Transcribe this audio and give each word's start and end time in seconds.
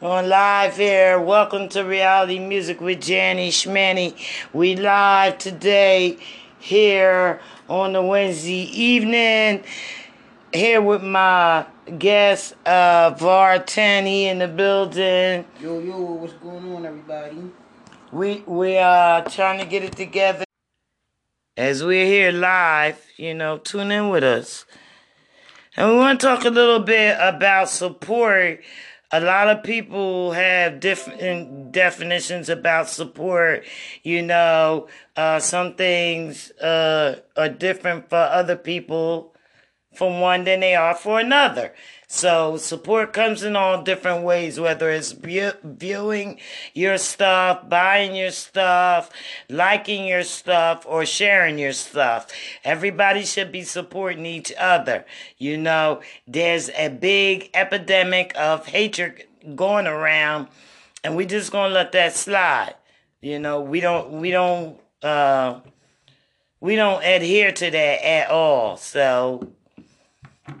On 0.00 0.28
live 0.28 0.76
here. 0.76 1.20
Welcome 1.20 1.68
to 1.70 1.82
Reality 1.82 2.38
Music 2.38 2.80
with 2.80 3.00
Janny 3.00 3.48
Schmanny. 3.48 4.14
We 4.52 4.76
live 4.76 5.38
today 5.38 6.18
here 6.60 7.40
on 7.68 7.94
the 7.94 8.02
Wednesday 8.02 8.70
evening. 8.72 9.64
Here 10.52 10.80
with 10.80 11.02
my 11.02 11.66
guest, 11.98 12.54
uh, 12.64 13.12
Vartani 13.14 14.26
in 14.26 14.38
the 14.38 14.46
building. 14.46 15.44
Yo, 15.60 15.80
yo, 15.80 16.00
what's 16.00 16.34
going 16.34 16.72
on, 16.76 16.86
everybody? 16.86 17.50
We 18.12 18.44
we 18.46 18.78
are 18.78 19.24
trying 19.24 19.58
to 19.58 19.66
get 19.66 19.82
it 19.82 19.96
together. 19.96 20.44
As 21.56 21.82
we're 21.82 22.06
here 22.06 22.30
live, 22.30 23.04
you 23.16 23.34
know, 23.34 23.58
tune 23.58 23.90
in 23.90 24.10
with 24.10 24.22
us. 24.22 24.64
And 25.76 25.90
we 25.90 25.96
want 25.96 26.20
to 26.20 26.26
talk 26.26 26.44
a 26.44 26.50
little 26.50 26.78
bit 26.78 27.16
about 27.20 27.68
support. 27.68 28.60
A 29.10 29.20
lot 29.20 29.48
of 29.48 29.62
people 29.62 30.32
have 30.32 30.80
different 30.80 31.72
definitions 31.72 32.50
about 32.50 32.90
support. 32.90 33.64
You 34.02 34.22
know, 34.22 34.88
uh, 35.16 35.40
some 35.40 35.76
things 35.76 36.50
uh, 36.52 37.20
are 37.34 37.48
different 37.48 38.10
for 38.10 38.16
other 38.18 38.56
people 38.56 39.34
from 39.98 40.20
one 40.20 40.44
than 40.44 40.60
they 40.60 40.76
are 40.76 40.94
for 40.94 41.18
another. 41.18 41.74
So 42.06 42.56
support 42.56 43.12
comes 43.12 43.42
in 43.42 43.56
all 43.56 43.82
different 43.82 44.24
ways, 44.24 44.58
whether 44.58 44.88
it's 44.90 45.10
view- 45.10 45.58
viewing 45.62 46.38
your 46.72 46.96
stuff, 46.98 47.68
buying 47.68 48.14
your 48.14 48.30
stuff, 48.30 49.10
liking 49.50 50.06
your 50.06 50.22
stuff, 50.22 50.86
or 50.88 51.04
sharing 51.04 51.58
your 51.58 51.72
stuff. 51.72 52.28
Everybody 52.62 53.24
should 53.24 53.50
be 53.50 53.62
supporting 53.62 54.24
each 54.24 54.52
other. 54.56 55.04
You 55.36 55.58
know, 55.58 56.00
there's 56.28 56.70
a 56.70 56.88
big 56.88 57.50
epidemic 57.52 58.32
of 58.36 58.66
hatred 58.66 59.24
going 59.56 59.88
around, 59.88 60.46
and 61.02 61.16
we 61.16 61.26
just 61.26 61.50
gonna 61.50 61.74
let 61.74 61.90
that 61.92 62.14
slide. 62.14 62.76
You 63.20 63.40
know, 63.40 63.60
we 63.60 63.80
don't, 63.80 64.12
we 64.12 64.30
don't, 64.30 64.80
uh, 65.02 65.60
we 66.60 66.74
don't 66.74 67.04
adhere 67.04 67.52
to 67.52 67.70
that 67.70 68.06
at 68.06 68.30
all. 68.30 68.76
So, 68.76 69.52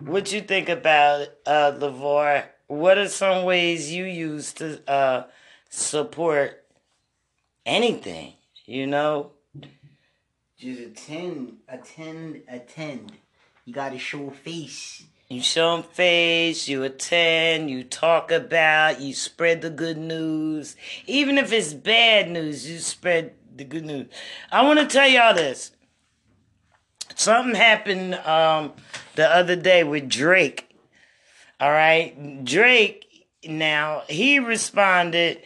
what 0.04 0.32
you 0.32 0.40
think 0.40 0.68
about 0.68 1.28
uh 1.46 1.72
Lavore? 1.78 2.44
What 2.66 2.98
are 2.98 3.08
some 3.08 3.44
ways 3.44 3.92
you 3.92 4.04
use 4.04 4.52
to 4.54 4.80
uh 4.90 5.24
support 5.70 6.64
anything? 7.64 8.34
You 8.66 8.86
know, 8.86 9.32
Just 10.58 10.80
attend, 10.80 11.58
attend, 11.68 12.42
attend. 12.48 13.12
You 13.64 13.72
gotta 13.72 13.98
show 13.98 14.30
face. 14.30 15.04
you 15.28 15.40
show 15.42 15.82
face, 15.82 16.68
you 16.68 16.82
attend, 16.84 17.70
you 17.70 17.84
talk 17.84 18.30
about, 18.30 19.00
you 19.00 19.14
spread 19.14 19.62
the 19.62 19.70
good 19.70 19.96
news. 19.98 20.76
Even 21.06 21.38
if 21.38 21.52
it's 21.52 21.72
bad 21.74 22.30
news, 22.30 22.68
you 22.70 22.78
spread 22.78 23.34
the 23.54 23.64
good 23.64 23.84
news. 23.84 24.08
I 24.50 24.62
want 24.64 24.78
to 24.80 24.86
tell 24.86 25.08
y'all 25.08 25.34
this. 25.34 25.72
Something 27.18 27.56
happened 27.56 28.14
um 28.14 28.74
the 29.16 29.28
other 29.28 29.56
day 29.56 29.82
with 29.82 30.08
Drake. 30.08 30.70
All 31.58 31.72
right, 31.72 32.44
Drake. 32.44 33.26
Now 33.44 34.04
he 34.08 34.38
responded 34.38 35.42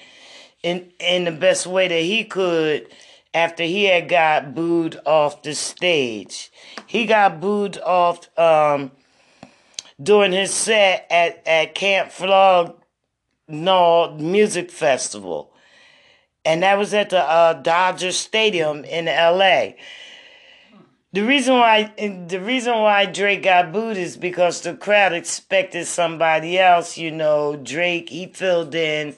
in 0.63 0.93
in 1.01 1.25
the 1.25 1.33
best 1.33 1.67
way 1.67 1.89
that 1.89 2.03
he 2.03 2.25
could 2.25 2.89
after 3.33 3.63
he 3.63 3.85
had 3.85 4.11
got 4.11 4.55
booed 4.55 5.01
off 5.07 5.43
the 5.43 5.55
stage. 5.55 6.53
He 6.87 7.07
got 7.07 7.41
booed 7.41 7.79
off 7.79 8.29
um 8.39 8.91
during 10.01 10.33
his 10.33 10.53
set 10.53 11.07
at 11.09 11.43
at 11.47 11.75
Camp 11.75 12.13
Flog 12.13 12.83
Gnaw 13.49 14.19
Music 14.19 14.71
Festival, 14.71 15.55
and 16.45 16.63
that 16.65 16.77
was 16.77 16.93
at 16.93 17.09
the 17.09 17.23
uh, 17.23 17.55
Dodger 17.55 18.13
Stadium 18.13 18.85
in 18.85 19.09
L.A. 19.09 19.79
The 21.15 21.23
reason 21.25 21.55
why 21.55 21.93
the 21.97 22.41
reason 22.41 22.73
why 22.73 23.05
Drake 23.05 23.43
got 23.43 23.71
booed 23.71 23.99
is 23.99 24.17
because 24.17 24.63
the 24.63 24.75
crowd 24.75 25.13
expected 25.13 25.87
somebody 25.87 26.59
else. 26.59 26.97
You 26.97 27.11
know, 27.11 27.55
Drake 27.55 28.09
he 28.09 28.29
filled 28.29 28.75
in 28.75 29.15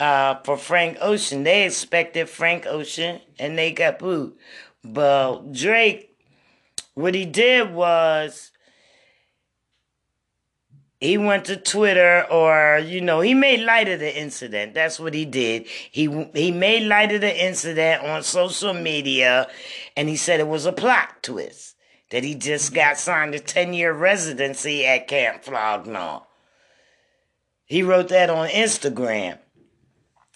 uh, 0.00 0.36
for 0.42 0.56
Frank 0.56 0.96
Ocean. 1.02 1.44
They 1.44 1.66
expected 1.66 2.30
Frank 2.30 2.64
Ocean, 2.66 3.20
and 3.38 3.58
they 3.58 3.72
got 3.72 3.98
booed. 3.98 4.32
But 4.82 5.52
Drake, 5.52 6.16
what 6.94 7.14
he 7.14 7.26
did 7.26 7.74
was 7.74 8.50
he 11.00 11.18
went 11.18 11.44
to 11.46 11.56
Twitter 11.56 12.26
or 12.30 12.78
you 12.78 13.00
know 13.00 13.20
he 13.20 13.34
made 13.34 13.60
light 13.60 13.88
of 13.88 14.00
the 14.00 14.18
incident. 14.18 14.74
That's 14.74 14.98
what 14.98 15.14
he 15.14 15.24
did. 15.24 15.66
He 15.90 16.06
he 16.34 16.50
made 16.50 16.86
light 16.86 17.12
of 17.12 17.20
the 17.20 17.44
incident 17.44 18.02
on 18.04 18.22
social 18.22 18.72
media, 18.72 19.48
and 19.96 20.08
he 20.08 20.16
said 20.16 20.40
it 20.40 20.48
was 20.48 20.66
a 20.66 20.72
plot 20.72 21.22
twist 21.22 21.76
that 22.10 22.24
he 22.24 22.34
just 22.34 22.74
got 22.74 22.98
signed 22.98 23.34
a 23.34 23.40
ten 23.40 23.74
year 23.74 23.92
residency 23.92 24.86
at 24.86 25.08
Camp 25.08 25.44
Flog 25.44 25.86
Gnaw. 25.86 26.22
He 27.66 27.82
wrote 27.82 28.08
that 28.08 28.30
on 28.30 28.48
Instagram. 28.48 29.38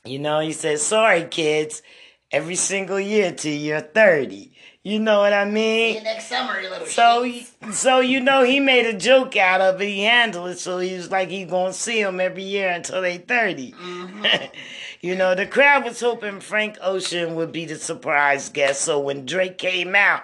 You 0.04 0.18
know, 0.18 0.40
he 0.40 0.52
said, 0.52 0.80
"Sorry, 0.80 1.24
kids, 1.24 1.82
every 2.30 2.56
single 2.56 3.00
year 3.00 3.32
till 3.32 3.54
you're 3.54 3.80
30." 3.80 4.52
You 4.88 5.00
know 5.00 5.18
what 5.20 5.34
I 5.34 5.44
mean? 5.44 6.02
next 6.02 6.28
summer, 6.28 6.58
you 6.60 6.70
little 6.70 6.86
So, 6.86 7.30
so 7.72 8.00
you 8.00 8.20
know, 8.20 8.42
he 8.42 8.58
made 8.58 8.86
a 8.86 8.96
joke 8.96 9.36
out 9.36 9.60
of 9.60 9.82
it. 9.82 9.86
He 9.86 10.04
handled 10.04 10.48
it, 10.48 10.58
so 10.58 10.78
he 10.78 10.94
was 10.94 11.10
like, 11.10 11.28
he 11.28 11.44
gonna 11.44 11.74
see 11.74 12.00
him 12.00 12.20
every 12.20 12.44
year 12.44 12.70
until 12.70 13.02
they 13.02 13.18
30 13.18 13.72
mm-hmm. 13.72 14.24
you 15.00 15.14
know, 15.14 15.34
the 15.34 15.46
crowd 15.46 15.84
was 15.84 16.00
hoping 16.00 16.40
Frank 16.40 16.78
Ocean 16.80 17.34
would 17.34 17.52
be 17.52 17.66
the 17.66 17.76
surprise 17.76 18.48
guest. 18.48 18.80
So 18.82 18.98
when 18.98 19.26
Drake 19.26 19.58
came 19.58 19.94
out, 19.94 20.22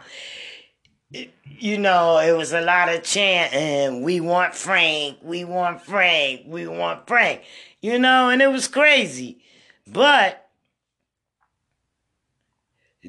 it- 1.13 1.35
you 1.59 1.77
know, 1.79 2.19
it 2.19 2.33
was 2.33 2.53
a 2.53 2.61
lot 2.61 2.89
of 2.89 3.03
chanting, 3.03 4.03
"We 4.03 4.21
want 4.21 4.55
Frank, 4.55 5.19
we 5.23 5.45
want 5.45 5.83
Frank, 5.83 6.43
we 6.47 6.67
want 6.67 7.07
Frank," 7.07 7.43
you 7.83 7.99
know, 7.99 8.31
and 8.31 8.41
it 8.41 8.51
was 8.51 8.67
crazy. 8.67 9.39
But 9.87 10.44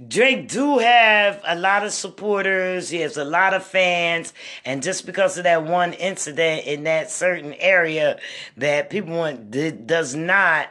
Drake 0.08 0.50
do 0.50 0.80
have 0.80 1.42
a 1.46 1.56
lot 1.56 1.86
of 1.86 1.94
supporters. 1.94 2.90
He 2.90 3.00
has 3.00 3.16
a 3.16 3.24
lot 3.24 3.54
of 3.54 3.66
fans, 3.66 4.34
and 4.66 4.84
just 4.84 5.06
because 5.06 5.38
of 5.38 5.46
that 5.46 5.64
one 5.64 5.94
incident 5.94 6.66
in 6.66 6.84
that 6.84 7.10
certain 7.10 7.54
area, 7.54 8.20
that 8.58 8.90
people 8.90 9.16
want 9.16 9.52
does 9.88 10.14
not, 10.14 10.70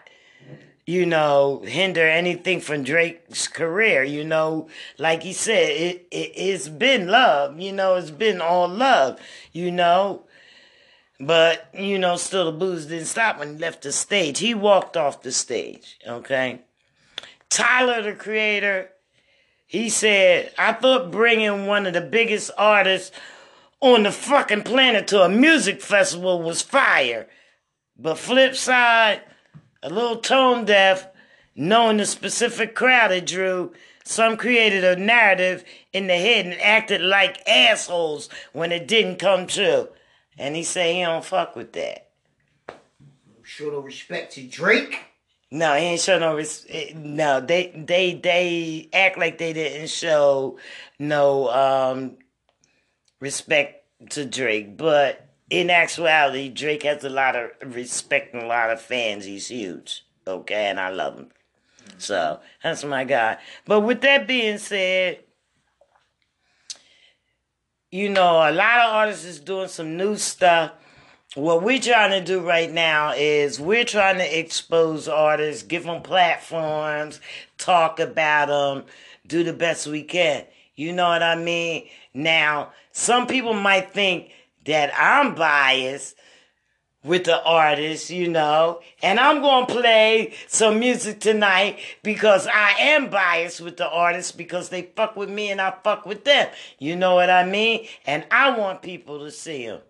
you 0.87 1.07
know, 1.07 1.63
hinder 1.65 2.07
anything 2.07 2.61
from 2.61 2.83
Drake's 2.83 3.49
career. 3.49 4.05
You 4.05 4.25
know, 4.25 4.69
like 4.99 5.23
he 5.23 5.33
said, 5.33 5.71
it, 5.71 6.07
it 6.11 6.33
it's 6.35 6.69
been 6.69 7.09
love. 7.09 7.59
You 7.59 7.73
know, 7.73 7.95
it's 7.95 8.11
been 8.11 8.43
all 8.43 8.69
love. 8.69 9.19
You 9.53 9.71
know. 9.71 10.27
But, 11.21 11.69
you 11.73 11.97
know, 11.99 12.17
still 12.17 12.47
the 12.47 12.59
booze 12.59 12.87
didn't 12.87 13.07
stop 13.07 13.39
when 13.39 13.55
he 13.55 13.59
left 13.59 13.83
the 13.83 13.93
stage. 13.93 14.41
He 14.41 14.53
walked 14.53 14.97
off 14.97 15.23
the 15.23 15.31
stage, 15.31 15.97
okay? 16.07 16.63
Tyler, 17.49 18.03
the 18.03 18.15
creator, 18.15 18.91
he 19.67 19.89
said, 19.89 20.53
I 20.59 20.73
thought 20.73 21.11
bringing 21.11 21.67
one 21.67 21.87
of 21.87 21.95
the 21.95 22.01
biggest 22.01 22.51
artists 22.57 23.11
on 23.81 24.05
the 24.05 24.13
fucking 24.13 24.63
planet 24.63 25.09
to 25.09 25.23
a 25.23 25.29
music 25.29 25.81
festival 25.81 26.43
was 26.43 26.63
fire. 26.63 27.29
But 27.97 28.19
flip 28.19 28.57
side, 28.57 29.23
a 29.83 29.91
little 29.91 30.17
tone 30.17 30.65
deaf, 30.65 31.09
knowing 31.55 31.99
the 31.99 32.07
specific 32.07 32.75
crowd 32.75 33.13
it 33.13 33.27
drew, 33.27 33.73
some 34.05 34.37
created 34.37 34.85
a 34.85 34.97
narrative 34.97 35.65
in 35.93 36.07
the 36.07 36.15
head 36.15 36.47
and 36.47 36.61
acted 36.61 37.01
like 37.01 37.47
assholes 37.49 38.29
when 38.53 38.71
it 38.73 38.87
didn't 38.87 39.19
come 39.19 39.47
true. 39.47 39.89
And 40.37 40.57
he 40.57 40.63
said 40.63 40.95
he 40.95 41.03
don't 41.03 41.25
fuck 41.25 41.57
with 41.57 41.73
that. 41.73 42.11
Show 43.43 43.71
no 43.71 43.81
respect 43.81 44.33
to 44.35 44.47
Drake. 44.47 45.14
No, 45.55 45.77
he 45.77 45.85
ain't 45.85 46.01
show 46.01 46.19
no 46.19 46.35
res- 46.35 46.67
eh, 46.69 46.95
No, 46.97 47.41
they 47.41 47.71
they 47.77 48.15
they 48.15 48.89
act 48.93 49.17
like 49.17 49.39
they 49.39 49.53
didn't 49.53 49.89
show 49.89 50.59
no 50.99 51.49
um 51.49 52.17
respect 53.21 53.85
to 54.11 54.25
Drake, 54.25 54.77
but 54.77 55.29
in 55.51 55.71
actuality, 55.71 56.49
Drake 56.49 56.83
has 56.83 57.05
a 57.05 57.09
lot 57.09 57.37
of 57.37 57.53
respect 57.63 58.35
and 58.35 58.43
a 58.43 58.47
lot 58.47 58.71
of 58.71 58.81
fans. 58.81 59.27
He's 59.27 59.47
huge, 59.47 60.05
okay, 60.27 60.67
and 60.67 60.81
I 60.81 60.89
love 60.89 61.19
him. 61.19 61.29
So 61.99 62.41
that's 62.61 62.83
my 62.83 63.05
guy. 63.05 63.39
But 63.65 63.83
with 63.83 64.01
that 64.01 64.27
being 64.27 64.59
said, 64.59 65.21
you 67.93 68.09
know, 68.09 68.39
a 68.39 68.51
lot 68.51 68.81
of 68.81 68.93
artists 68.93 69.25
is 69.25 69.39
doing 69.39 69.69
some 69.69 69.97
new 69.97 70.17
stuff. 70.17 70.73
What 71.35 71.65
we're 71.65 71.81
trying 71.81 72.13
to 72.13 72.25
do 72.25 72.47
right 72.47 72.71
now 72.71 73.13
is 73.13 73.59
we're 73.59 73.85
trying 73.85 74.19
to 74.19 74.39
expose 74.39 75.09
artists, 75.09 75.65
give 75.65 75.83
them 75.83 76.01
platforms, 76.01 77.21
talk 77.59 77.99
about 77.99 78.47
them, 78.47 78.85
do 79.27 79.43
the 79.43 79.53
best 79.53 79.89
we 79.89 80.05
can. 80.05 80.45
You 80.77 80.93
know 80.93 81.09
what 81.09 81.25
I 81.25 81.35
mean? 81.35 81.89
Now, 82.15 82.73
some 82.93 83.27
people 83.27 83.53
might 83.53 83.93
think 83.93 84.31
that 84.65 84.93
I'm 84.97 85.35
biased 85.35 86.15
with 87.03 87.25
the 87.25 87.43
artists, 87.43 88.13
you 88.13 88.29
know. 88.29 88.81
And 89.03 89.19
I'm 89.19 89.43
going 89.43 89.67
to 89.67 89.73
play 89.73 90.35
some 90.47 90.79
music 90.79 91.19
tonight 91.19 91.81
because 92.05 92.47
I 92.47 92.77
am 92.79 93.11
biased 93.11 93.61
with 93.61 93.77
the 93.77 93.89
artists 93.89 94.31
because 94.31 94.69
they 94.69 94.83
fuck 94.83 95.17
with 95.17 95.31
me 95.31 95.51
and 95.51 95.61
I 95.61 95.75
fuck 95.83 96.07
with 96.07 96.25
them. 96.25 96.49
You 96.79 96.95
know 96.95 97.17
what 97.17 97.29
I 97.29 97.45
mean? 97.45 97.89
And 98.07 98.25
I 98.31 98.57
want 98.57 98.83
people 98.83 99.19
to 99.25 99.33
see 99.33 99.67
them. 99.67 99.81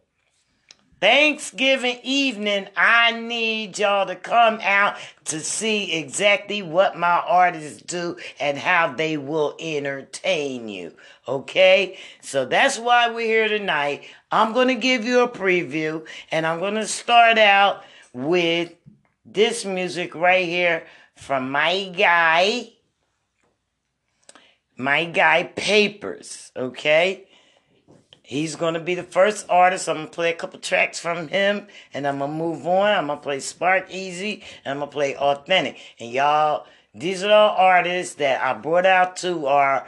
Thanksgiving 1.05 1.99
evening, 2.03 2.67
I 2.75 3.13
need 3.13 3.79
y'all 3.79 4.07
to 4.07 4.17
come 4.17 4.59
out 4.63 4.97
to 5.27 5.39
see 5.39 5.93
exactly 5.93 6.63
what 6.63 6.97
my 6.97 7.23
artists 7.29 7.83
do 7.83 8.17
and 8.41 8.57
how 8.57 8.95
they 8.95 9.19
will 9.19 9.55
entertain 9.61 10.67
you. 10.67 10.95
Okay? 11.29 11.99
So 12.23 12.47
that's 12.47 12.79
why 12.79 13.11
we're 13.11 13.27
here 13.27 13.49
tonight. 13.49 14.05
I'm 14.33 14.55
going 14.55 14.69
to 14.69 14.77
give 14.77 15.05
you 15.05 15.21
a 15.21 15.29
preview 15.29 16.07
and 16.31 16.47
I'm 16.47 16.59
going 16.59 16.77
to 16.77 16.87
start 16.87 17.37
out 17.37 17.85
with 18.15 18.73
this 19.27 19.67
music 19.67 20.15
right 20.15 20.47
here 20.47 20.87
from 21.17 21.51
my 21.51 21.93
guy, 21.95 22.73
my 24.79 25.05
guy 25.05 25.43
Papers. 25.55 26.51
Okay? 26.57 27.27
He's 28.27 28.57
gonna 28.57 28.81
be 28.81 28.95
the 28.95 29.03
first 29.03 29.45
artist. 29.51 29.87
I'm 29.87 29.97
gonna 29.97 30.07
play 30.09 30.31
a 30.31 30.35
couple 30.35 30.59
tracks 30.59 30.99
from 30.99 31.29
him, 31.29 31.67
and 31.93 32.07
I'm 32.07 32.21
gonna 32.21 32.33
move 32.33 32.67
on. 32.67 32.91
I'm 32.91 33.09
gonna 33.09 33.21
play 33.21 33.39
Spark 33.39 33.91
Easy, 33.91 34.43
and 34.65 34.73
I'm 34.73 34.79
gonna 34.79 34.91
play 34.91 35.15
Authentic. 35.15 35.77
And 36.01 36.11
y'all, 36.11 36.65
these 36.95 37.23
are 37.23 37.31
all 37.31 37.55
artists 37.55 38.15
that 38.15 38.41
I 38.43 38.55
brought 38.59 38.87
out 38.87 39.19
to 39.19 39.47
our. 39.47 39.87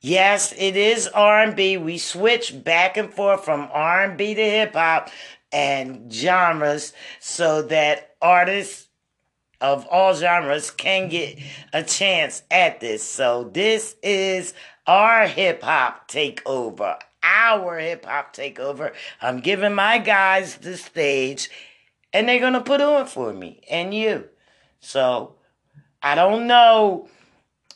Yes, 0.00 0.54
it 0.56 0.76
is 0.76 1.08
R&B. 1.08 1.76
We 1.76 1.98
switch 1.98 2.62
back 2.62 2.96
and 2.96 3.12
forth 3.12 3.44
from 3.44 3.68
R&B 3.72 4.34
to 4.36 4.44
hip 4.44 4.74
hop 4.74 5.10
and 5.50 6.10
genres 6.12 6.92
so 7.18 7.62
that 7.62 8.14
artists 8.22 8.86
of 9.60 9.88
all 9.88 10.14
genres 10.14 10.70
can 10.70 11.08
get 11.08 11.36
a 11.72 11.82
chance 11.82 12.44
at 12.48 12.78
this. 12.78 13.02
So 13.02 13.50
this 13.52 13.96
is 14.04 14.54
our 14.86 15.26
hip 15.26 15.64
hop 15.64 16.08
takeover 16.08 16.96
our 17.22 17.78
hip 17.78 18.04
hop 18.04 18.34
takeover. 18.34 18.92
I'm 19.20 19.40
giving 19.40 19.74
my 19.74 19.98
guys 19.98 20.56
the 20.56 20.76
stage 20.76 21.50
and 22.12 22.28
they're 22.28 22.40
going 22.40 22.54
to 22.54 22.60
put 22.60 22.80
on 22.80 23.06
for 23.06 23.32
me 23.32 23.60
and 23.70 23.94
you. 23.94 24.28
So 24.80 25.34
I 26.02 26.14
don't 26.14 26.46
know 26.46 27.08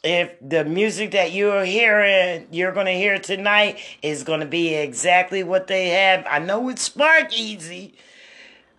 if 0.03 0.33
the 0.41 0.65
music 0.65 1.13
that 1.13 1.33
you're 1.33 1.65
hearing, 1.65 2.47
you're 2.51 2.73
going 2.73 2.87
to 2.87 2.93
hear 2.93 3.19
tonight 3.19 3.79
is 4.03 4.23
going 4.23 4.41
to 4.41 4.47
be 4.47 4.75
exactly 4.75 5.43
what 5.43 5.67
they 5.67 5.89
have. 5.89 6.27
I 6.29 6.39
know 6.39 6.69
it's 6.69 6.83
Spark 6.83 7.33
Easy. 7.33 7.95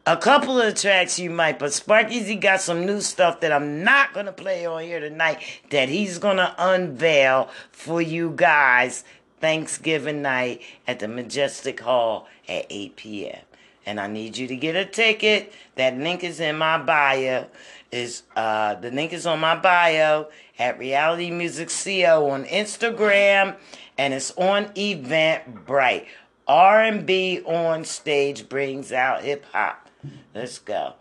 A 0.07 0.15
couple 0.15 0.61
of 0.61 0.75
tracks 0.75 1.17
you 1.17 1.31
might, 1.31 1.57
but 1.57 1.73
Spark 1.73 2.11
Easy 2.11 2.35
got 2.35 2.61
some 2.61 2.85
new 2.85 3.01
stuff 3.01 3.39
that 3.39 3.51
I'm 3.51 3.83
not 3.83 4.13
going 4.13 4.27
to 4.27 4.31
play 4.31 4.63
on 4.67 4.83
here 4.83 4.99
tonight 4.99 5.41
that 5.71 5.89
he's 5.89 6.19
going 6.19 6.37
to 6.37 6.53
unveil 6.59 7.49
for 7.71 7.99
you 8.03 8.31
guys 8.35 9.03
Thanksgiving 9.45 10.23
night 10.23 10.63
at 10.87 10.97
the 10.97 11.07
Majestic 11.07 11.79
Hall 11.81 12.27
at 12.49 12.65
8 12.67 12.95
p.m. 12.95 13.41
And 13.85 13.99
I 13.99 14.07
need 14.07 14.37
you 14.37 14.47
to 14.47 14.55
get 14.55 14.75
a 14.75 14.85
ticket. 14.85 15.53
That 15.75 15.95
link 15.95 16.23
is 16.23 16.39
in 16.39 16.57
my 16.57 16.79
bio. 16.79 17.45
Is 17.91 18.23
uh 18.35 18.73
the 18.73 18.89
link 18.89 19.13
is 19.13 19.27
on 19.27 19.39
my 19.39 19.55
bio 19.55 20.29
at 20.57 20.79
Reality 20.79 21.29
Music 21.29 21.69
CO 21.69 22.27
on 22.31 22.45
Instagram, 22.45 23.55
and 23.99 24.15
it's 24.15 24.31
on 24.31 24.65
Eventbrite. 24.69 26.07
R&B 26.47 27.43
on 27.45 27.85
stage 27.85 28.49
brings 28.49 28.91
out 28.91 29.21
hip 29.21 29.45
hop. 29.53 29.91
Let's 30.33 30.57
go. 30.57 30.95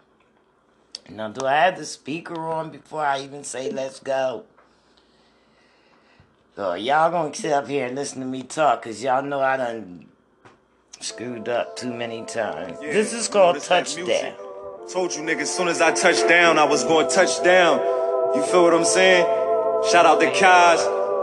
Now, 1.09 1.29
do 1.29 1.47
I 1.47 1.55
have 1.65 1.79
the 1.79 1.87
speaker 1.87 2.39
on 2.47 2.69
before 2.69 3.07
I 3.07 3.23
even 3.23 3.43
say 3.43 3.71
let's 3.71 4.01
go? 4.01 4.45
So 6.57 6.75
y'all 6.75 7.11
gonna 7.11 7.35
sit 7.35 7.51
up 7.51 7.67
here 7.67 7.87
and 7.87 7.97
listen 7.97 8.21
to 8.21 8.27
me 8.27 8.45
talk, 8.45 8.85
cause 8.85 9.03
y'all 9.03 9.23
know 9.25 9.41
I 9.41 9.57
done 9.57 10.07
screwed 11.01 11.49
up 11.49 11.75
too 11.75 11.93
many 11.93 12.25
times. 12.25 12.79
Yeah, 12.81 12.93
this 12.93 13.13
is 13.13 13.27
called 13.27 13.61
touchdown. 13.61 14.35
Told 14.93 15.13
you 15.17 15.23
niggas, 15.23 15.49
soon 15.49 15.67
as 15.67 15.81
I 15.81 15.91
touched 15.91 16.29
down, 16.29 16.61
I 16.61 16.65
was 16.65 16.85
going 16.85 17.09
touchdown. 17.09 17.81
You 18.37 18.43
feel 18.45 18.63
what 18.63 18.73
I'm 18.73 18.85
saying? 18.85 19.25
Shout 19.91 20.07
out 20.07 20.21
to 20.21 20.31
Kaz, 20.31 20.79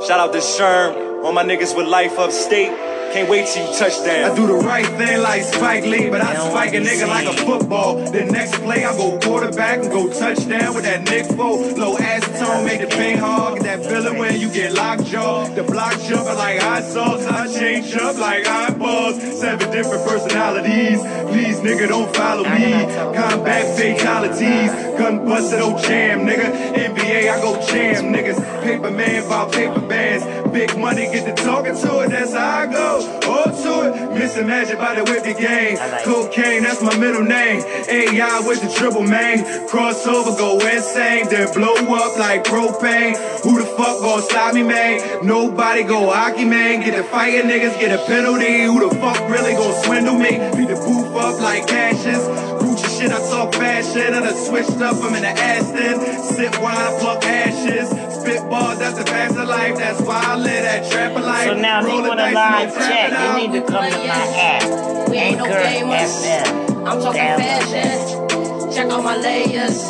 shout 0.05 0.19
out 0.19 0.33
to 0.33 0.39
Sherm, 0.39 1.23
all 1.23 1.31
my 1.31 1.45
niggas 1.45 1.77
with 1.77 1.87
life 1.87 2.19
upstate. 2.19 2.90
Can't 3.13 3.29
wait 3.29 3.45
till 3.47 3.67
you 3.67 3.77
touch 3.77 3.97
touchdown. 3.97 4.31
I 4.31 4.35
do 4.35 4.47
the 4.47 4.53
right 4.53 4.85
thing 4.85 5.21
like 5.21 5.43
Spike 5.43 5.83
Lee, 5.83 6.09
but 6.09 6.21
I 6.21 6.33
spike 6.49 6.73
a 6.73 6.79
nigga 6.79 7.07
like 7.09 7.27
a 7.27 7.33
football. 7.33 8.09
The 8.09 8.23
next 8.23 8.55
play, 8.61 8.85
I 8.85 8.95
go 8.95 9.19
quarterback 9.19 9.79
and 9.79 9.91
go 9.91 10.07
touchdown 10.07 10.73
with 10.73 10.85
that 10.85 11.03
Nick 11.03 11.25
Foles. 11.25 11.77
Low 11.77 11.97
acetone, 11.97 12.65
make 12.65 12.79
the 12.79 12.87
ping 12.87 13.17
hard. 13.17 13.55
Get 13.55 13.63
that 13.63 13.89
feeling 13.89 14.17
when 14.17 14.39
you 14.39 14.49
get 14.49 14.71
locked 14.71 15.03
jaw. 15.07 15.45
The 15.45 15.63
block 15.63 15.99
jumping 16.07 16.37
like 16.37 16.61
hot 16.61 16.83
sauce. 16.83 17.25
I 17.25 17.51
change 17.51 17.93
up 17.95 18.17
like 18.17 18.47
eyeballs. 18.47 19.21
Seven 19.39 19.69
different 19.71 20.07
personalities. 20.07 21.01
Please, 21.31 21.59
nigga, 21.59 21.89
don't 21.89 22.15
follow 22.15 22.43
me. 22.43 22.71
Combat 23.13 23.77
fatalities. 23.77 24.71
Gun 24.97 25.25
busted, 25.25 25.59
oh 25.61 25.77
jam, 25.81 26.21
nigga. 26.21 26.47
NBA, 26.75 27.29
I 27.29 27.41
go 27.41 27.59
jam, 27.67 28.13
niggas. 28.13 28.63
Paper 28.63 28.91
man, 28.91 29.25
about 29.25 29.51
paper 29.51 29.81
bands. 29.81 30.23
Big 30.51 30.77
money, 30.77 31.03
get 31.03 31.23
to 31.25 31.43
talking 31.43 31.75
to 31.75 31.99
it, 32.01 32.09
that's 32.09 32.33
how 32.33 32.59
I 32.59 32.67
go. 32.67 33.21
All 33.23 33.45
to 33.45 33.87
it, 33.87 34.11
missing 34.19 34.47
magic 34.47 34.77
by 34.77 34.95
the 34.95 35.03
whip 35.05 35.23
the 35.23 35.33
game. 35.33 35.77
Like 35.77 36.03
Cocaine, 36.03 36.63
that's 36.63 36.81
my 36.81 36.95
middle 36.97 37.23
name. 37.23 37.63
AI 37.87 38.41
with 38.45 38.61
the 38.61 38.69
triple 38.69 39.03
main. 39.03 39.39
Crossover, 39.69 40.37
go 40.37 40.59
insane, 40.59 41.29
then 41.29 41.53
blow 41.53 41.73
up 41.95 42.17
like 42.19 42.43
propane. 42.43 43.15
Who 43.43 43.59
the 43.59 43.65
fuck 43.65 44.01
gon' 44.01 44.21
stop 44.23 44.53
me, 44.53 44.63
man? 44.63 45.25
Nobody 45.25 45.83
go 45.83 46.11
hockey, 46.11 46.43
man. 46.43 46.81
Get 46.81 46.97
the 46.97 47.03
fighting 47.03 47.49
niggas, 47.49 47.79
get 47.79 47.97
a 47.97 48.05
penalty. 48.05 48.63
Who 48.63 48.89
the 48.89 48.95
fuck 48.95 49.19
really 49.29 49.53
gon' 49.53 49.83
swindle 49.85 50.15
me? 50.15 50.31
Beat 50.57 50.67
the 50.67 50.75
booth 50.75 51.15
up 51.15 51.39
like 51.39 51.67
cashes. 51.67 52.27
Gucci 52.59 52.99
shit, 52.99 53.11
I 53.11 53.19
talk 53.29 53.53
fashion. 53.55 54.13
And 54.13 54.25
I 54.25 54.33
switched 54.33 54.81
up, 54.81 54.97
I'm 54.97 55.15
in 55.15 55.21
the 55.21 55.29
Aston. 55.29 56.23
Sip 56.35 56.61
wine, 56.61 56.99
pluck 56.99 57.23
ashes. 57.23 58.00
Spit 58.21 58.49
bars, 58.49 58.77
that's 58.79 58.97
the 58.97 59.05
fast 59.05 59.35
of 59.37 59.47
life. 59.47 59.75
That's 59.77 60.01
why 60.01 60.21
I 60.23 60.35
live 60.35 60.63
that 60.63 60.91
trap 60.91 61.15
of 61.17 61.23
life. 61.23 61.47
So 61.47 61.53
now, 61.55 61.79
if 61.81 61.87
you 61.91 62.01
want 62.07 62.19
a 62.19 62.31
live 62.31 62.73
check, 62.75 63.11
you 63.11 63.47
need 63.47 63.59
to 63.59 63.65
come 63.65 63.83
to 63.89 63.97
my 63.97 64.25
app. 64.37 65.09
We 65.09 65.17
ain't 65.17 65.41
Anchor 65.41 65.49
no 65.49 65.95
FM. 65.95 66.87
I'm 66.87 67.01
talking 67.01 67.21
fashion. 67.21 68.71
Check 68.71 68.89
out 68.91 69.03
my 69.03 69.17
layers. 69.17 69.83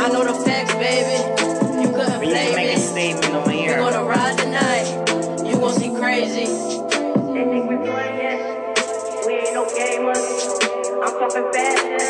I 0.00 0.08
know 0.08 0.24
the 0.24 0.34
facts, 0.44 0.74
baby. 0.74 1.20
You 1.82 1.88
couldn't 1.92 2.20
Please 2.20 2.32
blame 2.32 2.54
make 2.56 2.68
me. 2.68 2.74
a 2.74 2.78
statement 2.78 3.34
over 3.34 3.48
We 3.50 3.58
here. 3.58 3.76
gonna 3.76 4.04
ride 4.04 4.38
tonight. 4.38 4.86
You 5.46 5.56
gon' 5.60 5.72
see 5.74 5.94
crazy. 5.94 6.46
They 6.46 7.44
think 7.44 7.68
we 7.68 7.76
playing. 7.76 8.40
We 9.26 9.32
ain't 9.34 9.52
no 9.54 9.66
gamers. 9.66 10.24
I'm 11.04 11.12
talking 11.18 11.52
fashion. 11.52 12.00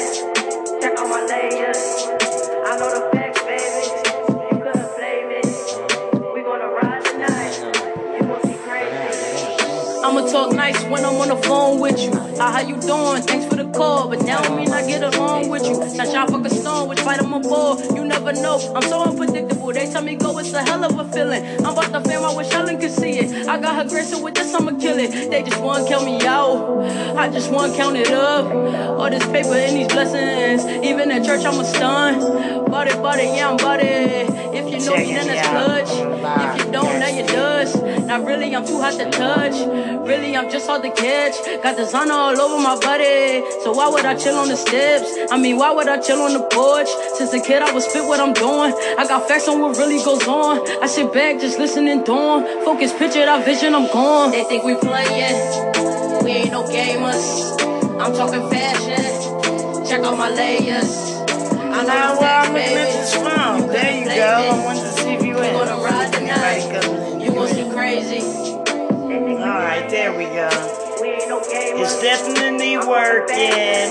Check 0.81 0.99
out 0.99 1.09
my 1.09 1.27
layers. 1.27 2.07
I 2.67 2.79
know 2.79 2.91
the 2.95 3.10
talk 10.41 10.57
nice 10.57 10.83
when 10.85 11.05
I'm 11.05 11.17
on 11.17 11.29
the 11.29 11.37
phone 11.37 11.81
with 11.81 12.01
you. 12.01 12.13
Ah, 12.41 12.53
how 12.53 12.61
you 12.61 12.77
doing? 12.81 13.23
Thanks 13.23 13.47
for 13.47 13.57
the 13.57 13.71
call, 13.77 14.09
but 14.09 14.23
now 14.25 14.39
I 14.39 14.57
mean 14.57 14.71
I 14.73 14.87
get 14.87 15.03
along 15.03 15.51
with 15.51 15.65
you. 15.67 15.77
Now 15.97 16.27
fuck 16.27 16.45
a 16.47 16.51
stone, 16.51 16.89
which 16.89 17.01
fight 17.01 17.21
I'm 17.21 17.33
aboard. 17.33 17.81
You 17.95 18.05
never 18.05 18.33
know. 18.33 18.57
I'm 18.75 18.83
so 18.83 19.03
unpredictable. 19.03 19.73
They 19.73 19.87
tell 19.91 20.03
me 20.03 20.17
go, 20.17 20.39
it's 20.39 20.53
a 20.53 20.63
hell 20.63 20.83
of 20.85 20.99
a 20.99 21.05
feeling. 21.13 21.45
I'm 21.65 21.73
about 21.77 21.93
to 21.93 22.01
fame, 22.09 22.25
I 22.25 22.35
wish 22.35 22.51
Helen 22.51 22.81
could 22.81 22.91
see 22.91 23.19
it. 23.19 23.49
I 23.49 23.61
got 23.61 23.75
her 23.77 23.89
grace, 23.89 24.19
with 24.19 24.35
this 24.35 24.55
I'ma 24.55 24.73
kill 24.79 24.99
it. 24.99 25.31
They 25.31 25.43
just 25.43 25.61
want 25.61 25.87
to 25.87 25.93
count 25.93 26.05
me 26.07 26.17
out. 26.27 26.85
I 27.17 27.29
just 27.29 27.51
want 27.53 27.73
to 27.73 27.79
count 27.79 27.97
it 27.97 28.11
up. 28.11 28.47
All 28.99 29.11
this 29.11 29.27
paper 29.27 29.57
and 29.67 29.77
these 29.77 29.89
blessings. 29.89 30.65
Even 30.85 31.11
at 31.11 31.25
church, 31.25 31.45
I'm 31.45 31.61
a 31.61 31.65
stun. 31.65 32.65
Bought 32.71 32.89
it, 32.89 32.97
bought 33.03 33.19
it, 33.19 33.37
yeah, 33.37 33.51
I'm 33.51 33.57
bought 33.59 33.81
it. 33.81 34.29
If 34.59 34.65
you 34.73 34.79
know 34.87 34.97
me, 34.97 35.13
then 35.13 35.29
it's 35.29 35.49
clutch. 35.49 35.93
If 36.59 36.67
you 36.67 36.73
don't, 36.73 36.90
now 38.11 38.19
you 38.19 38.27
really, 38.27 38.57
I'm 38.57 38.67
too 38.67 38.81
hot 38.81 38.95
to 38.95 39.09
touch. 39.09 39.55
Really, 40.05 40.37
I'm 40.37 40.51
just 40.51 40.67
hard 40.67 40.83
to 40.83 40.91
catch. 40.91 41.35
Got 41.63 41.77
designer 41.77 42.13
all 42.13 42.41
over 42.41 42.61
my 42.61 42.75
body. 42.81 43.45
So 43.63 43.71
why 43.73 43.89
would 43.89 44.05
I 44.05 44.17
chill 44.17 44.35
on 44.35 44.49
the 44.49 44.57
steps? 44.57 45.09
I 45.31 45.39
mean, 45.39 45.57
why 45.57 45.71
would 45.71 45.87
I 45.87 45.99
chill 46.01 46.21
on 46.21 46.33
the 46.33 46.43
porch? 46.51 46.89
Since 47.15 47.33
a 47.35 47.41
kid, 47.41 47.63
I 47.63 47.71
was 47.73 47.85
spit 47.89 48.05
what 48.05 48.19
I'm 48.19 48.33
doing. 48.33 48.75
I 48.99 49.07
got 49.07 49.29
facts 49.29 49.47
on 49.47 49.61
what 49.61 49.77
really 49.79 50.03
goes 50.03 50.27
on. 50.27 50.59
I 50.83 50.87
sit 50.89 51.13
back, 51.13 51.41
just 51.41 51.61
listening, 51.61 52.03
doing. 52.03 52.43
Focus, 52.65 52.93
picture 52.93 53.25
that 53.25 53.45
vision, 53.45 53.77
I'm 53.77 53.87
gone. 53.93 54.33
They 54.33 54.43
think 54.43 54.65
we 54.65 54.75
playing. 54.75 56.25
We 56.25 56.31
ain't 56.33 56.51
no 56.51 56.65
gamers. 56.65 57.61
I'm 58.01 58.13
talking 58.13 58.43
fashion. 58.51 59.87
Check 59.87 60.01
out 60.01 60.19
my 60.19 60.31
layers. 60.31 61.15
I 61.23 61.83
know 61.83 61.87
Now, 61.87 62.15
the 62.17 62.21
where 62.21 62.35
I'm 62.35 62.53
looking 62.55 62.59
at 62.59 62.75
baby. 62.75 62.99
this 62.99 63.15
from. 63.15 63.67
There 63.69 63.99
you 63.99 64.05
go. 64.05 64.11
me. 64.11 64.21
I 64.21 64.65
wanted 64.65 64.81
to 64.83 64.93
see 64.99 65.11
if 65.15 65.23
you 65.25 65.35
We 65.37 65.47
in. 65.47 65.53
gonna 65.55 65.77
ride 65.81 66.13
Everybody 66.13 66.63
tonight. 66.63 67.20
Crazy. 67.91 68.21
They 68.21 69.19
think 69.19 69.27
we 69.27 69.35
All 69.35 69.59
right, 69.67 69.89
there 69.91 70.17
we 70.17 70.25
go. 70.25 70.49
We 71.03 71.09
ain't 71.09 71.29
no 71.29 71.41
gamers. 71.41 71.83
It's 71.83 72.01
definitely 72.01 72.79
working. 72.79 73.91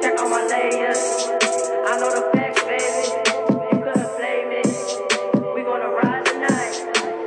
Check 0.00 0.14
out 0.14 0.26
on 0.26 0.30
my 0.30 0.46
layers. 0.46 1.02
I 1.90 1.98
know 1.98 2.10
the 2.14 2.22
facts, 2.32 2.62
baby. 2.62 3.02
You 3.72 3.82
couldn't 3.82 4.10
blame 4.16 4.48
me. 4.54 4.62
We 5.54 5.62
gonna 5.62 5.90
ride 5.90 6.24
tonight. 6.24 6.74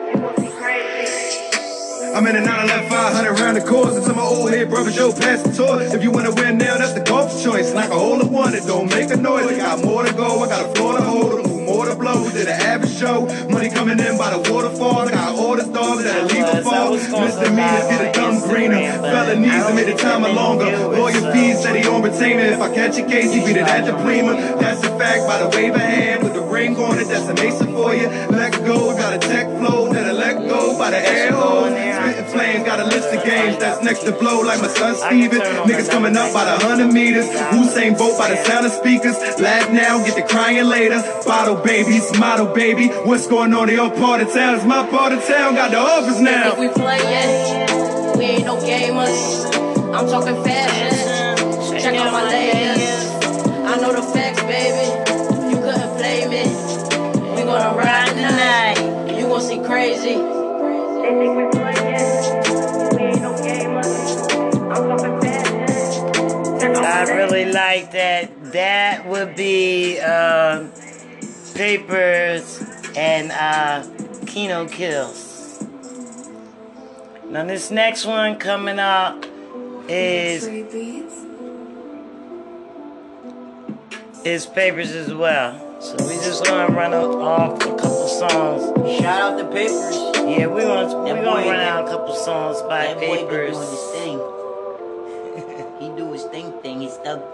You 0.08 0.22
gon' 0.22 0.36
see 0.38 0.52
crazy. 0.56 2.16
I'm 2.16 2.26
in 2.28 2.36
a 2.38 2.42
911 2.42 2.90
500 2.90 3.40
round 3.40 3.58
the 3.58 3.62
course 3.62 3.96
until 3.98 4.16
my 4.16 4.24
old 4.24 4.52
head 4.52 4.70
brother 4.70 4.92
Joe 4.92 5.12
passed 5.12 5.46
the 5.46 5.52
tour. 5.52 5.82
If 5.82 6.02
you 6.02 6.12
wanna 6.12 6.32
win 6.32 6.58
now, 6.58 6.78
that's 6.78 6.94
the 6.94 7.02
golf 7.02 7.44
choice. 7.44 7.74
Like 7.74 7.90
a 7.90 8.00
hole 8.00 8.22
in 8.22 8.32
one, 8.32 8.54
it 8.56 8.66
don't 8.66 8.90
make 8.90 9.12
a 9.12 9.18
noise. 9.18 9.48
I 9.48 9.58
got 9.58 9.84
more 9.84 10.06
to 10.06 10.14
go, 10.14 10.44
I 10.44 10.48
got 10.48 10.66
a 10.66 10.76
floor 10.76 10.94
to 10.98 11.04
hold, 11.04 11.46
move 11.46 11.66
more 11.66 11.86
to 11.86 11.96
blow 11.96 12.24
than 12.24 12.46
the 12.46 12.54
average 12.54 12.89
show. 13.00 13.26
Money 13.48 13.70
coming 13.70 14.00
in 14.00 14.18
by 14.18 14.36
the 14.36 14.52
waterfall, 14.52 15.08
I 15.08 15.12
got 15.12 15.36
all 15.36 15.56
the 15.56 15.64
stars 15.64 16.04
that 16.04 16.16
I 16.20 16.24
leave 16.28 16.44
a 16.44 16.62
fall. 16.62 16.92
Misdemeanors 16.92 17.88
get 17.88 18.02
a 18.10 18.20
thumb 18.20 18.42
greener, 18.50 19.00
felonies 19.00 19.52
that 19.52 19.76
made 19.76 19.88
the 19.88 19.96
time 19.96 20.26
a 20.26 20.30
longer. 20.30 20.66
Lawyer 20.66 21.32
fees 21.32 21.62
said 21.62 21.76
he 21.78 21.88
on 21.88 22.02
retainer. 22.04 22.54
If 22.54 22.62
I 22.62 22.74
catch 22.76 22.98
a 22.98 23.06
case, 23.06 23.34
he 23.34 23.40
beat 23.40 23.56
it 23.56 23.68
at 23.68 23.86
the 23.86 23.94
prima. 24.04 24.36
That's 24.60 24.84
a 24.84 24.92
fact 25.00 25.26
by 25.28 25.40
the 25.40 25.50
wave 25.56 25.74
of 25.74 25.82
hand 25.82 26.24
with 26.24 26.34
the 26.34 26.42
ring 26.42 26.76
on 26.76 27.00
it. 27.00 27.08
That's 27.08 27.28
a 27.28 27.34
mason 27.34 27.74
for 27.74 27.96
you. 27.96 28.08
Let 28.08 28.52
go, 28.66 28.94
got 28.98 29.14
a 29.14 29.20
tech 29.20 29.48
flow 29.58 29.94
that'll 29.94 30.16
let 30.16 30.36
go 30.50 30.78
by 30.78 30.92
the 30.92 31.00
air 31.00 31.32
hole. 31.32 31.70
Flames, 32.32 32.64
got 32.66 32.80
a 32.80 32.86
list 32.86 33.14
of 33.14 33.24
games 33.24 33.58
that's 33.58 33.84
next 33.84 34.04
to 34.04 34.12
blow 34.12 34.42
like 34.42 34.62
my 34.62 34.68
son 34.68 34.96
Steven. 34.96 35.40
Niggas 35.40 35.90
coming 35.90 36.16
up 36.16 36.32
by 36.34 36.46
the 36.46 36.66
hundred 36.66 36.94
meters. 36.94 37.26
Usain 37.26 37.98
Bolt 37.98 38.18
by 38.18 38.30
the 38.30 38.38
sound 38.44 38.66
of 38.66 38.72
speakers. 38.72 39.18
Laugh 39.40 39.72
now, 39.72 39.98
get 40.06 40.16
the 40.16 40.22
crying 40.22 40.66
later. 40.66 41.02
Bottle 41.26 41.56
babies, 41.56 42.18
model 42.20 42.54
baby. 42.54 42.88
What's 42.88 43.28
going 43.28 43.54
on 43.54 43.70
in 43.70 43.76
your 43.76 43.90
part 43.90 44.22
of 44.22 44.32
town? 44.32 44.56
It's 44.56 44.66
my 44.66 44.88
part 44.90 45.12
of 45.12 45.26
town. 45.26 45.56
Got 45.56 45.72
the 45.72 45.78
office 45.78 46.20
now. 46.20 46.56
Think 46.56 46.60
we 46.60 46.82
playing? 46.82 48.18
We 48.18 48.26
ain't 48.26 48.46
no 48.46 48.58
gamers. 48.58 49.46
I'm 49.94 50.08
talking 50.08 50.44
fashion. 50.44 51.80
Check 51.80 51.96
out 51.96 52.12
my 52.12 52.24
layers. 52.24 53.10
I 53.66 53.76
know 53.78 53.94
the 53.94 54.02
facts, 54.02 54.42
baby. 54.44 54.86
You 55.50 55.58
couldn't 55.62 55.98
play 55.98 56.28
me. 56.28 56.44
We 57.36 57.44
gonna 57.44 57.76
ride 57.76 58.10
tonight. 58.10 59.18
You 59.18 59.28
gonna 59.28 59.42
see 59.42 59.60
crazy. 59.64 60.39
I 66.86 67.04
really 67.16 67.52
like 67.52 67.92
that. 67.92 68.52
That 68.54 69.06
would 69.08 69.36
be 69.36 70.00
uh, 70.00 70.68
Papers 71.56 72.64
and 72.96 73.32
uh, 73.32 73.84
Kino 74.26 74.68
Kills. 74.68 75.64
Now 77.30 77.46
this 77.46 77.70
next 77.70 78.06
one 78.06 78.38
coming 78.38 78.80
up 78.80 79.26
is 79.88 80.48
is 84.26 84.46
Papers 84.46 84.92
as 84.92 85.14
well. 85.14 85.82
So 85.82 85.96
we 86.08 86.16
just 86.16 86.44
gonna 86.46 86.74
run 86.74 86.94
off 86.94 87.62
a 87.62 87.76
couple 87.76 88.08
songs. 88.08 89.00
Shout 89.00 89.22
out 89.22 89.38
the 89.38 89.46
papers. 89.46 89.96
Yeah, 90.28 90.48
we 90.48 90.62
gonna 90.62 91.04
we 91.04 91.10
That 91.12 91.24
gonna 91.24 91.48
run 91.48 91.60
out 91.60 91.88
a 91.88 91.90
couple 91.90 92.14
songs 92.16 92.62
by 92.64 92.88
That 92.88 93.00
boy 93.00 93.16
be 93.16 93.24
Papers. 93.24 93.56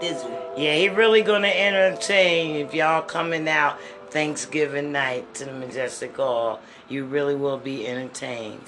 Dizzle. 0.00 0.30
Yeah, 0.56 0.74
he 0.74 0.88
really 0.88 1.22
gonna 1.22 1.48
entertain 1.48 2.56
if 2.56 2.74
y'all 2.74 3.02
coming 3.02 3.48
out 3.48 3.78
Thanksgiving 4.10 4.92
night 4.92 5.34
to 5.34 5.44
the 5.44 5.52
Majestic 5.52 6.16
Hall. 6.16 6.60
You 6.88 7.04
really 7.04 7.34
will 7.34 7.58
be 7.58 7.86
entertained. 7.86 8.66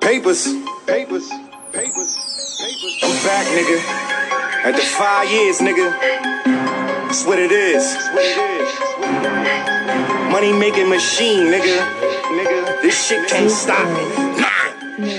Papers, 0.00 0.48
papers, 0.86 1.28
papers, 1.72 2.16
papers. 2.60 2.98
I'm 3.02 3.24
back, 3.24 3.46
nigga. 3.46 3.78
After 4.64 4.82
five 4.82 5.30
years, 5.30 5.58
nigga. 5.58 5.90
That's 7.06 7.24
what 7.26 7.38
it 7.38 7.50
is. 7.52 7.94
What 8.12 8.24
it 8.24 8.38
is. 8.60 10.32
Money 10.32 10.52
making 10.52 10.88
machine, 10.88 11.46
nigga. 11.46 11.80
Nigga, 12.22 12.82
this 12.82 13.06
shit 13.06 13.28
can't 13.28 13.50
stop 13.50 13.86
me. 13.88 14.04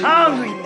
Hungry 0.02 0.48
niggas. 0.48 0.61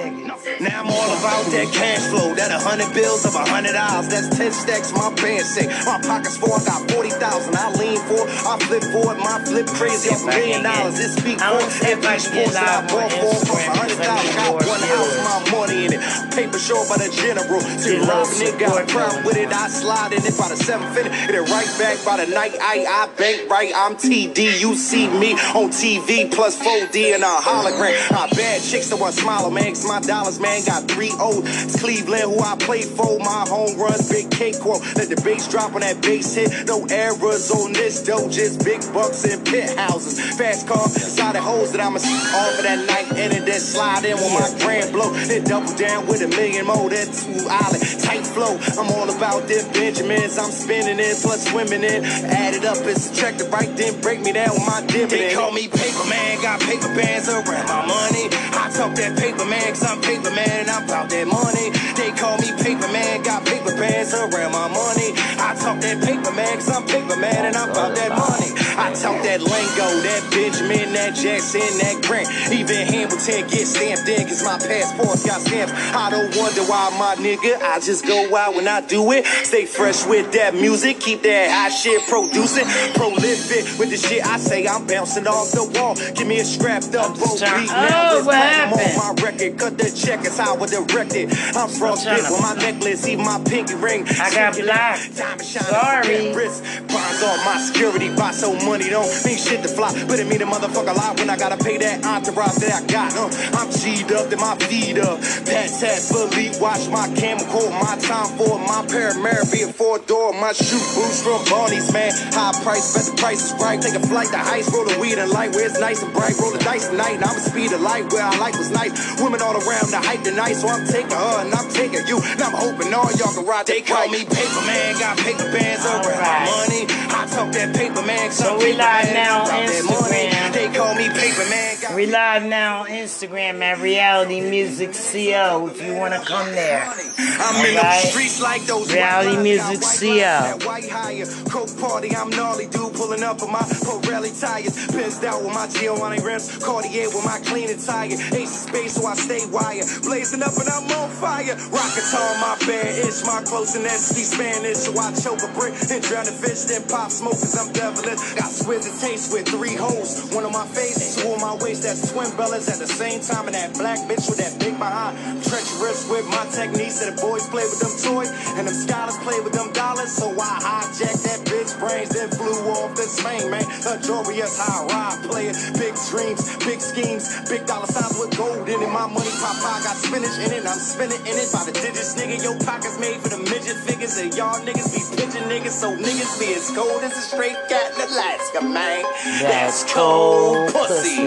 Now 0.65 0.81
I'm 0.81 0.89
all 0.89 1.12
about 1.13 1.45
that 1.53 1.69
cash 1.74 2.01
flow. 2.10 2.34
That 2.34 2.50
a 2.50 2.57
hundred 2.57 2.93
bills 2.93 3.25
of 3.25 3.36
a 3.36 3.45
hundred 3.45 3.74
dollars. 3.74 4.10
That's 4.10 4.29
ten 4.36 4.51
stacks. 4.51 4.93
My 4.93 5.13
pants 5.13 5.53
say 5.53 5.67
my 5.86 6.01
pockets 6.01 6.38
full. 6.38 6.53
I 6.53 6.63
got 6.65 6.89
forty 6.89 7.13
thousand. 7.13 7.55
I 7.55 7.69
lean 7.77 8.00
for. 8.10 8.25
I 8.25 8.57
flip 8.65 8.84
for 8.89 9.13
it. 9.13 9.19
My 9.22 9.38
flip 9.45 9.67
crazy. 9.67 10.10
A 10.10 10.17
million 10.25 10.63
dollars. 10.63 10.98
This 10.98 11.13
speak 11.15 11.41
I 11.41 11.53
for. 11.53 11.62
wanna 11.62 11.93
if 11.93 12.00
I 12.01 12.17
can 12.17 12.34
get 12.34 12.50
sports 12.50 12.53
that 12.57 12.65
I 12.65 12.81
bought 12.89 13.12
for. 13.13 13.34
From 13.45 13.57
a 13.62 13.69
hundred 13.77 14.00
thousand. 14.01 14.34
I 14.34 14.45
Got 14.45 14.65
one 14.65 14.84
house. 14.89 15.13
My 15.22 15.38
money 15.53 15.86
in 15.86 15.93
it. 15.93 16.01
Paper 16.34 16.60
show 16.60 16.81
by 16.89 16.98
the 16.98 17.10
general. 17.13 17.62
See, 17.77 17.98
rob 18.01 18.27
nigga 18.27 18.60
got 18.60 18.75
support 18.75 18.89
proud 18.89 19.25
with 19.25 19.38
it. 19.38 19.50
I 19.53 19.67
slide 19.69 20.13
in 20.13 20.25
it 20.25 20.38
by 20.38 20.50
the 20.50 20.57
seven 20.57 20.88
finish. 20.93 21.13
Get 21.27 21.36
it 21.36 21.45
right 21.50 21.69
back 21.77 22.03
by 22.05 22.24
the 22.24 22.27
night. 22.31 22.53
I 22.62 22.86
I 22.88 23.10
bank 23.17 23.50
right. 23.50 23.72
I'm 23.75 23.95
TD. 23.95 24.60
You 24.60 24.75
see 24.75 25.07
me 25.07 25.34
on 25.53 25.69
TV 25.69 26.31
plus 26.31 26.57
4D 26.60 27.13
and 27.15 27.24
a 27.24 27.34
hologram. 27.39 27.95
My 28.12 28.27
bad 28.34 28.62
chicks 28.62 28.89
the 28.89 28.98
one 28.98 29.13
smiling, 29.13 29.53
man. 29.53 29.74
my 29.88 30.00
dollars, 30.01 30.39
man, 30.39 30.54
got 30.63 30.88
three 30.88 31.12
O's. 31.19 31.75
Cleveland 31.75 32.31
who 32.31 32.39
I 32.39 32.55
play 32.55 32.83
for. 32.83 33.19
My 33.19 33.45
home 33.47 33.75
runs, 33.77 34.07
big 34.09 34.31
cake 34.31 34.59
quote. 34.59 34.81
Let 34.95 35.09
the 35.09 35.19
bass 35.21 35.47
drop 35.50 35.74
on 35.74 35.81
that 35.81 36.01
bass 36.01 36.35
hit. 36.35 36.67
No 36.67 36.85
errors 36.89 37.51
on 37.51 37.74
this 37.74 38.03
dough, 38.03 38.29
just 38.29 38.63
big 38.63 38.81
bucks 38.93 39.25
and 39.25 39.43
pit 39.45 39.75
houses. 39.77 40.19
Fast 40.38 40.67
car, 40.67 40.88
the 41.33 41.41
hoes 41.41 41.71
that 41.71 41.81
I'ma 41.81 41.97
see 41.97 42.13
off 42.13 42.57
of 42.57 42.63
that 42.63 42.85
night. 42.88 43.12
And 43.17 43.33
then 43.33 43.59
slide 43.59 44.05
in 44.05 44.15
with 44.15 44.33
my 44.33 44.47
grand 44.63 44.91
blow. 44.93 45.12
Then 45.12 45.43
double 45.43 45.74
down 45.75 46.07
with 46.07 46.21
a 46.21 46.27
million 46.27 46.65
more. 46.65 46.89
That 46.89 47.09
two 47.12 47.47
island 47.50 47.83
tight 48.00 48.25
flow. 48.25 48.55
I'm 48.77 48.91
all 48.93 49.09
about 49.09 49.47
them 49.47 49.65
Benjamins. 49.74 50.38
I'm 50.38 50.51
spinning 50.51 51.00
in 51.00 51.15
plus 51.19 51.50
swimming 51.50 51.83
in. 51.83 52.05
Add 52.05 52.53
it 52.53 52.65
up 52.65 52.77
and 52.85 52.97
subtract 52.97 53.41
it 53.41 53.50
right, 53.51 53.71
then 53.75 54.00
break 54.01 54.21
me 54.21 54.31
down 54.31 54.53
with 54.53 54.67
my 54.67 54.81
dividend. 54.85 55.31
They 55.31 55.33
call 55.33 55.51
me 55.51 55.67
paper 55.67 56.05
man, 56.09 56.41
got 56.41 56.59
paper 56.62 56.91
bands 56.93 57.27
around 57.29 57.67
my 57.67 57.83
money. 57.88 58.27
I 58.55 58.69
talk 58.75 58.95
that 58.95 59.17
paper 59.17 59.45
man, 59.45 59.67
cause 59.74 59.83
I'm 59.83 60.01
paper 60.01 60.31
man 60.31 60.34
and 60.37 60.69
I'm 60.69 60.83
about 60.83 61.09
that 61.09 61.27
money. 61.27 61.71
They 61.95 62.11
call 62.19 62.37
me 62.37 62.51
paper 62.61 62.87
man, 62.91 63.23
got 63.23 63.45
paper 63.45 63.75
bands 63.75 64.13
around 64.13 64.51
my 64.51 64.67
money. 64.67 65.13
I 65.39 65.55
talk 65.55 65.79
that 65.81 66.03
paper 66.03 66.31
man, 66.31 66.55
cause 66.57 66.69
I'm 66.69 66.85
paper 66.85 67.15
man 67.15 67.45
and 67.45 67.55
I'm 67.55 67.69
about 67.69 67.95
that 67.95 68.09
money. 68.09 68.44
I 68.77 68.91
talk 68.94 69.24
that 69.24 69.39
lingo, 69.41 69.88
that 70.03 70.22
Benjamin, 70.32 70.94
that 70.94 71.15
Jackson, 71.15 71.62
that 71.79 72.03
Grant. 72.03 72.27
Even 72.51 72.86
Hamilton 72.88 73.48
get 73.48 73.65
stamped 73.67 74.08
in, 74.10 74.27
cause 74.27 74.44
my 74.44 74.60
passport's 74.60 75.25
got 75.25 75.41
stamps. 75.41 75.74
I 75.96 76.10
don't 76.10 76.36
wonder 76.36 76.62
why, 76.67 76.91
my 77.00 77.15
nigga. 77.15 77.55
I 77.62 77.79
just 77.79 78.05
go 78.05 78.36
out 78.36 78.55
when 78.55 78.67
I 78.67 78.82
do 78.82 79.12
it. 79.13 79.25
Stay 79.25 79.65
fresh 79.65 80.05
with 80.05 80.32
that 80.34 80.53
music, 80.53 81.00
keep 81.00 81.22
that 81.24 81.50
hot 81.51 81.72
shit 81.72 82.03
producing. 82.08 82.65
Prolific 82.96 83.79
with 83.79 83.89
the 83.91 83.98
shit 83.98 84.25
I 84.25 84.38
say, 84.38 84.67
I'm 84.67 84.86
bouncing 84.88 85.27
off 85.27 85.51
the 85.51 85.63
wall. 85.79 85.96
Give 86.15 86.27
me 86.27 86.39
a 86.39 86.46
strapped 86.46 86.94
up 86.96 87.15
trying- 87.39 87.62
beat 87.65 87.72
now. 87.72 88.12
Oh, 88.15 88.24
platinum 88.24 88.79
on 88.79 89.15
my 89.15 89.24
record, 89.24 89.58
cut 89.58 89.77
the 89.77 89.89
check, 89.91 90.20
it's 90.25 90.38
how 90.38 90.55
I 90.55 90.65
direct 90.67 91.15
it. 91.15 91.29
I'm 91.55 91.70
to- 91.70 92.32
with 92.32 92.41
my 92.41 92.55
necklace, 92.55 93.08
even 93.08 93.25
my 93.25 93.41
pinky 93.46 93.75
ring. 93.75 94.05
I 94.20 94.29
got 94.34 94.55
black. 94.55 95.00
it, 95.00 95.15
Diamond 95.15 95.46
shining 95.46 95.70
Sorry. 95.70 96.34
wrist. 96.36 96.63
Bonds 96.88 97.24
on 97.24 97.38
my 97.46 97.58
security, 97.60 98.10
buy 98.15 98.32
so 98.32 98.53
money 98.65 98.89
don't 98.89 99.07
mean 99.24 99.38
shit 99.38 99.62
to 99.63 99.69
fly. 99.69 99.93
But 100.07 100.19
it 100.19 100.27
mean 100.27 100.41
a 100.41 100.45
motherfucker 100.45 100.95
lot 100.95 101.19
when 101.19 101.29
I 101.29 101.38
gotta 101.38 101.57
pay 101.63 101.77
that 101.77 102.03
entourage 102.03 102.57
that 102.65 102.74
I 102.74 102.81
got. 102.88 103.13
Uh, 103.15 103.29
I'm 103.57 103.69
G'd 103.69 104.12
up, 104.12 104.29
then 104.29 104.39
my 104.39 104.55
feet 104.67 104.98
up. 104.98 105.22
Pat 105.45 105.69
tat, 105.79 106.01
believe, 106.10 106.60
watch 106.60 106.89
my 106.89 107.07
camel 107.15 107.45
call 107.45 107.69
my 107.72 107.95
time 108.01 108.29
for 108.38 108.57
it. 108.57 108.63
my 108.65 108.81
Panamera 108.89 109.45
be 109.51 109.62
a 109.62 109.69
four 109.72 110.00
door. 110.00 110.34
My 110.34 110.51
shoe 110.53 110.81
boots 110.98 111.22
from 111.24 111.43
Barney's, 111.50 111.91
man. 111.93 112.12
High 112.34 112.53
price, 112.63 112.93
bet 112.93 113.05
the 113.05 113.15
price 113.22 113.51
is 113.51 113.53
right. 113.62 113.79
Take 113.81 113.95
a 113.95 114.03
flight 114.07 114.29
to 114.29 114.39
ice, 114.39 114.72
roll 114.74 114.86
the 114.86 114.98
weed 115.00 115.17
and 115.17 115.31
light 115.31 115.51
where 115.53 115.65
it's 115.65 115.79
nice 115.79 116.01
and 116.01 116.12
bright. 116.13 116.34
Roll 116.39 116.51
the 116.51 116.60
dice 116.60 116.88
tonight, 116.89 117.22
and 117.22 117.24
I'm 117.24 117.36
a 117.36 117.39
speed 117.39 117.72
of 117.72 117.81
light 117.81 118.12
where 118.12 118.24
I 118.24 118.36
like 118.38 118.57
was 118.57 118.72
nice. 118.72 118.93
Women 119.22 119.41
all 119.41 119.55
around 119.55 119.91
the 119.91 120.01
hype 120.01 120.24
tonight, 120.24 120.53
so 120.53 120.67
I'm 120.67 120.86
taking 120.88 121.12
her 121.15 121.36
and 121.45 121.53
I'm 121.53 121.69
taking 121.69 122.05
you. 122.07 122.17
And 122.22 122.41
I'm 122.41 122.53
hoping 122.55 122.93
all 122.93 123.12
y'all 123.13 123.34
can 123.34 123.45
ride 123.45 123.67
They 123.67 123.81
call 123.81 124.07
me 124.10 124.25
paper 124.25 124.62
man, 124.65 124.98
got 125.00 125.17
paper 125.17 125.48
bands 125.51 125.86
around 125.86 126.05
Alright. 126.05 126.22
my 126.22 126.50
money. 126.50 126.84
I 127.12 127.22
talk 127.29 127.51
that 127.53 127.75
paper 127.75 128.01
man, 128.01 128.31
So 128.31 128.54
We 128.57 128.74
live 128.74 129.13
now 129.13 129.41
on. 129.41 129.47
Instagram. 129.47 130.53
They 130.53 130.69
call 130.71 130.95
me 130.95 131.09
paper 131.09 131.50
man, 131.50 131.95
We 131.95 132.05
live 132.05 132.43
now 132.45 132.81
on 132.83 132.88
Instagram 132.88 133.62
at 133.62 133.79
Reality 133.79 134.39
Music 134.39 134.93
CO 134.93 135.67
if 135.67 135.81
you 135.81 135.93
wanna 135.95 136.24
come 136.24 136.47
there. 136.51 136.88
I'm 136.88 137.65
in 137.65 137.75
the 137.75 137.91
streets 138.07 138.41
like 138.41 138.63
those 138.65 138.91
Reality 138.93 139.38
Music 139.43 139.81
CO. 139.81 140.15
white 140.15 140.24
lines, 140.24 140.59
that 140.59 140.65
white 140.65 140.89
higher. 140.89 141.25
Coke 141.50 141.77
party, 141.79 142.15
I'm 142.15 142.29
gnarly 142.29 142.67
dude 142.67 142.93
pulling 142.93 143.24
up 143.24 143.41
on 143.43 143.51
my 143.51 143.59
Pirelli 143.59 144.31
tires. 144.39 144.88
Pinced 144.88 145.24
out 145.25 145.43
with 145.43 145.53
my 145.53 145.67
Giovanni 145.67 146.21
rims, 146.24 146.57
Cartier 146.63 147.07
with 147.09 147.25
my 147.25 147.39
clean 147.45 147.69
attire. 147.69 148.15
Ace 148.33 148.55
of 148.55 148.69
space, 148.69 148.95
so 148.95 149.05
I 149.05 149.15
stay 149.15 149.45
wired. 149.51 149.85
Blazing 150.03 150.41
up 150.41 150.55
and 150.55 150.69
I'm 150.69 150.88
on 150.91 151.09
fire. 151.09 151.55
Rockets 151.69 152.13
on 152.15 152.39
my 152.39 152.55
band, 152.65 152.95
itch 153.03 153.24
my 153.25 153.41
clothes 153.43 153.75
and 153.75 153.85
speak 153.91 154.25
Spanish. 154.25 154.77
So 154.88 154.97
I 154.97 155.12
choke 155.13 155.43
a 155.43 155.51
brick 155.53 155.75
and 155.91 156.01
drown 156.01 156.27
a 156.27 156.31
fish, 156.31 156.63
then 156.71 156.88
pop 156.88 157.12
smokers, 157.12 157.55
I'm 157.59 157.74
devilish. 157.74 158.19
Got 158.45 158.53
exquisite 158.53 159.01
taste 159.01 159.33
with 159.33 159.49
three 159.49 159.73
holes. 159.73 160.29
One 160.29 160.45
on 160.45 160.53
my 160.53 160.67
face, 160.69 161.17
two 161.17 161.33
on 161.33 161.41
my 161.41 161.57
waist. 161.65 161.81
That's 161.81 162.13
twin 162.13 162.29
bellas 162.37 162.69
at 162.69 162.77
the 162.77 162.85
same 162.85 163.17
time. 163.17 163.49
And 163.49 163.55
that 163.57 163.73
black 163.73 163.97
bitch 164.05 164.29
with 164.29 164.37
that 164.37 164.53
big 164.61 164.77
behind. 164.77 165.17
Treacherous 165.41 166.05
with 166.13 166.29
my 166.29 166.45
techniques. 166.53 167.01
And 167.01 167.17
the 167.17 167.21
boys 167.25 167.49
play 167.49 167.65
with 167.65 167.81
them 167.81 167.89
toys. 167.97 168.29
And 168.53 168.69
them 168.69 168.77
scholars 168.77 169.17
play 169.25 169.41
with 169.41 169.53
them 169.57 169.73
dollars. 169.73 170.13
So 170.13 170.29
I 170.29 170.61
hijacked 170.61 171.25
that 171.25 171.41
bitch 171.49 171.73
brains, 171.81 172.13
then 172.13 172.29
flew 172.37 172.53
off 172.69 172.93
this 172.93 173.17
Spain, 173.17 173.49
man. 173.49 173.65
Luxurious 173.81 174.61
high 174.61 174.85
ride 174.93 175.25
player. 175.25 175.57
Big 175.81 175.97
dreams, 176.13 176.45
big 176.61 176.77
schemes, 176.77 177.25
big 177.49 177.65
dollar 177.65 177.89
signs 177.89 178.13
with 178.21 178.37
gold 178.37 178.69
in 178.69 178.77
it. 178.77 178.91
My 178.93 179.09
money 179.09 179.33
pop, 179.41 179.57
I 179.57 179.81
got 179.81 179.97
spinach 179.97 180.37
in 180.45 180.53
it. 180.53 180.69
I'm 180.69 180.77
spinning 180.77 181.21
in 181.25 181.33
it 181.33 181.49
by 181.49 181.65
the 181.65 181.73
digits, 181.73 182.13
nigga. 182.13 182.37
Your 182.45 182.61
pockets 182.61 183.01
made 183.01 183.17
for 183.25 183.33
the 183.33 183.41
midget 183.41 183.81
figures. 183.89 184.21
And 184.21 184.29
y'all 184.37 184.61
niggas 184.61 184.93
be 184.93 185.01
pitching 185.17 185.49
niggas. 185.49 185.73
So 185.81 185.97
niggas 185.97 186.37
be 186.37 186.53
as 186.53 186.69
cold 186.77 187.01
as 187.01 187.17
a 187.17 187.25
straight 187.25 187.57
cat 187.73 187.89
in 187.97 188.05
Alaska, 188.35 188.61
man. 188.61 189.03
That's 189.39 189.93
cold 189.93 190.71
pussy. 190.73 191.23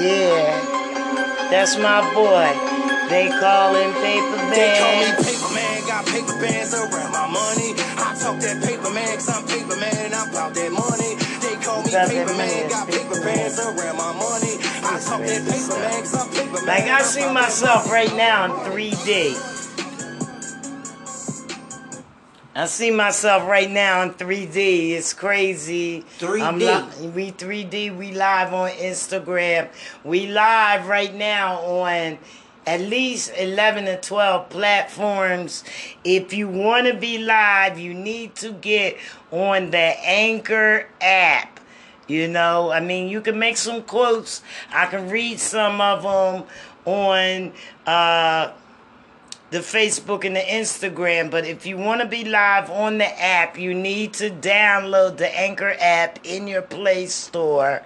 yeah, 0.00 0.48
that's 1.50 1.76
my 1.76 2.00
boy. 2.14 2.48
They 3.10 3.28
call 3.28 3.74
him 3.74 3.92
Paper 4.00 4.36
They 4.50 4.78
call 4.80 4.96
me 4.96 5.04
Man. 5.04 5.16
paper 5.22 5.52
man, 5.52 5.86
got 5.86 6.06
paper 6.06 6.32
bands 6.40 6.72
around 6.72 7.12
my 7.12 7.28
money. 7.28 7.74
I 7.76 8.16
talk 8.18 8.40
that 8.40 8.62
paper 8.64 8.90
man, 8.90 9.16
cause 9.16 9.28
I'm 9.28 9.46
paper 9.46 9.76
man 9.76 9.96
and 9.96 10.14
I'm 10.14 10.30
about 10.30 10.54
that 10.54 10.72
money. 10.72 11.16
They 11.44 11.56
call 11.62 11.82
me 11.82 11.90
About 11.92 12.08
paper 12.08 12.34
man, 12.34 12.68
got 12.70 12.88
paper 12.88 13.14
paper 13.14 13.20
bands 13.20 13.58
around 13.60 13.98
my 13.98 14.12
money. 14.16 14.56
I 14.80 14.98
talk 15.04 15.20
that 15.20 15.44
paper 15.44 15.76
man, 15.78 16.00
cause 16.00 16.14
I'm 16.16 16.30
paper 16.32 16.64
man. 16.64 16.66
Like 16.66 16.88
I 16.88 17.02
see 17.02 17.28
myself 17.30 17.90
right 17.90 18.14
now 18.16 18.46
in 18.46 18.50
3D. 18.72 19.63
I 22.56 22.66
see 22.66 22.92
myself 22.92 23.48
right 23.48 23.68
now 23.68 24.02
in 24.02 24.10
3D. 24.12 24.90
It's 24.92 25.12
crazy. 25.12 26.04
3D. 26.18 26.40
I'm 26.40 26.58
li- 26.58 27.08
we 27.08 27.32
3D. 27.32 27.96
We 27.96 28.12
live 28.12 28.54
on 28.54 28.70
Instagram. 28.70 29.68
We 30.04 30.28
live 30.28 30.86
right 30.86 31.12
now 31.12 31.56
on 31.56 32.18
at 32.64 32.80
least 32.80 33.32
11 33.36 33.88
or 33.88 33.96
12 33.96 34.50
platforms. 34.50 35.64
If 36.04 36.32
you 36.32 36.48
want 36.48 36.86
to 36.86 36.94
be 36.94 37.18
live, 37.18 37.76
you 37.76 37.92
need 37.92 38.36
to 38.36 38.52
get 38.52 38.98
on 39.32 39.70
the 39.70 39.78
Anchor 39.78 40.86
app. 41.00 41.58
You 42.06 42.28
know, 42.28 42.70
I 42.70 42.78
mean, 42.78 43.08
you 43.08 43.20
can 43.20 43.36
make 43.36 43.56
some 43.56 43.82
quotes. 43.82 44.42
I 44.72 44.86
can 44.86 45.10
read 45.10 45.40
some 45.40 45.80
of 45.80 46.02
them 46.04 46.44
on 46.84 47.52
uh, 47.84 48.52
the 49.50 49.58
Facebook 49.58 50.24
and 50.24 50.34
the 50.34 50.40
Instagram. 50.40 51.30
But 51.30 51.46
if 51.46 51.66
you 51.66 51.76
want 51.76 52.00
to 52.00 52.06
be 52.06 52.24
live 52.24 52.70
on 52.70 52.98
the 52.98 53.22
app, 53.22 53.58
you 53.58 53.74
need 53.74 54.14
to 54.14 54.30
download 54.30 55.16
the 55.16 55.38
Anchor 55.38 55.74
app 55.78 56.18
in 56.24 56.48
your 56.48 56.62
Play 56.62 57.06
Store 57.06 57.82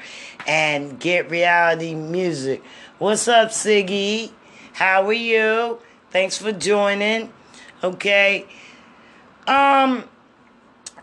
and 0.46 0.98
get 0.98 1.30
reality 1.30 1.94
music. 1.94 2.62
What's 2.98 3.28
up, 3.28 3.50
Siggy? 3.50 4.32
How 4.72 5.06
are 5.06 5.12
you? 5.12 5.78
Thanks 6.10 6.38
for 6.38 6.52
joining. 6.52 7.32
Okay. 7.82 8.46
Um, 9.46 10.04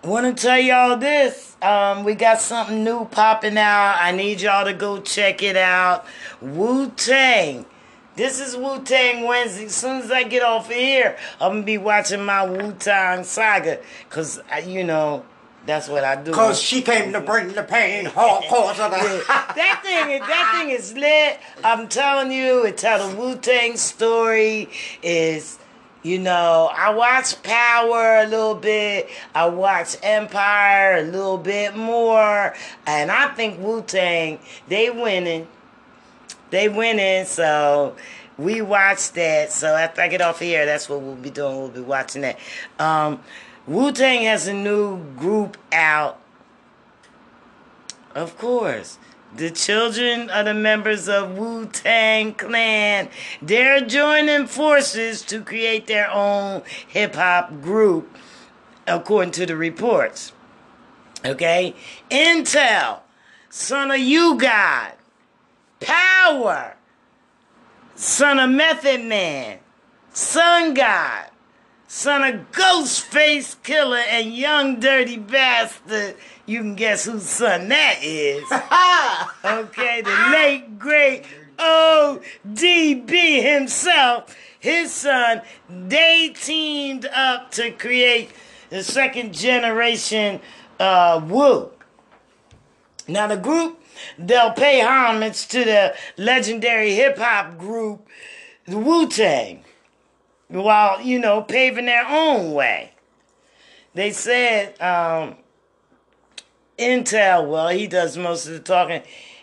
want 0.03 0.37
to 0.37 0.41
tell 0.41 0.59
y'all 0.59 0.97
this. 0.97 1.55
Um, 1.61 2.03
we 2.03 2.15
got 2.15 2.39
something 2.41 2.83
new 2.83 3.05
popping 3.05 3.57
out. 3.57 3.97
I 3.99 4.11
need 4.11 4.41
y'all 4.41 4.65
to 4.65 4.73
go 4.73 5.01
check 5.01 5.41
it 5.41 5.57
out. 5.57 6.05
Wu 6.41 6.91
Tang. 6.91 7.65
This 8.15 8.39
is 8.39 8.55
Wu 8.55 8.81
Tang 8.81 9.25
Wednesday. 9.25 9.65
As 9.65 9.75
soon 9.75 10.01
as 10.01 10.09
I 10.09 10.23
get 10.23 10.41
off 10.41 10.69
of 10.69 10.75
here, 10.75 11.17
I'm 11.41 11.51
gonna 11.51 11.63
be 11.63 11.77
watching 11.77 12.23
my 12.23 12.45
Wu 12.45 12.71
Tang 12.73 13.25
saga. 13.25 13.79
Cause 14.09 14.41
I, 14.49 14.59
you 14.59 14.85
know, 14.85 15.25
that's 15.65 15.89
what 15.89 16.05
I 16.05 16.23
do. 16.23 16.31
Cause 16.31 16.61
she 16.61 16.81
came 16.81 17.11
to 17.11 17.19
bring 17.19 17.49
the 17.49 17.63
pain, 17.63 18.05
hardcore 18.05 18.73
the. 18.73 19.23
that 19.27 19.81
thing 19.83 20.19
that 20.19 20.57
thing 20.57 20.69
is 20.69 20.93
lit. 20.93 21.39
I'm 21.61 21.89
telling 21.89 22.31
you, 22.31 22.65
it 22.65 22.77
tell 22.77 23.09
the 23.09 23.17
Wu 23.17 23.35
Tang 23.35 23.75
story. 23.75 24.69
Is 25.03 25.59
you 26.01 26.17
know, 26.19 26.69
I 26.73 26.91
watch 26.91 27.43
Power 27.43 28.19
a 28.19 28.27
little 28.27 28.55
bit. 28.55 29.09
I 29.33 29.47
watch 29.47 29.97
Empire 30.01 30.99
a 30.99 31.03
little 31.03 31.37
bit 31.37 31.75
more, 31.75 32.55
and 32.87 33.11
I 33.11 33.27
think 33.33 33.59
Wu 33.59 33.81
Tang 33.81 34.39
they 34.69 34.89
winning. 34.89 35.49
They 36.49 36.69
winning, 36.69 37.25
so 37.25 37.95
we 38.37 38.61
watch 38.61 39.11
that. 39.13 39.51
So 39.51 39.75
after 39.75 40.01
I 40.01 40.07
get 40.07 40.21
off 40.21 40.39
here, 40.39 40.65
that's 40.65 40.89
what 40.89 41.01
we'll 41.01 41.15
be 41.15 41.29
doing. 41.29 41.57
We'll 41.57 41.69
be 41.69 41.81
watching 41.81 42.21
that. 42.21 42.39
Um, 42.79 43.21
Wu 43.67 43.91
Tang 43.91 44.23
has 44.23 44.47
a 44.47 44.53
new 44.53 45.03
group 45.15 45.57
out. 45.71 46.19
Of 48.13 48.37
course. 48.37 48.97
The 49.35 49.51
children 49.51 50.29
are 50.29 50.45
the 50.45 50.53
members 50.53 51.09
of 51.09 51.37
Wu 51.37 51.65
Tang 51.65 52.35
Clan. 52.35 53.09
They're 53.41 53.81
joining 53.81 54.47
forces 54.47 55.23
to 55.23 55.41
create 55.41 55.87
their 55.87 56.09
own 56.09 56.61
hip 56.87 57.15
hop 57.15 57.61
group, 57.61 58.15
according 58.87 59.31
to 59.33 59.45
the 59.45 59.57
reports. 59.57 60.31
Okay? 61.25 61.75
Intel, 62.09 62.99
son 63.49 63.91
of 63.91 63.99
U-God, 63.99 64.93
Power, 65.85 66.75
son 67.95 68.39
of 68.39 68.49
Method 68.49 69.03
Man, 69.03 69.59
Sun 70.13 70.73
God, 70.73 71.25
son 71.87 72.23
of 72.23 72.51
Ghostface 72.51 73.55
Killah, 73.61 74.03
and 74.09 74.33
Young 74.33 74.79
Dirty 74.79 75.17
Bastard. 75.17 76.15
You 76.47 76.61
can 76.61 76.75
guess 76.75 77.05
whose 77.05 77.23
son 77.23 77.67
that 77.69 77.99
is. 78.01 78.43
Okay, 79.45 80.01
the 80.01 80.29
late 80.31 80.79
great 80.79 81.23
ODB 81.57 83.43
himself, 83.43 84.35
his 84.59 84.91
son, 84.91 85.41
they 85.69 86.33
teamed 86.35 87.05
up 87.05 87.51
to 87.51 87.69
create 87.71 88.31
the 88.71 88.83
second 88.83 89.35
generation 89.35 90.41
uh, 90.79 91.21
Wu. 91.23 91.69
Now, 93.07 93.27
the 93.27 93.37
group, 93.37 93.79
they'll 94.17 94.51
pay 94.51 94.81
homage 94.81 95.47
to 95.47 95.63
the 95.63 95.95
legendary 96.17 96.93
hip 96.93 97.17
hop 97.17 97.57
group, 97.57 98.07
the 98.65 98.77
Wu 98.77 99.07
Tang, 99.07 99.63
while, 100.47 101.01
you 101.01 101.19
know, 101.19 101.41
paving 101.41 101.85
their 101.85 102.05
own 102.07 102.53
way. 102.53 102.91
They 103.93 104.11
said, 104.11 104.79
um, 104.81 105.35
Intel, 106.77 107.47
well, 107.47 107.69
he 107.69 107.87
does 107.87 108.17
most 108.17 108.45
of 108.47 108.53
the 108.53 108.59
talking. 108.59 109.01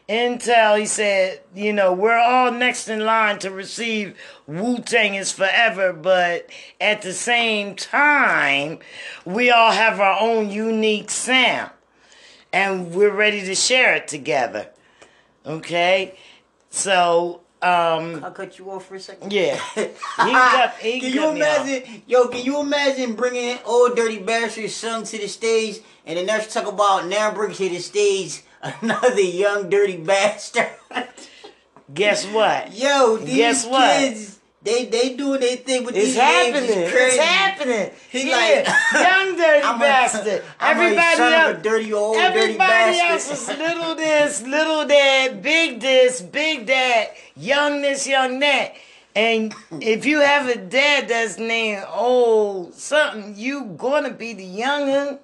Intel, 0.08 0.78
he 0.78 0.84
said, 0.84 1.40
you 1.54 1.72
know, 1.72 1.92
we're 1.92 2.18
all 2.18 2.52
next 2.52 2.88
in 2.88 3.00
line 3.00 3.38
to 3.38 3.50
receive 3.50 4.14
Wu 4.46 4.78
Tang 4.78 5.14
is 5.14 5.32
forever, 5.32 5.92
but 5.92 6.50
at 6.80 7.02
the 7.02 7.14
same 7.14 7.76
time, 7.76 8.80
we 9.24 9.50
all 9.50 9.70
have 9.70 10.00
our 10.00 10.20
own 10.20 10.50
unique 10.50 11.10
sound. 11.10 11.70
And 12.52 12.94
we're 12.94 13.14
ready 13.14 13.40
to 13.42 13.54
share 13.54 13.94
it 13.94 14.08
together. 14.08 14.68
Okay? 15.46 16.18
So, 16.70 17.40
um, 17.62 18.24
I'll 18.24 18.32
cut 18.32 18.58
you 18.58 18.70
off 18.70 18.86
for 18.86 18.96
a 18.96 19.00
second. 19.00 19.32
yeah. 19.32 19.58
He 19.76 19.86
cut, 20.16 20.74
he 20.80 21.00
can 21.00 21.12
you 21.12 21.30
imagine, 21.30 22.02
yo? 22.06 22.28
Can 22.28 22.44
you 22.44 22.60
imagine 22.60 23.14
bringing 23.14 23.58
old 23.64 23.96
dirty 23.96 24.18
bastard's 24.18 24.74
son 24.74 25.04
to 25.04 25.18
the 25.18 25.28
stage, 25.28 25.78
and 26.04 26.18
then 26.18 26.26
let's 26.26 26.52
talk 26.52 26.66
about 26.66 27.06
now 27.06 27.32
bring 27.32 27.52
to 27.52 27.68
the 27.68 27.78
stage 27.78 28.42
another 28.62 29.20
young 29.20 29.68
dirty 29.70 29.96
bastard. 29.96 30.68
Guess 31.94 32.26
what? 32.26 32.72
yo, 32.76 33.18
these 33.18 33.36
Guess 33.36 33.66
what? 33.66 33.98
kids, 33.98 34.38
they 34.64 34.84
they 34.86 35.14
doing 35.16 35.40
their 35.40 35.56
thing 35.56 35.84
with 35.84 35.96
It's 35.96 36.06
these 36.06 36.16
happening. 36.16 36.62
names. 36.70 36.70
It's 36.76 36.92
crazy. 36.92 37.16
It's 37.16 37.24
happening. 37.24 37.90
He 38.10 38.30
yeah. 38.30 38.36
like- 38.36 38.92
young 39.02 39.36
dirty 39.36 39.62
I'm 39.66 39.78
bastard. 39.80 40.42
I'm 40.60 40.76
a 40.76 40.80
Everybody 40.82 41.16
son 41.16 41.32
else, 41.32 41.58
a 41.58 41.62
dirty 41.62 41.92
old 41.92 42.16
dirty 42.16 42.38
everybody 42.40 42.98
else 43.00 43.30
is 43.32 43.48
little 43.58 43.94
this, 43.94 44.42
little 44.42 44.86
that, 44.86 45.42
big 45.42 45.80
this, 45.80 46.20
big 46.20 46.66
that, 46.66 47.14
young 47.36 47.82
this, 47.82 48.06
young 48.06 48.38
that. 48.40 48.74
And 49.14 49.54
if 49.72 50.06
you 50.06 50.20
have 50.20 50.48
a 50.48 50.56
dad 50.56 51.08
that's 51.08 51.38
named 51.38 51.84
old 51.92 52.72
something, 52.74 53.34
you 53.36 53.64
gonna 53.76 54.10
be 54.10 54.32
the 54.32 54.46
youngin. 54.46 55.18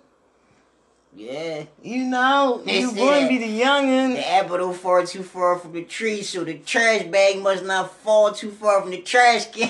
Yeah, 1.18 1.64
You 1.82 2.04
know, 2.04 2.62
you 2.64 2.94
gonna 2.94 3.26
be 3.28 3.38
the 3.38 3.60
youngin. 3.60 4.14
the 4.14 4.30
apple 4.34 4.58
don't 4.58 4.72
fall 4.76 5.04
too 5.04 5.24
far 5.24 5.58
from 5.58 5.72
the 5.72 5.82
tree, 5.82 6.22
so 6.22 6.44
the 6.44 6.58
trash 6.58 7.02
bag 7.06 7.42
must 7.42 7.64
not 7.64 7.92
fall 7.92 8.30
too 8.30 8.52
far 8.52 8.80
from 8.80 8.92
the 8.92 9.02
trash 9.02 9.46
can. 9.50 9.68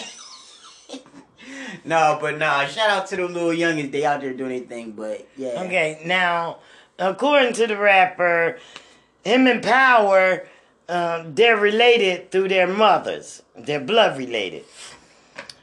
no, 1.86 2.18
but 2.20 2.36
nah. 2.36 2.66
Shout 2.66 2.90
out 2.90 3.06
to 3.06 3.16
the 3.16 3.26
little 3.26 3.48
youngins. 3.48 3.90
They 3.90 4.04
out 4.04 4.20
there 4.20 4.34
doing 4.34 4.50
anything, 4.52 4.92
but 4.92 5.26
yeah. 5.38 5.62
Okay, 5.64 6.02
now, 6.04 6.58
according 6.98 7.54
to 7.54 7.66
the 7.66 7.78
rapper, 7.78 8.58
him 9.24 9.46
and 9.46 9.62
Power, 9.62 10.46
um, 10.90 11.34
they're 11.34 11.56
related 11.56 12.30
through 12.30 12.48
their 12.48 12.66
mothers. 12.66 13.42
They're 13.56 13.80
blood 13.80 14.18
related. 14.18 14.66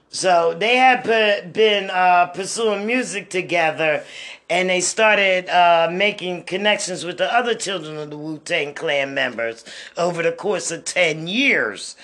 So 0.10 0.56
they 0.58 0.78
had 0.78 1.04
put, 1.04 1.52
been 1.52 1.90
uh, 1.90 2.28
pursuing 2.28 2.88
music 2.88 3.30
together, 3.30 4.06
and 4.50 4.70
they 4.70 4.82
started 4.82 5.50
uh, 5.50 5.90
making 5.92 6.44
connections 6.44 7.04
with 7.04 7.18
the 7.18 7.34
other 7.34 7.56
children 7.56 7.98
of 7.98 8.10
the 8.10 8.18
Wu 8.18 8.38
Tang 8.40 8.74
Clan 8.74 9.14
members 9.14 9.66
over 9.98 10.22
the 10.22 10.32
course 10.32 10.72
of 10.72 10.86
ten 10.86 11.28
years. 11.28 11.96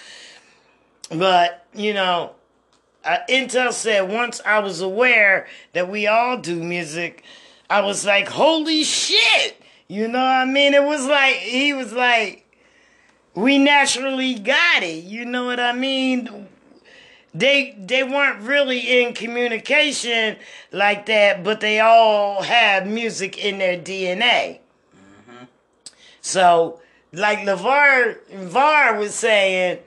But 1.10 1.66
you 1.74 1.94
know, 1.94 2.32
uh, 3.06 3.18
Intel 3.30 3.74
said 3.74 4.10
once 4.10 4.42
I 4.46 4.60
was 4.60 4.82
aware 4.82 5.48
that 5.74 5.90
we 5.90 6.08
all 6.08 6.38
do 6.38 6.64
music, 6.64 7.24
I 7.70 7.82
was 7.82 8.06
like, 8.06 8.28
holy 8.30 8.84
shit! 8.84 9.62
You 9.88 10.08
know 10.08 10.20
what 10.20 10.26
I 10.26 10.46
mean? 10.46 10.74
It 10.74 10.84
was 10.84 11.06
like 11.06 11.36
he 11.36 11.74
was 11.74 11.94
like, 11.94 12.46
we 13.36 13.58
naturally 13.58 14.36
got 14.36 14.84
it. 14.84 15.04
You 15.04 15.26
know 15.26 15.46
what 15.46 15.60
I 15.60 15.74
mean? 15.74 16.48
They 17.34 17.78
they 17.80 18.04
weren't 18.04 18.42
really 18.42 19.02
in 19.02 19.14
communication 19.14 20.38
like 20.72 21.06
that, 21.06 21.44
but 21.44 21.62
they 21.62 21.80
all 21.80 22.42
have 22.42 22.86
music 22.86 23.38
in 23.38 23.58
their 23.58 23.78
DNA. 23.78 24.60
So, 26.22 26.82
like 27.14 27.40
LeVar 27.40 28.18
Var 28.32 28.98
was 28.98 29.16
saying, 29.16 29.80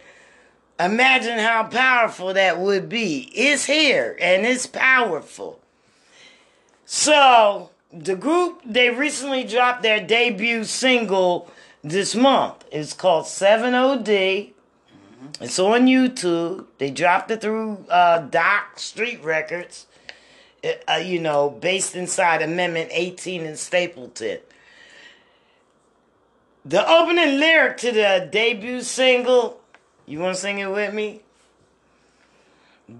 imagine 0.80 1.38
how 1.38 1.64
powerful 1.64 2.34
that 2.34 2.58
would 2.58 2.88
be. 2.88 3.30
It's 3.34 3.66
here 3.66 4.16
and 4.20 4.44
it's 4.46 4.66
powerful. 4.66 5.60
So, 6.86 7.70
the 7.92 8.16
group 8.16 8.62
they 8.64 8.90
recently 8.90 9.44
dropped 9.44 9.82
their 9.82 10.00
debut 10.04 10.64
single 10.64 11.50
this 11.82 12.14
month. 12.14 12.64
It's 12.72 12.94
called 12.94 13.26
7OD. 13.26 14.53
It's 15.40 15.58
on 15.58 15.86
YouTube. 15.86 16.66
They 16.78 16.90
dropped 16.90 17.30
it 17.30 17.40
through 17.40 17.84
uh, 17.88 18.20
Doc 18.20 18.78
Street 18.78 19.22
Records. 19.22 19.86
Uh, 20.64 20.68
uh, 20.88 20.94
you 20.96 21.20
know, 21.20 21.50
based 21.50 21.94
inside 21.94 22.42
Amendment 22.42 22.88
18 22.92 23.42
in 23.44 23.56
Stapleton. 23.56 24.38
The 26.64 26.88
opening 26.88 27.38
lyric 27.38 27.76
to 27.78 27.92
the 27.92 28.28
debut 28.32 28.80
single, 28.80 29.60
you 30.06 30.20
want 30.20 30.36
to 30.36 30.40
sing 30.40 30.58
it 30.60 30.70
with 30.70 30.94
me? 30.94 31.20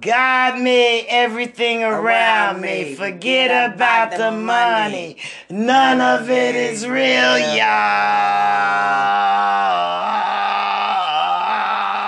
God 0.00 0.60
made 0.60 1.06
everything 1.08 1.82
around, 1.82 2.04
Around 2.04 2.60
me. 2.62 2.84
me. 2.84 2.94
Forget 2.94 3.74
about 3.74 4.16
the 4.16 4.30
money. 4.30 5.18
None 5.50 6.00
of 6.00 6.30
it 6.30 6.54
is 6.56 6.87
real, 6.87 7.38
y'all. 7.38 7.54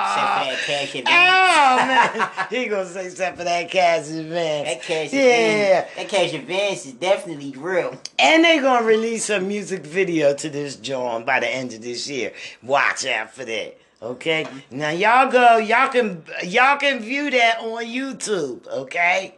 Except 0.03 0.33
for 0.33 0.45
that 0.45 0.59
cash 0.67 0.95
advance. 0.95 1.09
Oh 1.09 1.77
man, 1.87 1.96
he 2.51 2.67
gonna 2.67 2.87
say 2.87 3.07
except 3.07 3.39
for 3.39 3.45
that 3.45 3.71
cash 3.71 4.09
advance. 4.11 4.69
That 4.69 4.83
cash 4.83 5.13
yeah, 5.13 5.21
advance. 5.21 5.97
That 5.97 6.09
cash 6.09 6.33
advance 6.35 6.87
is 6.87 6.93
definitely 6.95 7.55
real. 7.57 7.99
and 8.19 8.45
they 8.45 8.59
gonna 8.59 8.87
release 8.87 9.31
a 9.31 9.41
music 9.41 9.85
video 9.85 10.35
to 10.35 10.49
this 10.49 10.77
joint 10.77 11.27
by 11.27 11.41
the 11.41 11.49
end 11.49 11.73
of 11.73 11.83
this 11.83 12.09
year. 12.09 12.33
Watch 12.63 13.07
out 13.07 13.31
for 13.33 13.45
that. 13.45 13.79
Okay, 14.03 14.47
now 14.71 14.91
y'all 14.91 15.31
go. 15.31 15.57
Y'all 15.57 15.89
can 15.89 16.23
y'all 16.45 16.77
can 16.77 17.01
view 17.01 17.31
that 17.31 17.61
on 17.61 17.85
YouTube. 17.85 18.67
Okay, 18.69 19.37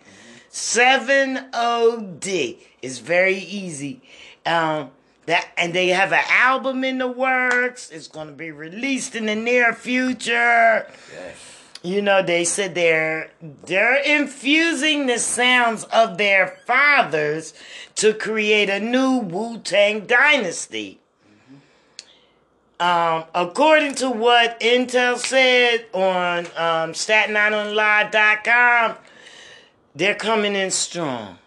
seven 0.49 1.47
O 1.53 2.17
D 2.19 2.59
is 2.83 2.99
very 2.99 3.37
easy. 3.37 4.03
Um, 4.45 4.91
that 5.27 5.49
and 5.57 5.73
they 5.75 5.89
have 5.89 6.13
an 6.13 6.25
album 6.29 6.83
in 6.83 6.99
the 6.99 7.07
works. 7.07 7.91
It's 7.91 8.09
gonna 8.09 8.33
be 8.33 8.51
released 8.51 9.15
in 9.15 9.27
the 9.27 9.37
near 9.37 9.73
future. 9.75 10.87
You 11.83 12.03
know, 12.03 12.23
they 12.23 12.45
said 12.45 12.75
they're 12.75 13.31
they're 13.41 14.03
infusing 14.03 15.07
the 15.07 15.19
sounds 15.19 15.85
of 15.85 16.19
their 16.19 16.59
fathers 16.67 17.55
to 17.97 18.14
create 18.14 18.69
a 18.69 18.81
new 18.81 19.19
Wu 19.19 19.59
Tang 19.59 20.07
dynasty. 20.07 20.99
Um, 22.81 23.25
according 23.35 23.97
to 23.97 24.11
what 24.11 24.61
Intel 24.61 25.19
said 25.19 25.87
on 25.93 26.47
um, 26.57 26.93
StatenIslandLive.com, 26.93 28.95
they're 29.97 30.14
coming 30.14 30.55
in 30.55 30.71
strong. 30.71 31.38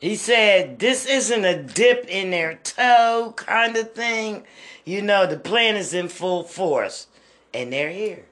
He 0.00 0.16
said 0.16 0.78
this 0.78 1.06
isn't 1.06 1.44
a 1.44 1.62
dip 1.62 2.06
in 2.08 2.30
their 2.30 2.56
toe 2.56 3.34
kind 3.36 3.76
of 3.76 3.92
thing. 3.92 4.44
You 4.84 5.02
know, 5.02 5.26
the 5.26 5.38
plan 5.38 5.76
is 5.76 5.94
in 5.94 6.08
full 6.08 6.44
force, 6.44 7.06
and 7.52 7.72
they're 7.72 7.90
here. 7.90 8.25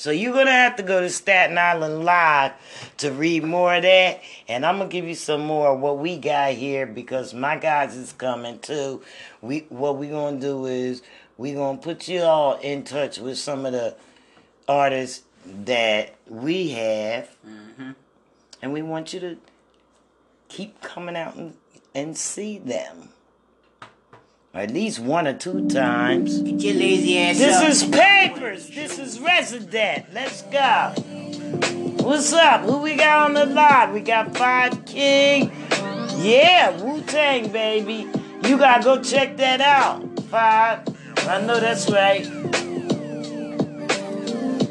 So 0.00 0.10
you're 0.10 0.32
gonna 0.32 0.50
have 0.50 0.76
to 0.76 0.82
go 0.82 1.02
to 1.02 1.10
Staten 1.10 1.58
Island 1.58 2.06
Live 2.06 2.52
to 2.96 3.12
read 3.12 3.44
more 3.44 3.74
of 3.74 3.82
that, 3.82 4.22
and 4.48 4.64
I'm 4.64 4.78
gonna 4.78 4.88
give 4.88 5.04
you 5.04 5.14
some 5.14 5.42
more 5.42 5.74
of 5.74 5.80
what 5.80 5.98
we 5.98 6.16
got 6.16 6.54
here 6.54 6.86
because 6.86 7.34
my 7.34 7.56
guys 7.56 7.94
is 7.94 8.14
coming 8.14 8.60
too. 8.60 9.02
We 9.42 9.66
what 9.68 9.98
we 9.98 10.08
gonna 10.08 10.40
do 10.40 10.64
is 10.64 11.02
we 11.36 11.52
gonna 11.52 11.76
put 11.76 12.08
you 12.08 12.22
all 12.22 12.54
in 12.60 12.84
touch 12.84 13.18
with 13.18 13.36
some 13.36 13.66
of 13.66 13.72
the 13.72 13.94
artists 14.66 15.22
that 15.44 16.14
we 16.26 16.70
have, 16.70 17.28
mm-hmm. 17.46 17.90
and 18.62 18.72
we 18.72 18.80
want 18.80 19.12
you 19.12 19.20
to 19.20 19.36
keep 20.48 20.80
coming 20.80 21.14
out 21.14 21.36
and, 21.36 21.52
and 21.94 22.16
see 22.16 22.56
them. 22.56 23.10
At 24.52 24.72
least 24.72 24.98
one 24.98 25.28
or 25.28 25.32
two 25.32 25.68
times. 25.68 26.42
Get 26.42 26.60
your 26.60 26.74
lazy 26.74 27.18
ass 27.18 27.38
This 27.38 27.56
up. 27.56 27.68
is 27.68 27.84
Papers. 27.84 28.68
This 28.68 28.98
is 28.98 29.20
Resident. 29.20 30.06
Let's 30.12 30.42
go. 30.42 30.92
What's 32.04 32.32
up? 32.32 32.62
Who 32.62 32.78
we 32.78 32.96
got 32.96 33.26
on 33.26 33.34
the 33.34 33.46
lot? 33.46 33.92
We 33.92 34.00
got 34.00 34.36
Five 34.36 34.84
King. 34.86 35.52
Yeah, 36.18 36.70
Wu 36.82 37.00
Tang, 37.02 37.52
baby. 37.52 38.08
You 38.42 38.58
gotta 38.58 38.82
go 38.82 39.00
check 39.00 39.36
that 39.36 39.60
out. 39.60 40.02
Five. 40.24 40.80
I 41.28 41.40
know 41.42 41.60
that's 41.60 41.88
right. 41.88 42.26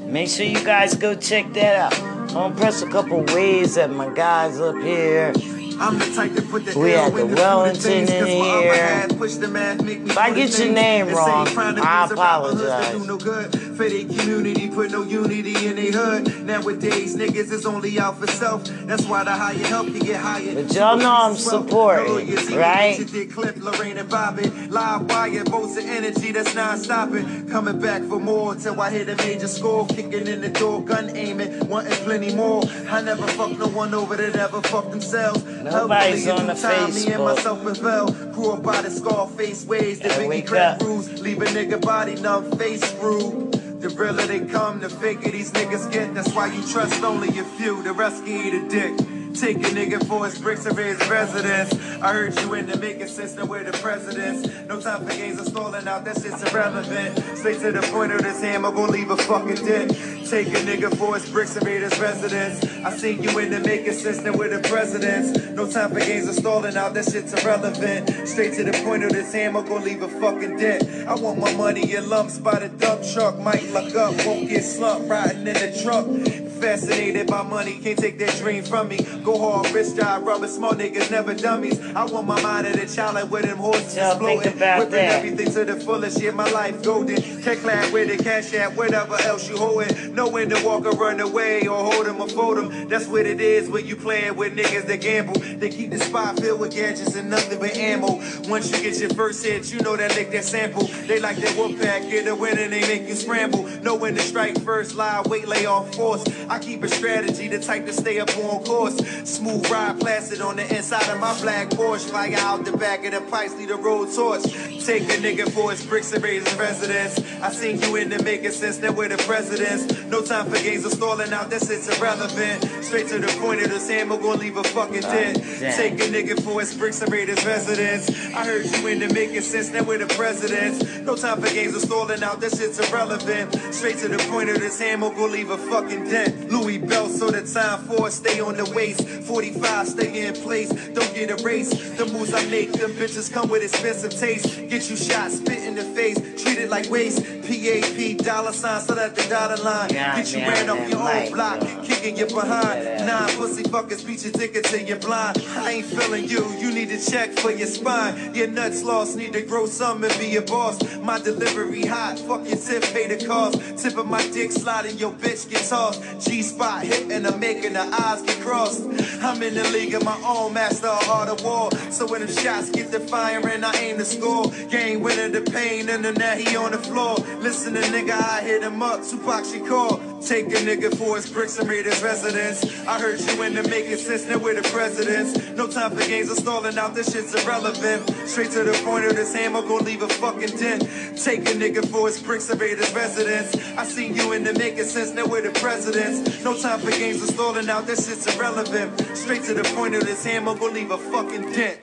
Make 0.08 0.28
sure 0.28 0.46
you 0.46 0.64
guys 0.66 0.96
go 0.96 1.16
check 1.16 1.54
that 1.54 1.94
out. 1.94 2.00
I'm 2.02 2.34
gonna 2.34 2.56
press 2.56 2.82
a 2.82 2.90
couple 2.90 3.24
waves 3.34 3.78
at 3.78 3.90
my 3.92 4.14
guys 4.14 4.60
up 4.60 4.76
here. 4.82 5.32
I'm 5.80 5.98
the 5.98 6.06
type 6.14 6.36
to 6.36 6.42
put 6.42 6.66
the 6.66 6.78
We 6.78 6.94
L 6.94 7.06
had 7.06 7.14
the 7.14 7.22
in 7.26 7.36
Wellington 7.36 7.92
in 7.92 8.26
here. 8.28 8.74
half 8.74 9.18
push 9.18 9.36
the 9.36 9.48
math, 9.48 9.82
make 9.84 10.02
me 10.02 10.12
If 10.12 10.18
I 10.18 10.34
get 10.34 10.58
your 10.60 10.72
name 10.74 11.08
wrong, 11.08 11.46
same 11.46 11.56
crime 11.56 11.76
that 11.76 11.86
I 11.86 12.08
the 12.08 12.14
apologize. 12.16 12.92
do 12.92 13.06
no 13.08 13.18
good 13.18 13.54
for 13.78 13.88
their 13.88 14.06
community, 14.06 14.70
put 14.70 14.92
no 14.92 15.04
unity 15.04 15.68
in 15.68 15.76
their 15.78 15.92
hood. 15.92 16.46
Nowadays, 16.46 17.16
niggas 17.16 17.52
is 17.52 17.66
only 17.66 17.98
out 18.00 18.20
for 18.20 18.28
self. 18.28 18.66
That's 18.66 19.06
why 19.06 19.24
the 19.24 19.32
higher 19.32 19.56
help 19.56 19.88
you 19.88 20.02
get 20.02 20.20
higher. 20.20 20.54
But 20.56 20.74
y'all 20.74 20.98
know 20.98 21.16
I'm 21.16 21.36
supporting, 21.36 22.36
right? 22.56 22.98
Clip, 23.32 23.56
Lorraine 23.58 23.98
and 23.98 24.10
Bobby, 24.10 24.50
live 24.50 25.10
wire, 25.10 25.44
bolts 25.46 25.78
of 25.78 25.86
energy 25.86 26.32
that's 26.32 26.54
non-stopping. 26.56 27.48
Coming 27.50 27.80
back 27.80 28.02
for 28.04 28.20
more 28.20 28.56
till 28.56 28.80
I 28.82 28.90
hit 28.90 29.10
a 29.10 29.16
major 29.16 29.48
score. 29.48 29.88
Kicking 29.88 30.28
in 30.28 30.42
the 30.42 30.50
door, 30.50 30.84
gun 30.84 31.16
aiming, 31.16 31.68
wanting 31.70 31.94
plenty 32.04 32.34
more. 32.36 32.64
I 32.90 33.02
never 33.02 33.26
fuck 33.28 33.58
no 33.58 33.68
one 33.68 33.94
over 33.94 34.16
that 34.18 34.36
ever 34.36 34.62
fuck 34.62 34.90
themselves. 34.92 35.44
Nobody's 35.72 36.28
on 36.28 36.48
the 36.48 36.54
time, 36.54 36.94
Me 36.94 37.14
and 37.14 37.24
myself 37.24 37.64
prevail. 37.64 38.12
Grew 38.34 38.54
up 38.54 38.64
by 38.64 38.82
the 38.82 38.90
Scarface 38.90 39.66
ways, 39.66 40.00
the 40.00 40.10
Biggie 40.10 40.48
crack 40.48 40.82
rules. 40.82 41.22
Leave 41.22 41.42
a 41.42 41.46
nigga 41.46 41.80
body 41.82 42.16
numb, 42.16 42.52
face 42.58 42.82
screwed. 42.82 43.54
The 43.82 43.90
realer 43.90 44.26
they 44.28 44.42
come, 44.42 44.80
the 44.80 44.90
faker 44.90 45.32
these 45.32 45.52
niggas 45.52 45.92
get. 45.92 46.14
That's 46.14 46.34
why 46.34 46.48
you 46.48 46.68
trust 46.68 47.02
only 47.04 47.30
a 47.40 47.44
few. 47.44 47.82
The 47.84 47.94
rest 47.94 48.26
can 48.26 48.48
eat 48.48 48.54
a 48.54 48.68
dick. 48.68 49.19
Take 49.36 49.58
a 49.58 49.70
nigga 49.70 50.06
for 50.08 50.26
his 50.26 50.40
bricks 50.40 50.66
of 50.66 50.76
his 50.76 50.98
residence. 51.08 51.74
I 52.02 52.14
heard 52.14 52.40
you 52.40 52.54
in 52.56 52.66
the 52.66 52.78
making 52.78 53.08
that 53.08 53.48
we're 53.48 53.64
the 53.64 53.78
presidents. 53.78 54.50
No 54.68 54.82
time 54.82 55.06
for 55.06 55.14
games 55.14 55.40
of 55.40 55.48
stalling 55.48 55.88
out, 55.88 56.04
that 56.06 56.16
shit's 56.22 56.42
irrelevant. 56.52 57.38
Straight 57.38 57.60
to 57.60 57.72
the 57.72 57.82
point 57.92 58.12
of 58.12 58.22
this 58.22 58.42
hammer, 58.42 58.72
gon' 58.72 58.90
leave 58.90 59.12
a 59.12 59.18
fucking 59.18 59.64
dick. 59.66 59.90
Take 60.30 60.48
a 60.48 60.62
nigga 60.62 60.96
for 60.98 61.16
his 61.16 61.30
bricks 61.30 61.56
of 61.56 61.66
his 61.66 62.00
residence. 62.00 62.64
I 62.84 62.92
seen 62.96 63.22
you 63.24 63.38
in 63.40 63.52
the 63.52 63.60
making 63.60 63.94
that 64.24 64.36
we're 64.36 64.50
the 64.50 64.68
presidents. 64.68 65.40
No 65.52 65.70
time 65.70 65.92
for 65.92 66.00
games 66.00 66.28
of 66.28 66.36
stalling 66.36 66.76
out, 66.76 66.94
that 66.96 67.06
shit's 67.06 67.34
irrelevant. 67.34 68.28
Straight 68.28 68.54
to 68.56 68.64
the 68.64 68.74
point 68.84 69.04
of 69.04 69.12
this 69.12 69.32
hammer, 69.32 69.62
gon' 69.62 69.84
leave 69.84 70.02
a 70.02 70.08
fucking 70.08 70.58
dick. 70.58 70.82
I 71.08 71.16
want 71.16 71.40
my 71.40 71.54
money 71.56 71.94
in 71.94 72.10
lumps 72.10 72.40
by 72.40 72.60
the 72.60 72.70
dump 72.70 73.04
truck. 73.14 73.38
Might 73.40 73.64
luck 73.72 73.96
up, 73.96 74.26
won't 74.26 74.50
get 74.50 74.64
slumped 74.64 75.08
riding 75.08 75.48
in 75.48 75.54
the 75.54 75.80
trunk. 75.84 76.49
Fascinated 76.60 77.28
by 77.28 77.42
money, 77.42 77.80
can't 77.80 77.98
take 77.98 78.20
that 78.20 78.36
dream 78.38 78.64
from 78.64 78.90
me. 78.90 78.98
Go 79.24 79.38
hard, 79.38 79.72
rich 79.74 79.96
job, 79.96 80.28
rubber, 80.28 80.48
small 80.48 80.74
niggas, 80.74 81.10
never 81.10 81.34
dummies. 81.34 81.80
I 81.96 82.04
want 82.06 82.28
my 82.28 82.42
mind 82.42 82.68
at 82.68 82.76
a 82.76 82.94
child 82.94 83.16
like 83.16 83.32
with 83.32 83.46
them 83.46 83.58
horses 83.58 83.94
think 83.94 84.20
floating. 84.20 84.38
Whipping 84.40 84.60
that. 84.60 85.24
everything 85.24 85.54
to 85.54 85.66
the 85.66 85.80
fullest, 85.80 86.22
yeah, 86.22 86.32
my 86.32 86.50
life 86.52 86.84
golden. 86.84 87.16
Check 87.42 87.60
clad 87.60 87.94
with 87.94 88.16
the 88.16 88.22
cash 88.22 88.54
at 88.54 88.76
whatever 88.76 89.16
else 89.22 89.50
you 89.50 89.58
holding. 89.58 90.14
Know 90.14 90.28
when 90.28 90.50
to 90.50 90.62
walk 90.66 90.86
or 90.86 90.92
run 90.92 91.22
away 91.22 91.66
or 91.66 91.78
hold 91.78 92.08
'em 92.08 92.20
or 92.20 92.28
fold 92.28 92.58
'em. 92.58 92.90
That's 92.90 93.08
what 93.08 93.26
it 93.26 93.40
is 93.40 93.70
when 93.70 93.86
you 93.88 93.96
playing 93.96 94.36
with 94.36 94.56
niggas 94.56 94.86
that 94.88 95.00
gamble. 95.00 95.40
They 95.40 95.70
keep 95.70 95.92
the 95.92 96.00
spot 96.00 96.40
filled 96.42 96.60
with 96.60 96.72
gadgets 96.76 97.16
and 97.16 97.30
nothing 97.30 97.60
but 97.60 97.76
ammo. 97.78 98.22
Once 98.50 98.70
you 98.72 98.84
get 98.84 99.00
your 99.00 99.12
first 99.12 99.46
hit, 99.46 99.72
you 99.72 99.80
know 99.80 99.96
that 99.96 100.14
lick 100.16 100.32
that 100.32 100.44
sample. 100.44 100.84
They 101.08 101.20
like 101.22 101.38
that 101.38 101.56
whoop 101.58 101.80
pack, 101.80 102.02
get 102.10 102.28
a 102.28 102.36
win 102.36 102.58
and 102.58 102.74
they 102.74 102.82
make 102.82 103.08
you 103.08 103.16
scramble. 103.16 103.64
Know 103.82 103.96
when 103.96 104.16
to 104.16 104.22
strike 104.22 104.60
first, 104.62 104.96
lie, 104.96 105.22
wait, 105.26 105.48
lay 105.48 105.66
off 105.66 105.96
force. 105.96 106.24
I 106.50 106.58
keep 106.58 106.84
a 106.84 106.90
strategy, 106.90 107.48
the 107.48 107.60
type 107.60 107.86
to 107.86 107.94
stay 107.94 108.20
up 108.20 108.36
on 108.38 108.64
course. 108.64 108.98
Smooth 109.24 109.70
ride 109.70 110.00
plastered 110.00 110.42
on 110.42 110.56
the 110.56 110.76
inside 110.76 111.08
of 111.08 111.20
my 111.20 111.40
black 111.42 111.70
Porsche. 111.70 112.10
Fly 112.10 112.34
out 112.38 112.66
the 112.66 112.76
back 112.76 113.06
of 113.06 113.12
the 113.12 113.22
pipes, 113.30 113.56
lead 113.56 113.70
a 113.70 113.76
road 113.76 114.10
torch. 114.16 114.44
Take 114.84 115.04
a 115.04 115.18
nigga 115.22 115.52
for 115.52 115.70
his 115.70 115.86
bricks 115.86 116.12
and 116.12 116.24
raise 116.24 116.48
his 116.48 116.58
residence. 116.58 117.20
I 117.42 117.52
seen 117.52 117.80
you 117.80 117.96
in 117.98 118.10
the 118.10 118.24
making 118.24 118.52
sense 118.52 118.78
that 118.78 118.96
we're 118.96 119.10
the 119.10 119.18
presidents. 119.18 120.04
No 120.06 120.22
time 120.24 120.50
for 120.50 120.58
games 120.64 120.86
of 120.86 120.94
stalling 120.94 121.32
out, 121.32 121.52
this 121.52 121.70
it's 121.70 121.88
irrelevant. 122.00 122.64
Straight 122.84 123.08
to 123.10 123.20
the 123.20 123.28
point 123.40 123.62
of 123.62 123.70
this 123.70 123.88
hammer, 123.88 124.18
gonna 124.18 124.40
leave 124.40 124.58
a 124.58 124.64
fucking 124.64 125.02
dent. 125.02 125.44
damn. 125.60 125.78
Take 125.78 125.94
a 125.94 126.12
nigga 126.12 126.42
for 126.42 126.60
his 126.60 126.74
bricks 126.74 127.02
and 127.02 127.12
raise 127.12 127.30
his 127.30 127.46
residence. 127.46 128.10
I 128.34 128.44
heard 128.44 128.66
you 128.66 128.88
in 128.88 129.00
the 129.00 129.14
making 129.14 129.42
sense 129.42 129.70
that 129.70 129.86
we're 129.86 130.00
the 130.00 130.08
presidents. 130.16 130.84
No 131.02 131.16
time 131.16 131.42
for 131.42 131.50
games 131.54 131.76
of 131.76 131.82
stalling 131.82 132.24
out, 132.24 132.40
this 132.40 132.60
shit's 132.60 132.80
irrelevant. 132.80 133.54
Straight 133.74 134.00
to 134.00 134.08
the 134.08 134.18
point 134.30 134.50
of 134.50 134.56
uh, 134.56 134.60
this 134.60 134.80
hammer, 134.80 135.10
gonna 135.12 135.28
leave 135.32 135.52
a 135.52 135.58
fucking 135.58 136.06
dent. 136.06 136.39
Louis 136.50 136.78
belt, 136.78 137.12
so 137.12 137.30
the 137.30 137.42
time 137.42 137.80
for 137.86 138.08
it, 138.08 138.12
stay 138.12 138.40
on 138.40 138.56
the 138.58 138.66
waist. 138.74 139.08
45, 139.08 139.88
stay 139.88 140.28
in 140.28 140.34
place, 140.36 140.70
don't 140.70 141.14
get 141.14 141.30
erased. 141.40 141.98
The 141.98 142.06
moves 142.06 142.34
I 142.34 142.46
make, 142.50 142.72
them 142.74 142.92
bitches 142.92 143.32
come 143.32 143.50
with 143.50 143.64
expensive 143.64 144.12
taste. 144.12 144.46
Get 144.70 144.90
you 144.90 144.96
shot, 144.96 145.32
spit 145.32 145.64
in 145.64 145.76
the 145.76 145.84
face, 145.84 146.18
treat 146.42 146.58
it 146.58 146.70
like 146.70 146.90
waste. 146.90 147.24
PAP, 147.50 148.18
dollar 148.26 148.54
sign, 148.54 148.82
so 148.82 148.94
that 148.96 149.16
the 149.16 149.24
dollar 149.28 149.58
line. 149.58 149.90
God 149.90 150.16
Get 150.16 150.34
you 150.34 150.40
ran 150.40 150.70
off 150.70 150.90
your 150.90 151.00
own 151.00 151.32
block, 151.32 151.60
kicking 151.84 152.18
you 152.18 152.28
behind. 152.28 152.84
Yeah. 152.84 153.06
Nine 153.06 153.30
pussy 153.38 153.64
fuckers 153.64 154.06
beat 154.06 154.24
your 154.24 154.34
ticket 154.34 154.66
till 154.66 154.82
you're 154.82 155.00
blind. 155.00 155.44
I 155.50 155.72
ain't 155.72 155.86
feeling 155.86 156.26
you, 156.26 156.48
you 156.58 156.72
need 156.72 156.90
to 156.90 157.12
check 157.12 157.32
for 157.32 157.52
your 157.52 157.68
spine. 157.68 158.36
Your 158.36 158.48
nuts 158.48 158.84
lost, 158.84 159.18
need 159.18 159.34
to 159.34 159.42
grow 159.42 159.66
some 159.66 160.04
and 160.04 160.18
be 160.20 160.36
a 160.36 160.42
boss. 160.42 160.80
My 160.98 161.20
delivery 161.20 161.86
hot, 161.86 162.20
fuck 162.20 162.48
your 162.48 162.58
tip, 162.58 162.84
pay 162.84 163.08
the 163.08 163.26
cost. 163.26 163.60
Tip 163.82 163.98
of 163.98 164.08
my 164.08 164.22
dick 164.30 164.52
sliding, 164.52 164.98
your 164.98 165.12
bitch 165.12 165.50
get 165.50 165.68
tossed. 165.68 166.02
G 166.30 166.44
spot 166.44 166.84
hit 166.84 167.12
and 167.12 167.26
I'm 167.26 167.40
making 167.40 167.74
the 167.74 167.82
eyes 167.82 168.22
get 168.22 168.40
crossed. 168.40 168.84
I'm 169.24 169.42
in 169.42 169.56
the 169.56 169.68
league 169.70 169.96
of 169.96 170.06
my 170.06 170.16
own, 170.24 170.54
master 170.54 170.86
of 170.86 171.10
art 171.10 171.28
of 171.28 171.44
war. 171.44 171.72
So 171.90 172.06
when 172.06 172.22
them 172.22 172.30
shots 172.30 172.70
get 172.70 172.92
the 172.92 173.00
firing, 173.00 173.64
I 173.64 173.74
aim 173.78 173.98
to 173.98 174.06
score. 174.06 174.52
Game 174.70 175.02
winner 175.02 175.30
the 175.30 175.42
pain, 175.42 175.90
and 175.90 176.06
then 176.06 176.14
now 176.14 176.36
he 176.36 176.56
on 176.56 176.74
the 176.74 176.78
floor. 176.78 177.16
Listen 177.40 177.74
to 177.74 177.82
nigga, 177.82 178.12
I 178.12 178.42
hit 178.42 178.62
him 178.62 178.80
up, 178.84 179.04
Tupac 179.04 179.44
Shakur. 179.44 180.19
Take 180.22 180.48
a 180.48 180.58
nigga 180.58 180.96
for 180.98 181.16
his 181.16 181.30
bricks 181.30 181.58
and 181.58 181.70
raid 181.70 181.86
his 181.86 182.04
residence. 182.04 182.64
I 182.86 183.00
heard 183.00 183.20
you 183.22 183.42
in 183.44 183.56
the 183.56 183.64
making 183.64 183.98
sense, 183.98 184.26
that 184.26 184.42
we're 184.42 184.56
the 184.62 184.68
presidents. 184.70 185.38
No 185.58 185.68
time 185.68 185.92
for 185.96 186.06
games 186.06 186.30
of 186.30 186.38
stalling 186.38 186.78
out, 186.78 186.94
this 186.94 187.14
shit's 187.14 187.34
irrelevant. 187.34 188.10
Straight 188.28 188.52
to 188.52 188.64
the 188.64 188.74
point 188.84 189.06
of 189.06 189.16
this 189.16 189.34
hammer, 189.34 189.62
gonna 189.62 189.84
leave 189.84 190.02
a 190.02 190.10
fucking 190.10 190.58
dent. 190.58 190.82
Take 191.18 191.42
a 191.42 191.54
nigga 191.54 191.88
for 191.90 192.08
his 192.08 192.22
bricks 192.22 192.50
and 192.50 192.60
raid 192.60 192.78
his 192.78 192.94
residence. 192.94 193.56
I 193.78 193.86
seen 193.86 194.16
you 194.16 194.34
in 194.34 194.44
the 194.44 194.54
making 194.54 194.86
sense, 194.86 195.12
that 195.12 195.28
we're 195.28 195.42
the 195.42 195.58
presidents. 195.60 196.44
No 196.44 196.58
time 196.58 196.80
for 196.80 196.92
games 196.92 197.24
of 197.24 197.30
stalling 197.30 197.70
out, 197.70 197.88
this 197.88 198.08
shit's 198.08 198.36
irrelevant. 198.36 199.00
Straight 199.16 199.44
to 199.44 199.54
the 199.54 199.64
point 199.76 199.96
of 199.96 200.06
this 200.06 200.26
hammer, 200.26 200.54
gonna 200.56 200.74
leave 200.74 200.92
a 200.92 200.98
fucking 200.98 201.54
dent. 201.54 201.80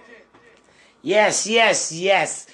Yes, 1.03 1.47
yes, 1.47 1.91
yes. 1.93 2.47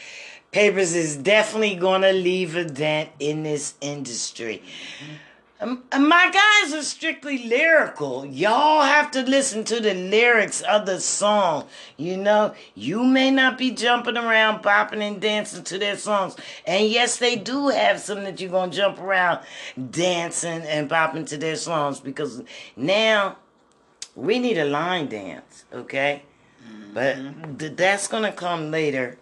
Papers 0.53 0.95
is 0.95 1.17
definitely 1.17 1.77
gonna 1.77 2.13
leave 2.13 2.55
a 2.57 2.65
dent 2.65 3.09
in 3.19 3.43
this 3.43 3.75
industry. 3.81 4.63
Um, 5.01 5.19
Um, 5.63 5.85
my 5.97 6.29
guys 6.33 6.75
are 6.75 6.83
strictly 6.83 7.47
lyrical. 7.47 8.27
Y'all 8.27 8.83
have 8.83 9.13
to 9.13 9.23
listen 9.23 9.63
to 9.65 9.79
the 9.79 9.95
lyrics 9.95 10.61
of 10.63 10.87
the 10.87 10.99
song. 10.99 11.69
You 11.97 12.17
know, 12.17 12.55
you 12.75 13.05
may 13.05 13.31
not 13.31 13.59
be 13.59 13.71
jumping 13.71 14.17
around, 14.17 14.65
bopping 14.65 15.01
and 15.01 15.21
dancing 15.21 15.63
to 15.63 15.79
their 15.79 15.97
songs. 15.97 16.35
And 16.67 16.89
yes, 16.89 17.19
they 17.19 17.37
do 17.37 17.69
have 17.69 18.01
some 18.01 18.25
that 18.25 18.41
you're 18.41 18.51
gonna 18.51 18.73
jump 18.73 18.99
around 18.99 19.45
dancing 19.93 20.63
and 20.63 20.91
bopping 20.91 21.29
to 21.29 21.37
their 21.37 21.55
songs 21.55 22.01
because 22.01 22.43
now 22.75 23.37
we 24.17 24.41
need 24.41 24.59
a 24.59 24.65
line 24.65 25.09
dance, 25.09 25.65
okay? 25.73 26.23
But 26.93 27.17
mm-hmm. 27.17 27.57
th- 27.57 27.77
that's 27.77 28.09
gonna 28.09 28.33
come 28.33 28.73
later. 28.73 29.17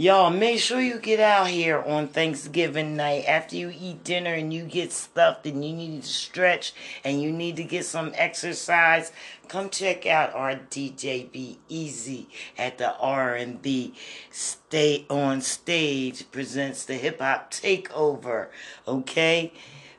Y'all, 0.00 0.30
make 0.30 0.60
sure 0.60 0.80
you 0.80 0.96
get 1.00 1.18
out 1.18 1.48
here 1.48 1.82
on 1.82 2.06
Thanksgiving 2.06 2.94
night 2.94 3.24
after 3.26 3.56
you 3.56 3.74
eat 3.76 4.04
dinner 4.04 4.32
and 4.32 4.54
you 4.54 4.62
get 4.62 4.92
stuffed 4.92 5.44
and 5.44 5.64
you 5.64 5.72
need 5.72 6.00
to 6.04 6.08
stretch 6.08 6.72
and 7.02 7.20
you 7.20 7.32
need 7.32 7.56
to 7.56 7.64
get 7.64 7.84
some 7.84 8.12
exercise. 8.14 9.10
Come 9.48 9.68
check 9.70 10.06
out 10.06 10.32
our 10.34 10.54
DJ 10.54 11.32
Be 11.32 11.58
Easy 11.68 12.28
at 12.56 12.78
the 12.78 12.96
R&B 12.96 13.92
Stay 14.30 15.04
on 15.10 15.40
Stage 15.40 16.30
presents 16.30 16.84
the 16.84 16.94
Hip 16.94 17.18
Hop 17.18 17.50
Takeover. 17.50 18.50
Okay, 18.86 19.52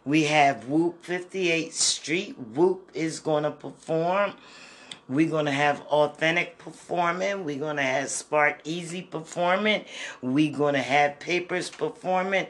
we 0.06 0.24
have 0.24 0.70
Whoop 0.70 1.06
58th 1.06 1.74
Street. 1.74 2.38
Whoop 2.40 2.90
is 2.94 3.20
gonna 3.20 3.52
perform. 3.52 4.36
We're 5.10 5.30
gonna 5.30 5.52
have 5.52 5.82
authentic 5.88 6.60
performing. 6.60 7.44
We're 7.44 7.60
gonna 7.60 7.82
have 7.82 8.10
Spark 8.10 8.60
Easy 8.64 9.02
performing. 9.02 9.86
We're 10.22 10.56
gonna 10.56 10.84
have 10.84 11.20
Papers 11.20 11.72
performing. 11.72 12.46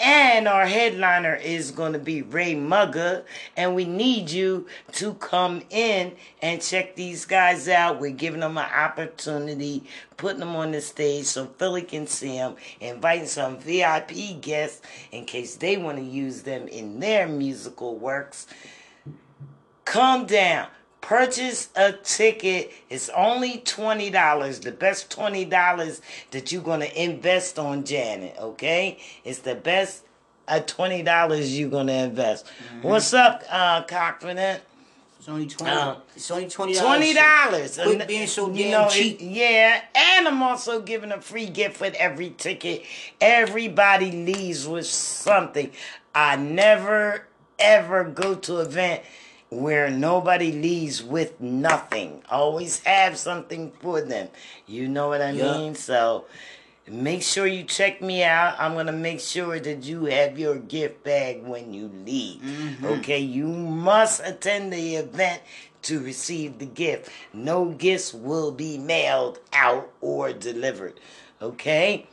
And 0.00 0.46
our 0.48 0.66
headliner 0.66 1.36
is 1.36 1.70
gonna 1.70 2.00
be 2.00 2.22
Ray 2.22 2.56
Mugga. 2.56 3.22
And 3.56 3.76
we 3.76 3.84
need 3.84 4.30
you 4.30 4.66
to 4.92 5.14
come 5.14 5.62
in 5.70 6.16
and 6.42 6.60
check 6.60 6.96
these 6.96 7.24
guys 7.24 7.68
out. 7.68 8.00
We're 8.00 8.10
giving 8.10 8.40
them 8.40 8.58
an 8.58 8.68
opportunity, 8.68 9.84
putting 10.16 10.40
them 10.40 10.56
on 10.56 10.72
the 10.72 10.80
stage 10.80 11.26
so 11.26 11.46
Philly 11.46 11.82
can 11.82 12.08
see 12.08 12.32
them, 12.32 12.56
inviting 12.80 13.28
some 13.28 13.58
VIP 13.58 14.40
guests 14.40 14.82
in 15.12 15.24
case 15.24 15.54
they 15.54 15.76
want 15.76 15.98
to 15.98 16.04
use 16.04 16.42
them 16.42 16.66
in 16.66 16.98
their 16.98 17.28
musical 17.28 17.96
works 17.96 18.48
come 19.84 20.26
down 20.26 20.66
purchase 21.06 21.68
a 21.76 21.92
ticket 21.92 22.72
it's 22.90 23.08
only 23.10 23.58
$20 23.58 24.62
the 24.62 24.72
best 24.72 25.08
$20 25.16 26.00
that 26.32 26.50
you're 26.50 26.62
going 26.62 26.80
to 26.80 27.02
invest 27.02 27.60
on 27.60 27.84
janet 27.84 28.34
okay 28.40 28.98
it's 29.24 29.38
the 29.40 29.54
best 29.54 30.02
uh, 30.48 30.58
$20 30.66 31.58
you're 31.58 31.70
going 31.70 31.86
to 31.86 31.92
invest 31.92 32.44
what's 32.82 33.14
up 33.14 33.44
uh 33.50 33.82
confident 33.84 34.60
It's 35.18 35.28
only 35.28 35.46
twenty. 35.46 35.72
Uh, 35.72 35.96
it's 36.14 36.30
only 36.30 36.48
twenty 36.48 36.74
Twenty 36.74 37.12
dollars. 37.14 37.78
Quit 37.82 38.06
being 38.06 38.26
so 38.28 38.48
You 38.52 38.64
damn 38.64 38.70
know, 38.70 38.86
it- 38.86 38.92
cheap. 38.92 39.18
yeah, 39.20 39.80
and 39.94 40.28
I'm 40.28 40.40
also 40.42 40.80
giving 40.80 41.10
a 41.10 41.20
free 41.20 41.46
gift 41.46 41.80
with 41.80 41.94
every 41.94 42.30
ticket. 42.30 42.82
Everybody 43.20 44.10
leaves 44.12 44.68
with 44.68 44.86
something. 44.86 45.70
I 46.14 46.36
never 46.36 47.26
ever 47.58 48.04
go 48.04 48.34
to 48.36 48.60
an 48.60 48.66
event 48.66 49.02
where 49.48 49.90
nobody 49.90 50.52
leaves 50.52 51.02
with 51.02 51.40
nothing. 51.40 52.22
Always 52.30 52.82
have 52.84 53.16
something 53.16 53.72
for 53.80 54.00
them. 54.00 54.28
You 54.66 54.88
know 54.88 55.08
what 55.08 55.22
I 55.22 55.30
Yeah. 55.30 55.52
mean? 55.56 55.74
So 55.74 56.24
make 56.88 57.22
sure 57.22 57.46
you 57.46 57.64
check 57.64 58.00
me 58.02 58.22
out. 58.24 58.56
I'm 58.58 58.74
gonna 58.74 58.92
make 58.92 59.20
sure 59.20 59.58
that 59.60 59.84
you 59.84 60.06
have 60.06 60.38
your 60.38 60.56
gift 60.56 61.04
bag 61.04 61.42
when 61.44 61.72
you 61.72 61.90
leave. 62.04 62.40
Mm-hmm. 62.42 62.86
Okay, 62.86 63.18
you 63.20 63.46
must 63.46 64.20
attend 64.24 64.72
the 64.72 64.96
event 64.96 65.42
to 65.82 66.00
receive 66.00 66.58
the 66.58 66.66
gift. 66.66 67.10
No 67.32 67.66
gifts 67.66 68.12
will 68.12 68.50
be 68.50 68.76
mailed 68.78 69.38
out 69.52 69.90
or 70.00 70.32
delivered. 70.32 70.98
Okay? 71.40 72.06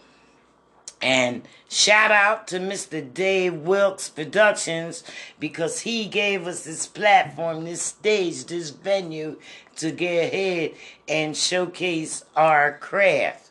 And 1.04 1.46
shout 1.70 2.12
out 2.12 2.48
to 2.48 2.60
Mr. 2.60 3.14
Dave 3.14 3.56
Wilkes 3.56 4.08
Productions 4.08 5.04
because 5.38 5.82
he 5.82 6.06
gave 6.06 6.48
us 6.48 6.64
this 6.64 6.88
platform, 6.88 7.66
this 7.66 7.82
stage, 7.82 8.46
this 8.46 8.70
venue 8.70 9.38
to 9.76 9.92
get 9.92 10.34
ahead 10.34 10.72
and 11.10 11.36
showcase 11.36 12.24
our 12.38 12.78
craft. 12.78 13.50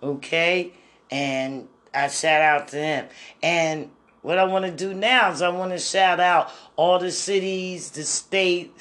Okay? 0.00 0.74
And 1.10 1.66
I 1.92 2.06
shout 2.06 2.40
out 2.40 2.68
to 2.68 2.76
him. 2.76 3.06
And 3.42 3.90
what 4.22 4.38
I 4.38 4.44
want 4.44 4.64
to 4.66 4.70
do 4.70 4.94
now 4.94 5.32
is 5.32 5.42
I 5.42 5.48
want 5.48 5.72
to 5.72 5.78
shout 5.78 6.20
out 6.20 6.52
all 6.76 7.00
the 7.00 7.10
cities, 7.10 7.90
the 7.90 8.04
state, 8.04 8.72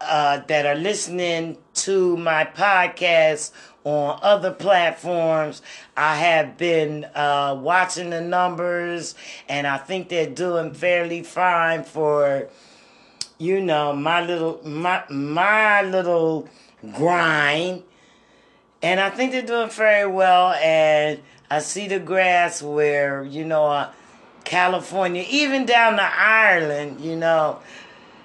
uh, 0.00 0.40
that 0.46 0.66
are 0.66 0.74
listening 0.74 1.56
to 1.74 2.16
my 2.18 2.44
podcast 2.44 3.52
on 3.84 4.18
other 4.22 4.50
platforms. 4.50 5.62
I 5.96 6.16
have 6.16 6.58
been 6.58 7.04
uh, 7.14 7.58
watching 7.60 8.10
the 8.10 8.20
numbers, 8.20 9.14
and 9.48 9.66
I 9.66 9.78
think 9.78 10.08
they're 10.08 10.28
doing 10.28 10.74
fairly 10.74 11.22
fine 11.22 11.84
for, 11.84 12.48
you 13.38 13.60
know, 13.60 13.94
my 13.94 14.24
little 14.24 14.60
my 14.64 15.04
my 15.08 15.82
little 15.82 16.48
grind. 16.94 17.82
And 18.82 18.98
I 18.98 19.10
think 19.10 19.32
they're 19.32 19.42
doing 19.42 19.68
very 19.68 20.10
well. 20.10 20.52
And 20.52 21.20
I 21.50 21.58
see 21.58 21.86
the 21.88 21.98
grass 21.98 22.62
where, 22.62 23.22
you 23.22 23.44
know, 23.44 23.66
uh, 23.66 23.92
California, 24.44 25.24
even 25.28 25.66
down 25.66 25.96
to 25.96 26.02
Ireland, 26.02 27.00
you 27.00 27.16
know, 27.16 27.60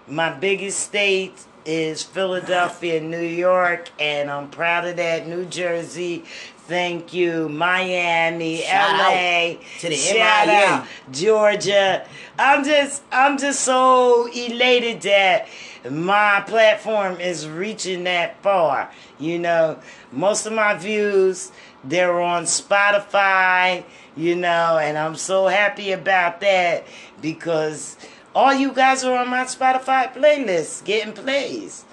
my 0.08 0.32
biggest 0.32 0.80
state 0.80 1.34
is 1.66 2.04
Philadelphia, 2.04 3.02
New 3.02 3.20
York, 3.22 3.90
and 4.00 4.30
I'm 4.30 4.50
proud 4.50 4.86
of 4.86 4.98
that. 4.98 5.28
New 5.28 5.46
Jersey, 5.46 6.24
Thank 6.68 7.14
you, 7.14 7.48
Miami, 7.48 8.58
Shout 8.62 8.98
LA, 8.98 9.62
to 9.82 9.88
the 9.90 9.96
shout 9.96 10.48
MIA. 10.48 10.66
out 10.66 10.88
Georgia. 11.12 12.08
I'm 12.40 12.64
just, 12.64 13.04
I'm 13.12 13.38
just 13.38 13.60
so 13.60 14.28
elated 14.34 15.02
that 15.02 15.48
my 15.88 16.44
platform 16.48 17.20
is 17.22 17.48
reaching 17.48 18.06
that 18.06 18.42
far. 18.42 18.90
You 19.20 19.38
know, 19.38 19.78
most 20.12 20.48
of 20.48 20.54
my 20.54 20.74
views 20.74 21.52
they're 21.84 22.20
on 22.20 22.46
Spotify. 22.46 23.84
You 24.18 24.36
know, 24.36 24.80
and 24.80 24.98
I'm 24.98 25.18
so 25.18 25.46
happy 25.46 25.92
about 25.92 26.42
that 26.42 26.86
because 27.22 27.96
all 28.36 28.54
you 28.54 28.74
guys 28.74 29.04
are 29.06 29.18
on 29.18 29.30
my 29.30 29.46
Spotify 29.46 30.14
playlist 30.14 30.84
getting 30.84 31.14
plays. 31.14 31.86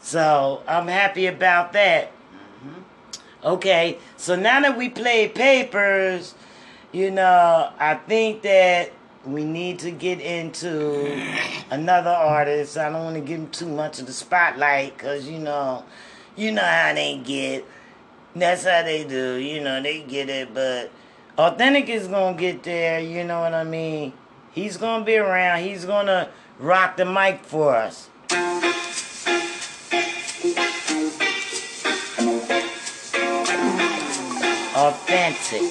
So 0.00 0.62
I'm 0.66 0.86
happy 0.86 1.26
about 1.26 1.72
that. 1.72 2.12
Mm-hmm. 2.64 3.46
Okay, 3.46 3.98
so 4.16 4.36
now 4.36 4.60
that 4.60 4.78
we 4.78 4.88
played 4.88 5.34
papers, 5.34 6.34
you 6.92 7.10
know, 7.10 7.72
I 7.78 7.96
think 7.96 8.42
that 8.42 8.92
we 9.26 9.44
need 9.44 9.80
to 9.80 9.90
get 9.90 10.20
into 10.20 11.20
another 11.70 12.10
artist. 12.10 12.78
I 12.78 12.88
don't 12.88 13.04
want 13.04 13.16
to 13.16 13.20
give 13.20 13.40
him 13.40 13.50
too 13.50 13.68
much 13.68 13.98
of 13.98 14.06
the 14.06 14.12
spotlight 14.12 14.96
because, 14.96 15.28
you 15.28 15.38
know, 15.38 15.84
you 16.36 16.52
know 16.52 16.62
how 16.62 16.94
they 16.94 17.18
get. 17.18 17.66
That's 18.34 18.64
how 18.64 18.82
they 18.82 19.04
do. 19.04 19.34
You 19.34 19.60
know, 19.60 19.82
they 19.82 20.02
get 20.02 20.28
it, 20.28 20.54
but 20.54 20.90
Authentic 21.36 21.88
is 21.88 22.06
going 22.06 22.36
to 22.36 22.40
get 22.40 22.62
there. 22.62 23.00
You 23.00 23.24
know 23.24 23.40
what 23.40 23.54
I 23.54 23.64
mean? 23.64 24.12
He's 24.52 24.76
going 24.76 25.02
to 25.02 25.06
be 25.06 25.16
around. 25.16 25.62
He's 25.62 25.84
going 25.84 26.06
to 26.06 26.28
rock 26.58 26.96
the 26.96 27.04
mic 27.04 27.44
for 27.44 27.74
us. 27.74 28.08
Authentic. 34.74 35.62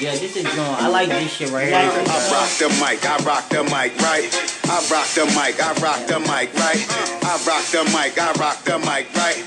Yeah, 0.00 0.10
this 0.16 0.36
is 0.36 0.42
John. 0.54 0.74
I 0.82 0.88
like 0.88 1.08
this 1.08 1.30
shit 1.30 1.50
right 1.52 1.68
here. 1.68 1.76
I 1.76 1.86
rock 1.86 2.50
the 2.58 2.68
mic, 2.82 3.06
I 3.06 3.16
rock 3.24 3.48
the 3.48 3.62
mic, 3.62 3.96
right? 4.00 4.26
I 4.66 4.82
rock 4.90 5.06
the 5.14 5.24
mic, 5.38 5.62
I 5.62 5.72
rock 5.80 6.06
the 6.06 6.18
mic, 6.18 6.52
right? 6.54 6.82
I 7.22 7.38
rock 7.46 7.64
the 7.70 7.84
mic, 7.94 8.18
I 8.18 8.32
rock 8.32 8.64
the 8.64 8.78
mic, 8.80 9.14
right? 9.14 9.38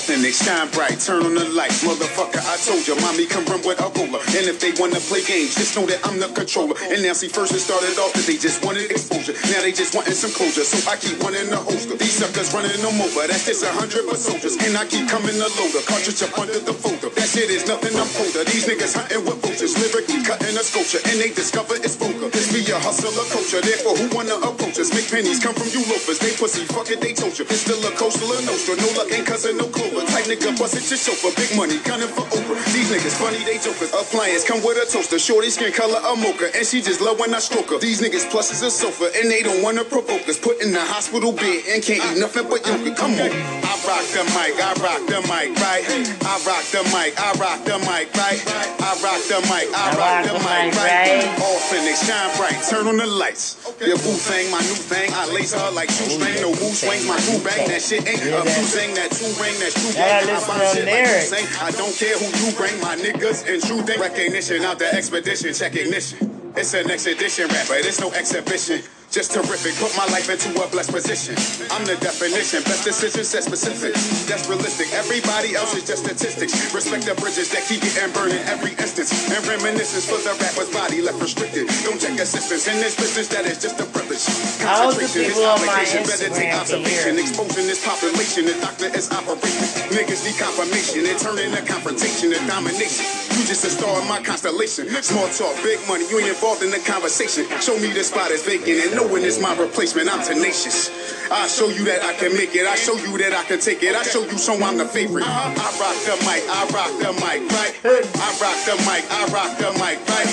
Authentic, 0.00 0.32
shine 0.32 0.64
bright, 0.72 0.96
turn 0.96 1.20
on 1.28 1.36
the 1.36 1.44
lights, 1.52 1.84
motherfucker. 1.84 2.40
I 2.40 2.56
told 2.64 2.88
you, 2.88 2.96
mommy 3.04 3.28
can 3.28 3.44
run 3.44 3.60
with 3.60 3.76
a 3.84 3.88
roller. 4.00 4.24
And 4.32 4.48
if 4.48 4.56
they 4.56 4.72
wanna 4.80 4.96
play 4.96 5.20
games, 5.20 5.52
just 5.60 5.76
know 5.76 5.84
that 5.84 6.00
I'm 6.08 6.16
the 6.16 6.32
controller. 6.32 6.72
And 6.88 7.04
now 7.04 7.12
see, 7.12 7.28
first 7.28 7.52
it 7.52 7.60
started 7.60 8.00
off 8.00 8.16
that 8.16 8.24
they 8.24 8.40
just 8.40 8.64
wanted 8.64 8.88
exposure. 8.88 9.36
Now 9.52 9.60
they 9.60 9.76
just 9.76 9.92
wanting 9.92 10.16
some 10.16 10.32
closure, 10.32 10.64
so 10.64 10.80
I 10.88 10.96
keep 10.96 11.20
wanting 11.20 11.52
the 11.52 11.60
holster. 11.60 12.00
These 12.00 12.16
suckers 12.16 12.48
running 12.56 12.80
them 12.80 12.96
over, 12.96 13.28
that's 13.28 13.44
just 13.44 13.60
a 13.60 13.68
hundred 13.76 14.08
but 14.08 14.16
soldiers. 14.16 14.56
And 14.64 14.72
I 14.72 14.88
keep 14.88 15.04
coming 15.04 15.36
to 15.36 15.48
loader, 15.60 15.84
cartridge 15.84 16.24
up 16.24 16.32
under 16.32 16.56
the 16.56 16.72
folder. 16.72 17.12
That 17.12 17.28
shit 17.28 17.52
is 17.52 17.68
nothing, 17.68 17.92
I'm 17.92 18.08
colder. 18.16 18.48
These 18.48 18.72
niggas 18.72 18.96
hunting 18.96 19.20
with 19.28 19.36
vultures, 19.44 19.76
lyrically 19.76 20.24
cutting 20.24 20.56
a 20.56 20.64
sculpture. 20.64 21.04
And 21.12 21.20
they 21.20 21.28
discover 21.28 21.76
it's 21.76 22.00
vulgar. 22.00 22.32
This 22.32 22.48
be 22.48 22.64
a 22.72 22.80
hustler 22.80 23.12
culture, 23.28 23.60
therefore 23.60 24.00
who 24.00 24.08
wanna 24.16 24.40
approach 24.48 24.80
us? 24.80 24.96
Make 24.96 25.12
pennies 25.12 25.44
come 25.44 25.52
from 25.52 25.68
you 25.76 25.84
loafers. 25.92 26.24
They 26.24 26.32
pussy, 26.40 26.64
fuck 26.72 26.88
it, 26.88 27.04
they 27.04 27.12
told 27.12 27.36
you. 27.36 27.44
It's 27.52 27.68
still 27.68 27.84
a 27.84 27.92
coastal 28.00 28.32
or 28.32 28.40
nostra. 28.48 28.80
No 28.80 28.88
luck, 28.96 29.12
ain't 29.12 29.28
cousin, 29.28 29.60
no 29.60 29.68
clover. 29.90 30.06
Tight 30.06 30.24
nigga, 30.24 30.56
bust 30.58 30.76
it 30.76 30.86
your 30.88 30.98
chauffeur. 30.98 31.34
Big 31.36 31.50
money, 31.56 31.78
gunning 31.82 32.08
for 32.08 32.24
Oprah. 32.30 32.58
These 32.72 32.90
niggas 32.90 33.18
funny, 33.18 33.42
they 33.44 33.58
jokers. 33.58 33.92
Appliance 33.92 34.44
come 34.46 34.62
with 34.62 34.78
a 34.78 34.86
toaster. 34.86 35.18
Shorty 35.18 35.50
skin 35.50 35.72
color 35.72 35.98
a 35.98 36.16
mocha. 36.16 36.50
And 36.54 36.66
she 36.66 36.80
just 36.80 37.00
love 37.00 37.18
when 37.18 37.34
I 37.34 37.38
stroke 37.38 37.70
her. 37.70 37.78
These 37.78 38.00
niggas 38.00 38.30
plus 38.30 38.52
is 38.52 38.62
a 38.62 38.70
sofa. 38.70 39.10
And 39.16 39.30
they 39.30 39.42
don't 39.42 39.62
wanna 39.62 39.84
provoke 39.84 40.28
us. 40.28 40.38
Put 40.38 40.62
in 40.62 40.72
the 40.72 40.80
hospital 40.80 41.32
bed 41.32 41.62
and 41.68 41.82
can't 41.82 42.00
eat 42.00 42.20
nothing 42.20 42.48
but 42.48 42.66
yogurt. 42.66 42.96
Come 42.96 43.14
on. 43.18 43.30
I 43.30 43.74
rock 43.86 44.06
the 44.12 44.24
mic, 44.36 44.54
I 44.60 44.72
rock 44.82 45.02
the 45.08 45.20
mic, 45.26 45.56
right? 45.58 45.84
I 46.22 46.34
rock 46.46 46.64
the 46.70 46.82
mic, 46.94 47.16
I 47.18 47.32
rock 47.40 47.64
the 47.64 47.78
mic, 47.86 48.12
right? 48.14 48.40
I 48.82 48.90
rock 49.02 49.20
the 49.26 49.40
mic, 49.48 49.66
I 49.72 49.86
rock 49.96 50.26
the 50.26 50.34
mic, 50.38 50.74
right? 50.76 51.24
All 51.40 51.58
finished, 51.58 52.04
shine 52.06 52.30
bright, 52.36 52.60
turn 52.68 52.86
on 52.86 52.96
the 52.98 53.06
lights. 53.06 53.56
Your 53.80 53.96
boo 53.96 54.12
thing, 54.12 54.50
my 54.50 54.60
new 54.60 54.76
thing. 54.76 55.10
I 55.14 55.26
lace 55.32 55.54
her 55.54 55.70
like 55.72 55.88
shoestring, 55.90 56.40
no 56.44 56.50
woo 56.50 56.72
swings, 56.76 57.06
my 57.08 57.16
crew 57.24 57.40
bang. 57.40 57.68
That 57.68 57.80
shit 57.80 58.06
ain't 58.06 58.20
a 58.20 58.42
few 58.42 58.64
sing, 58.68 58.94
that 58.94 59.10
two 59.10 59.26
ring, 59.40 59.56
that's 59.58 59.79
Yeah. 59.94 60.20
I 60.22 60.24
listen 60.24 60.48
bomb 60.48 60.58
to 60.58 60.64
like 60.64 60.76
you 60.76 60.84
lyrics. 60.84 61.32
I 61.62 61.70
don't 61.72 61.94
care 61.96 62.16
who 62.18 62.28
you 62.46 62.52
bring, 62.56 62.80
my 62.80 62.96
niggas 62.96 63.48
and 63.52 63.62
true 63.62 63.82
thing. 63.82 64.00
Recognition 64.00 64.62
out 64.62 64.78
the 64.78 64.92
expedition, 64.92 65.54
check 65.54 65.76
ignition. 65.76 66.52
It's 66.56 66.74
an 66.74 66.90
expedition 66.90 67.48
rapper, 67.48 67.74
it's 67.74 68.00
no 68.00 68.10
exhibition. 68.12 68.82
Just 69.10 69.34
terrific, 69.34 69.74
put 69.82 69.90
my 69.98 70.06
life 70.14 70.30
into 70.30 70.54
a 70.62 70.70
blessed 70.70 70.94
position. 70.94 71.34
I'm 71.74 71.82
the 71.82 71.98
definition, 71.98 72.62
best 72.62 72.86
decision 72.86 73.26
set 73.26 73.42
specific. 73.42 73.90
That's 74.30 74.46
realistic, 74.46 74.94
everybody 74.94 75.58
else 75.58 75.74
is 75.74 75.82
just 75.82 76.06
statistics. 76.06 76.54
Respect 76.70 77.10
the 77.10 77.18
bridges 77.18 77.50
that 77.50 77.66
keep 77.66 77.82
getting 77.82 78.06
burned 78.14 78.38
in 78.38 78.42
every 78.46 78.70
instance. 78.78 79.10
And 79.34 79.42
reminiscence 79.50 80.06
for 80.06 80.22
the 80.22 80.30
rapper's 80.38 80.70
body 80.70 81.02
left 81.02 81.18
restricted. 81.18 81.66
Don't 81.82 81.98
take 81.98 82.22
assistance 82.22 82.70
in 82.70 82.78
this 82.78 82.94
business, 82.94 83.26
that 83.34 83.50
is 83.50 83.58
just 83.58 83.82
a 83.82 83.86
privilege. 83.90 84.22
Concentration 84.62 85.26
is 85.26 85.34
people 85.34 85.42
on 85.42 85.58
my 85.66 85.82
obligation, 85.82 86.06
better 86.06 86.30
take 86.30 86.54
observation. 86.54 87.18
Exposing 87.18 87.66
this 87.66 87.82
population, 87.82 88.46
the 88.46 88.54
doctor 88.62 88.94
is 88.94 89.10
operating. 89.10 89.90
Niggas 89.90 90.22
need 90.22 90.38
confirmation, 90.38 91.02
it 91.02 91.18
turn 91.18 91.34
into 91.42 91.58
confrontation 91.66 92.30
and 92.30 92.46
domination. 92.46 93.02
You 93.34 93.42
just 93.42 93.66
a 93.66 93.74
star 93.74 93.90
in 93.98 94.06
my 94.06 94.22
constellation. 94.22 94.86
Small 95.02 95.26
talk, 95.34 95.58
big 95.66 95.82
money, 95.90 96.06
you 96.06 96.22
ain't 96.22 96.30
involved 96.30 96.62
in 96.62 96.70
the 96.70 96.78
conversation. 96.86 97.42
Show 97.58 97.74
me 97.82 97.90
the 97.90 98.06
spot 98.06 98.30
is 98.30 98.46
vacant 98.46 98.86
and 98.86 98.99
knowing 99.00 99.24
it's 99.24 99.40
my 99.40 99.56
replacement, 99.56 100.08
I'm 100.12 100.22
tenacious. 100.22 100.90
I 101.30 101.46
show 101.46 101.68
you 101.68 101.84
that 101.84 102.02
I 102.02 102.14
can 102.14 102.34
make 102.34 102.54
it, 102.54 102.66
I 102.66 102.74
show 102.74 102.96
you 102.96 103.16
that 103.18 103.32
I 103.32 103.44
can 103.44 103.60
take 103.60 103.82
it, 103.82 103.94
I 103.94 104.02
show 104.02 104.22
you 104.22 104.36
so 104.36 104.54
I'm 104.62 104.76
the 104.76 104.84
favorite. 104.84 105.24
I 105.26 105.54
rock 105.80 105.96
the 106.04 106.16
mic, 106.26 106.42
I 106.48 106.60
rock 106.74 106.92
the 107.00 107.12
mic, 107.22 107.40
right? 107.52 107.74
I 107.84 108.28
rock 108.40 108.58
the 108.66 108.76
mic, 108.84 109.04
I 109.08 109.22
rock 109.32 109.52
the 109.56 109.70
mic, 109.80 109.98
right? 110.08 110.30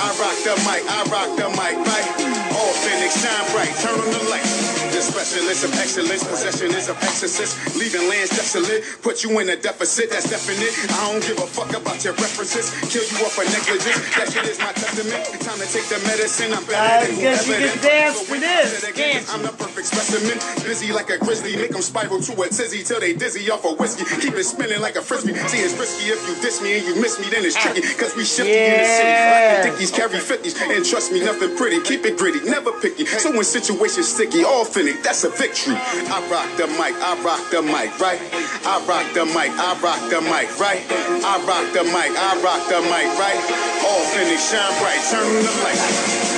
I 0.00 0.08
rock 0.20 0.36
the 0.44 0.54
mic, 0.68 0.82
I 0.84 1.00
rock 1.08 1.30
the 1.38 1.48
mic, 1.56 1.76
right? 1.86 2.06
All 2.52 2.72
Phoenix 2.82 3.22
shine 3.22 3.46
bright, 3.52 3.72
turn 3.80 3.98
on 3.98 4.10
the 4.10 4.30
light. 4.30 4.69
The 5.00 5.08
specialist 5.16 5.64
of 5.64 5.72
excellence, 5.80 6.20
possession 6.28 6.76
is 6.76 6.92
of 6.92 6.96
exorcist, 7.00 7.56
leaving 7.72 8.04
lands 8.12 8.36
desolate, 8.36 8.84
put 9.00 9.24
you 9.24 9.32
in 9.40 9.48
a 9.48 9.56
deficit, 9.56 10.12
that's 10.12 10.28
definite. 10.28 10.76
I 10.92 11.08
don't 11.08 11.24
give 11.24 11.40
a 11.40 11.48
fuck 11.48 11.72
about 11.72 12.04
your 12.04 12.12
references, 12.20 12.68
kill 12.92 13.00
you 13.08 13.24
up 13.24 13.32
for 13.32 13.40
negligence, 13.48 13.96
that 14.20 14.28
shit 14.28 14.44
is 14.44 14.60
my 14.60 14.76
testament. 14.76 15.24
Time 15.40 15.56
to 15.56 15.64
take 15.72 15.88
the 15.88 15.96
medicine, 16.04 16.52
I'm 16.52 16.60
Uh, 16.60 16.68
better 16.68 17.06
than 17.08 17.16
because 17.16 17.48
you 17.48 17.56
can 17.64 17.78
dance 17.80 18.20
So 18.20 18.24
to 18.28 18.30
when 18.30 18.44
I 18.44 18.60
this, 18.60 18.92
can't? 18.92 19.24
I'm 19.32 19.40
the 19.40 19.56
perfect 19.56 19.88
specimen, 19.88 20.36
busy 20.68 20.92
like 20.92 21.08
a 21.08 21.16
grizzly, 21.16 21.56
make 21.56 21.72
them 21.72 21.80
spiral 21.80 22.20
to 22.20 22.32
a 22.36 22.46
tizzy 22.52 22.84
till 22.84 23.00
they 23.00 23.16
dizzy 23.16 23.48
off 23.48 23.64
of 23.64 23.80
whiskey, 23.80 24.04
keep 24.20 24.36
it 24.36 24.44
spinning 24.44 24.84
like 24.84 25.00
a 25.00 25.02
frisbee. 25.02 25.32
See, 25.48 25.64
it's 25.64 25.72
risky 25.80 26.12
if 26.12 26.20
you 26.28 26.36
diss 26.44 26.60
me 26.60 26.76
and 26.76 26.84
you 26.84 27.00
miss 27.00 27.16
me, 27.16 27.32
then 27.32 27.40
it's 27.48 27.56
tricky, 27.56 27.80
cause 27.96 28.12
we 28.20 28.28
shifty 28.28 28.52
in 28.52 28.76
the 28.76 28.84
city. 28.84 29.08
Yeah. 29.16 29.64
Dickies 29.64 29.92
carry 29.96 30.20
50s, 30.20 30.60
and 30.60 30.84
trust 30.84 31.08
me, 31.08 31.24
nothing 31.24 31.56
pretty, 31.56 31.80
keep 31.88 32.04
it 32.04 32.20
gritty, 32.20 32.44
never 32.44 32.68
picky. 32.84 33.08
So 33.08 33.32
when 33.32 33.48
situations 33.48 34.12
sticky, 34.12 34.44
all 34.44 34.68
finny, 34.90 35.02
that's 35.02 35.24
a 35.24 35.30
victory. 35.30 35.74
I 35.76 36.18
rock 36.30 36.48
the 36.56 36.66
mic, 36.78 36.94
I 36.98 37.20
rock 37.22 37.42
the 37.50 37.62
mic, 37.62 37.90
right? 38.00 38.20
I 38.64 38.82
rock 38.86 39.06
the 39.14 39.24
mic, 39.26 39.50
I 39.54 39.78
rock 39.80 40.00
the 40.10 40.20
mic, 40.20 40.48
right? 40.58 40.82
I 41.24 41.36
rock 41.46 41.66
the 41.72 41.84
mic, 41.84 42.12
I 42.14 42.40
rock 42.42 42.62
the 42.68 42.80
mic, 42.82 43.08
right? 43.18 43.40
All 43.86 44.02
finished, 44.14 44.50
shine 44.50 44.74
bright, 44.80 45.00
turn 45.10 45.24
on 45.24 45.42
the 45.42 45.54
light. 45.62 45.80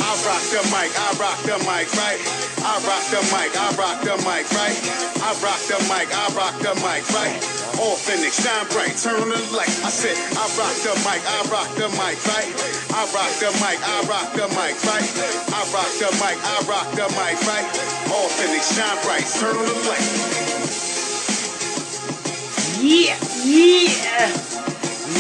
I 0.03 0.12
rock 0.27 0.43
the 0.53 0.62
mic, 0.71 0.91
I 0.93 1.09
rock 1.19 1.38
the 1.45 1.57
mic, 1.65 1.88
right? 1.97 2.21
I 2.62 2.79
rock 2.87 3.05
the 3.11 3.21
mic, 3.35 3.51
I 3.59 3.69
rock 3.75 3.99
the 4.03 4.17
mic, 4.23 4.47
right? 4.55 4.79
I 5.23 5.31
rock 5.43 5.61
the 5.67 5.79
mic, 5.91 6.09
I 6.11 6.27
rock 6.35 6.55
the 6.62 6.75
mic, 6.83 7.03
right? 7.11 7.35
All 7.81 7.97
finished, 7.97 8.43
shine 8.45 8.67
bright, 8.71 8.95
turn 8.97 9.19
on 9.19 9.31
the 9.31 9.41
light. 9.57 9.73
I 9.83 9.91
said, 9.91 10.15
I 10.37 10.45
rock 10.61 10.77
the 10.85 10.95
mic, 11.03 11.23
I 11.25 11.41
rock 11.51 11.71
the 11.75 11.88
mic, 11.99 12.19
right? 12.29 12.51
I 12.93 13.03
rock 13.11 13.33
the 13.41 13.51
mic, 13.65 13.79
I 13.81 13.99
rock 14.07 14.29
the 14.37 14.47
mic, 14.55 14.77
right? 14.85 15.09
I 15.51 15.61
rock 15.73 15.91
the 15.99 16.11
mic, 16.21 16.37
I 16.38 16.57
rock 16.69 16.88
the 16.95 17.07
mic, 17.17 17.37
right? 17.49 17.93
All 18.43 18.49
finished, 18.49 18.75
shine 18.75 18.99
bright, 19.05 19.27
turn 19.39 19.55
on 19.57 19.67
the 19.67 19.75
light. 19.89 20.09
Yeah, 22.81 23.17
yeah. 23.45 24.33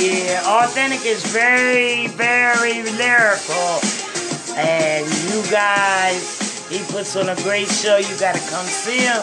Yeah, 0.00 0.42
Authentic 0.44 1.04
is 1.06 1.24
very, 1.26 2.08
very 2.08 2.82
lyrical. 2.82 3.80
And 4.56 5.06
you 5.06 5.42
guys, 5.52 6.68
he 6.68 6.78
puts 6.92 7.14
on 7.14 7.28
a 7.28 7.36
great 7.42 7.68
show. 7.68 7.96
You 7.96 8.16
gotta 8.18 8.40
come 8.50 8.66
see 8.66 8.98
him. 8.98 9.22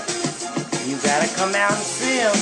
You 0.88 0.96
gotta 1.04 1.28
come 1.36 1.54
out 1.56 1.72
and 1.72 1.84
see 1.84 2.20
him. 2.20 2.36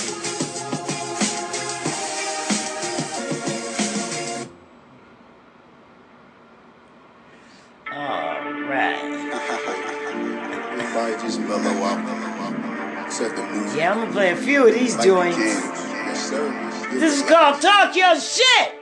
Alright. 7.91 10.13
Everybody 10.97 11.21
just 11.21 11.39
mellow 11.41 11.85
out. 11.85 12.03
The. 13.07 13.77
Yeah, 13.77 13.91
I'm 13.91 13.99
gonna 13.99 14.11
play 14.11 14.31
a 14.31 14.35
few 14.35 14.67
of 14.67 14.73
these 14.73 14.95
Like 14.95 15.05
joints. 15.05 15.37
Yes. 15.37 16.29
This 16.91 17.21
is 17.21 17.29
called 17.29 17.61
Talk 17.61 17.95
Your 17.95 18.19
Shit! 18.19 18.81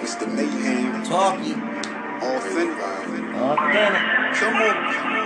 It's 0.00 0.16
the 0.16 0.26
mayhem. 0.26 1.04
Talkie. 1.04 1.52
Authentic. 1.52 2.84
Authentic. 3.36 4.34
Come 4.34 4.56
on. 4.56 5.17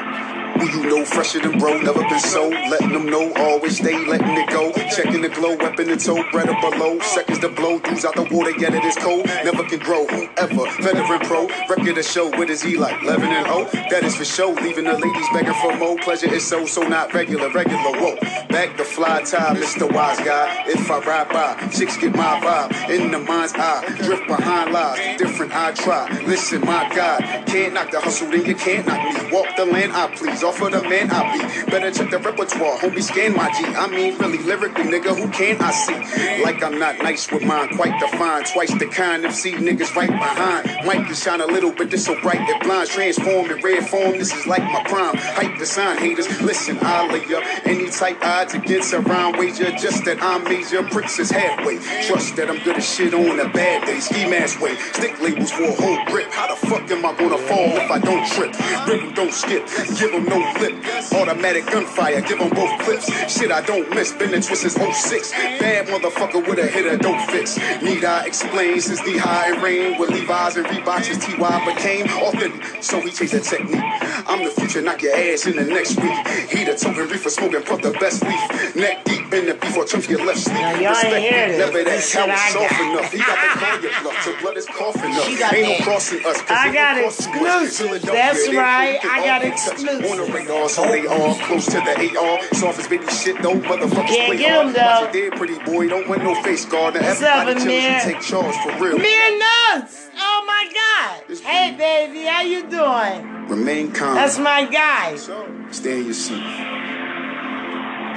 Who 0.62 0.68
you 0.68 0.88
know 0.88 1.04
fresher 1.04 1.40
than 1.40 1.58
bro, 1.58 1.76
never 1.78 2.02
been 2.08 2.20
so. 2.20 2.48
Letting 2.48 2.92
them 2.92 3.06
know, 3.06 3.32
always 3.34 3.78
stay 3.78 4.06
letting 4.06 4.36
it 4.36 4.48
go. 4.48 4.70
Checking 4.94 5.20
the 5.20 5.28
glow, 5.28 5.56
weapon 5.56 5.90
and 5.90 5.98
toe, 5.98 6.22
bread 6.30 6.48
or 6.48 6.60
below. 6.60 7.00
Seconds 7.00 7.40
to 7.40 7.48
blow, 7.48 7.80
dudes 7.80 8.04
out 8.04 8.14
the 8.14 8.22
water, 8.30 8.52
yet 8.60 8.72
it 8.72 8.84
is 8.84 8.94
cold. 8.94 9.26
Never 9.26 9.64
can 9.64 9.80
grow, 9.80 10.06
whoever. 10.06 10.70
Veteran 10.80 11.18
pro, 11.26 11.48
record 11.68 11.98
a 11.98 12.02
show, 12.04 12.28
what 12.38 12.48
is 12.48 12.62
he 12.62 12.76
like? 12.76 13.02
11 13.02 13.28
and 13.28 13.46
0? 13.46 13.64
That 13.90 14.04
is 14.04 14.14
for 14.14 14.24
show, 14.24 14.50
leaving 14.50 14.84
the 14.84 14.92
ladies 14.92 15.26
begging 15.32 15.52
for 15.54 15.76
more. 15.76 15.96
Pleasure 15.96 16.32
is 16.32 16.46
so, 16.46 16.64
so 16.64 16.82
not 16.82 17.12
regular, 17.12 17.50
regular. 17.50 17.98
Whoa, 17.98 18.14
back 18.46 18.76
the 18.76 18.84
fly 18.84 19.22
tie, 19.22 19.56
Mr. 19.56 19.92
Wise 19.92 20.20
Guy. 20.20 20.62
If 20.68 20.88
I 20.88 21.00
ride 21.00 21.28
by, 21.30 21.68
chicks 21.70 21.96
get 21.96 22.14
my 22.14 22.38
vibe. 22.38 22.88
In 22.88 23.10
the 23.10 23.18
mind's 23.18 23.52
eye, 23.54 23.84
drift 23.96 24.28
behind 24.28 24.72
lies. 24.72 25.18
Different 25.18 25.52
I 25.52 25.72
try. 25.72 26.08
Listen, 26.24 26.60
my 26.60 26.88
God, 26.94 27.20
can't 27.48 27.74
knock 27.74 27.90
the 27.90 28.00
hustle, 28.00 28.30
then 28.30 28.44
you 28.44 28.54
can't 28.54 28.86
knock 28.86 29.02
me. 29.02 29.32
Walk 29.32 29.48
the 29.56 29.64
land 29.64 29.92
I 29.92 30.14
please, 30.14 30.44
offer 30.52 30.70
the 30.70 30.82
man 30.82 31.10
I 31.10 31.32
be. 31.32 31.70
Better 31.70 31.90
check 31.90 32.10
the 32.10 32.18
repertoire, 32.18 32.78
homie, 32.78 33.02
scan 33.02 33.34
my 33.34 33.50
G. 33.52 33.64
I 33.64 33.86
mean, 33.88 34.18
really, 34.18 34.38
lyrically, 34.38 34.84
nigga, 34.84 35.16
who 35.16 35.30
can 35.30 35.56
I 35.60 35.70
see? 35.70 36.42
Like 36.42 36.62
I'm 36.62 36.78
not 36.78 36.98
nice 36.98 37.30
with 37.30 37.42
mine, 37.42 37.74
quite 37.76 37.98
the 38.00 38.08
fine. 38.16 38.44
Twice 38.44 38.72
the 38.78 38.86
kind 38.86 39.24
of 39.24 39.32
see 39.32 39.52
niggas 39.52 39.94
right 39.94 40.10
behind. 40.10 40.86
Might 40.86 41.06
can 41.06 41.14
shine 41.14 41.40
a 41.40 41.46
little, 41.46 41.72
but 41.72 41.90
this 41.90 42.04
so 42.04 42.20
bright 42.20 42.46
it 42.48 42.62
blinds. 42.62 42.90
Transform 42.90 43.50
in 43.50 43.62
red 43.62 43.88
form, 43.88 44.18
this 44.18 44.34
is 44.34 44.46
like 44.46 44.62
my 44.64 44.82
prime. 44.84 45.16
Hype 45.16 45.58
the 45.58 45.66
sign, 45.66 45.96
haters. 45.98 46.28
Listen, 46.42 46.78
I'll 46.82 47.08
lay 47.08 47.24
up 47.34 47.44
any 47.64 47.88
tight 47.88 48.22
odds 48.22 48.54
against 48.54 48.92
a 48.92 49.00
round 49.00 49.36
wager. 49.38 49.70
Just 49.72 50.04
that 50.04 50.22
I'm 50.22 50.44
major, 50.44 50.82
pricks 50.82 51.18
is 51.18 51.30
halfway. 51.30 51.78
Trust 52.06 52.36
that 52.36 52.50
I'm 52.50 52.62
good 52.62 52.76
as 52.76 52.84
shit 52.84 53.14
on 53.14 53.40
a 53.40 53.48
bad 53.48 53.86
day. 53.86 54.00
Ski 54.00 54.28
mask 54.28 54.60
way, 54.60 54.76
stick 54.92 55.18
labels 55.20 55.50
for 55.50 55.64
a 55.64 55.72
whole 55.72 56.04
grip. 56.06 56.30
How 56.30 56.48
the 56.48 56.66
fuck 56.66 56.90
am 56.90 57.06
I 57.06 57.16
gonna 57.16 57.38
fall 57.38 57.76
if 57.80 57.90
I 57.90 57.98
don't 57.98 58.26
trip? 58.28 58.52
Rhythm 58.86 59.14
don't 59.14 59.32
skip, 59.32 59.66
give 59.98 60.12
them 60.12 60.24
no 60.24 60.41
lip. 60.60 60.74
Automatic 61.12 61.66
gunfire, 61.66 62.20
give 62.22 62.38
them 62.38 62.50
both 62.50 62.78
clips. 62.80 63.06
Shit, 63.32 63.50
I 63.50 63.60
don't 63.62 63.88
miss. 63.90 64.12
Been 64.12 64.34
in 64.34 64.42
twist 64.42 64.62
since 64.62 64.74
06. 64.74 65.32
Bad 65.32 65.86
motherfucker 65.88 66.46
with 66.46 66.58
a 66.58 66.66
hitter, 66.66 66.96
don't 66.96 67.20
fix. 67.30 67.56
Need 67.82 68.04
I 68.04 68.26
explain 68.26 68.80
since 68.80 69.00
the 69.02 69.18
high 69.18 69.50
rain 69.62 69.98
with 69.98 70.10
Levi's 70.10 70.56
and 70.56 70.66
Reeboks 70.66 71.10
as 71.10 71.18
TY 71.18 71.74
became 71.74 72.06
authentic. 72.06 72.82
So 72.82 73.00
he 73.00 73.10
changed 73.10 73.34
the 73.34 73.40
technique. 73.40 73.82
I'm 74.26 74.44
the 74.44 74.50
future, 74.50 74.82
knock 74.82 75.02
your 75.02 75.14
ass 75.14 75.46
in 75.46 75.56
the 75.56 75.64
next 75.64 75.96
week. 76.00 76.26
He 76.50 76.64
the 76.64 76.74
token 76.74 77.08
reefer 77.08 77.30
smoking, 77.30 77.62
puff 77.62 77.82
the 77.82 77.90
best 77.92 78.22
leaf. 78.22 78.76
Neck 78.76 79.04
deep 79.04 79.32
in 79.32 79.46
the 79.46 79.54
before 79.54 79.84
chunks 79.84 80.06
get 80.06 80.20
left 80.24 80.40
sleep. 80.40 80.54
Now, 80.56 80.90
Respect 80.90 81.14
me, 81.14 81.30
never 81.58 81.72
that 81.72 81.84
This 81.84 82.10
shit 82.10 82.24
cow 82.24 82.32
I 82.32 82.50
soft 82.50 82.80
enough. 82.80 83.12
He 83.12 83.18
got 83.18 83.36
the 83.36 83.60
call 83.60 83.80
your 83.82 83.92
bluff, 84.02 84.24
till 84.24 84.36
blood 84.40 84.56
is 84.56 84.66
coughing 84.66 85.12
up. 85.14 85.52
Ain't 85.52 85.78
no 85.78 85.84
crossing 85.84 86.24
us. 86.24 86.38
I 86.48 86.68
it 86.68 86.72
got 86.72 86.94
don't 86.94 87.04
cost 87.04 87.22
too 87.24 87.40
much. 87.40 87.64
exclusives. 87.66 88.02
That's 88.04 88.48
right. 88.54 88.98
I 89.04 89.24
got 89.26 89.42
can 89.42 89.52
exclusives. 90.40 90.78
On 90.78 90.86
so 90.86 90.90
they 90.90 91.06
all 91.06 91.34
close 91.46 91.66
to 91.66 91.72
the 91.80 92.18
AR. 92.18 92.54
Soft 92.54 92.78
as 92.78 92.88
baby 92.88 93.06
shit, 93.08 93.40
though. 93.42 93.54
Motherfuckers 93.54 94.06
Can't 94.08 94.26
play 94.26 94.36
get. 94.38 94.66
'em, 94.66 94.72
though. 94.72 95.04
It 95.06 95.12
there, 95.12 95.30
pretty 95.32 95.58
boy. 95.64 95.88
Don't 95.88 96.08
want 96.08 96.22
no 96.22 96.34
face 96.42 96.64
guard. 96.64 96.94
Now 96.94 97.10
up, 97.10 97.56
Amir? 97.56 98.00
take 98.00 98.20
charge 98.20 98.54
for 98.56 98.72
real. 98.82 98.98
Mere 98.98 99.38
nuts! 99.38 100.08
Oh 100.18 100.44
my 100.46 100.68
god! 100.72 101.38
Hey 101.40 101.74
baby, 101.76 102.24
how 102.24 102.42
you 102.42 102.62
doing? 102.68 103.46
Remain 103.48 103.92
calm. 103.92 104.14
That's 104.14 104.38
my 104.38 104.64
guy. 104.66 105.16
Stay 105.70 105.98
in 105.98 106.04
your 106.06 106.14
seat. 106.14 106.42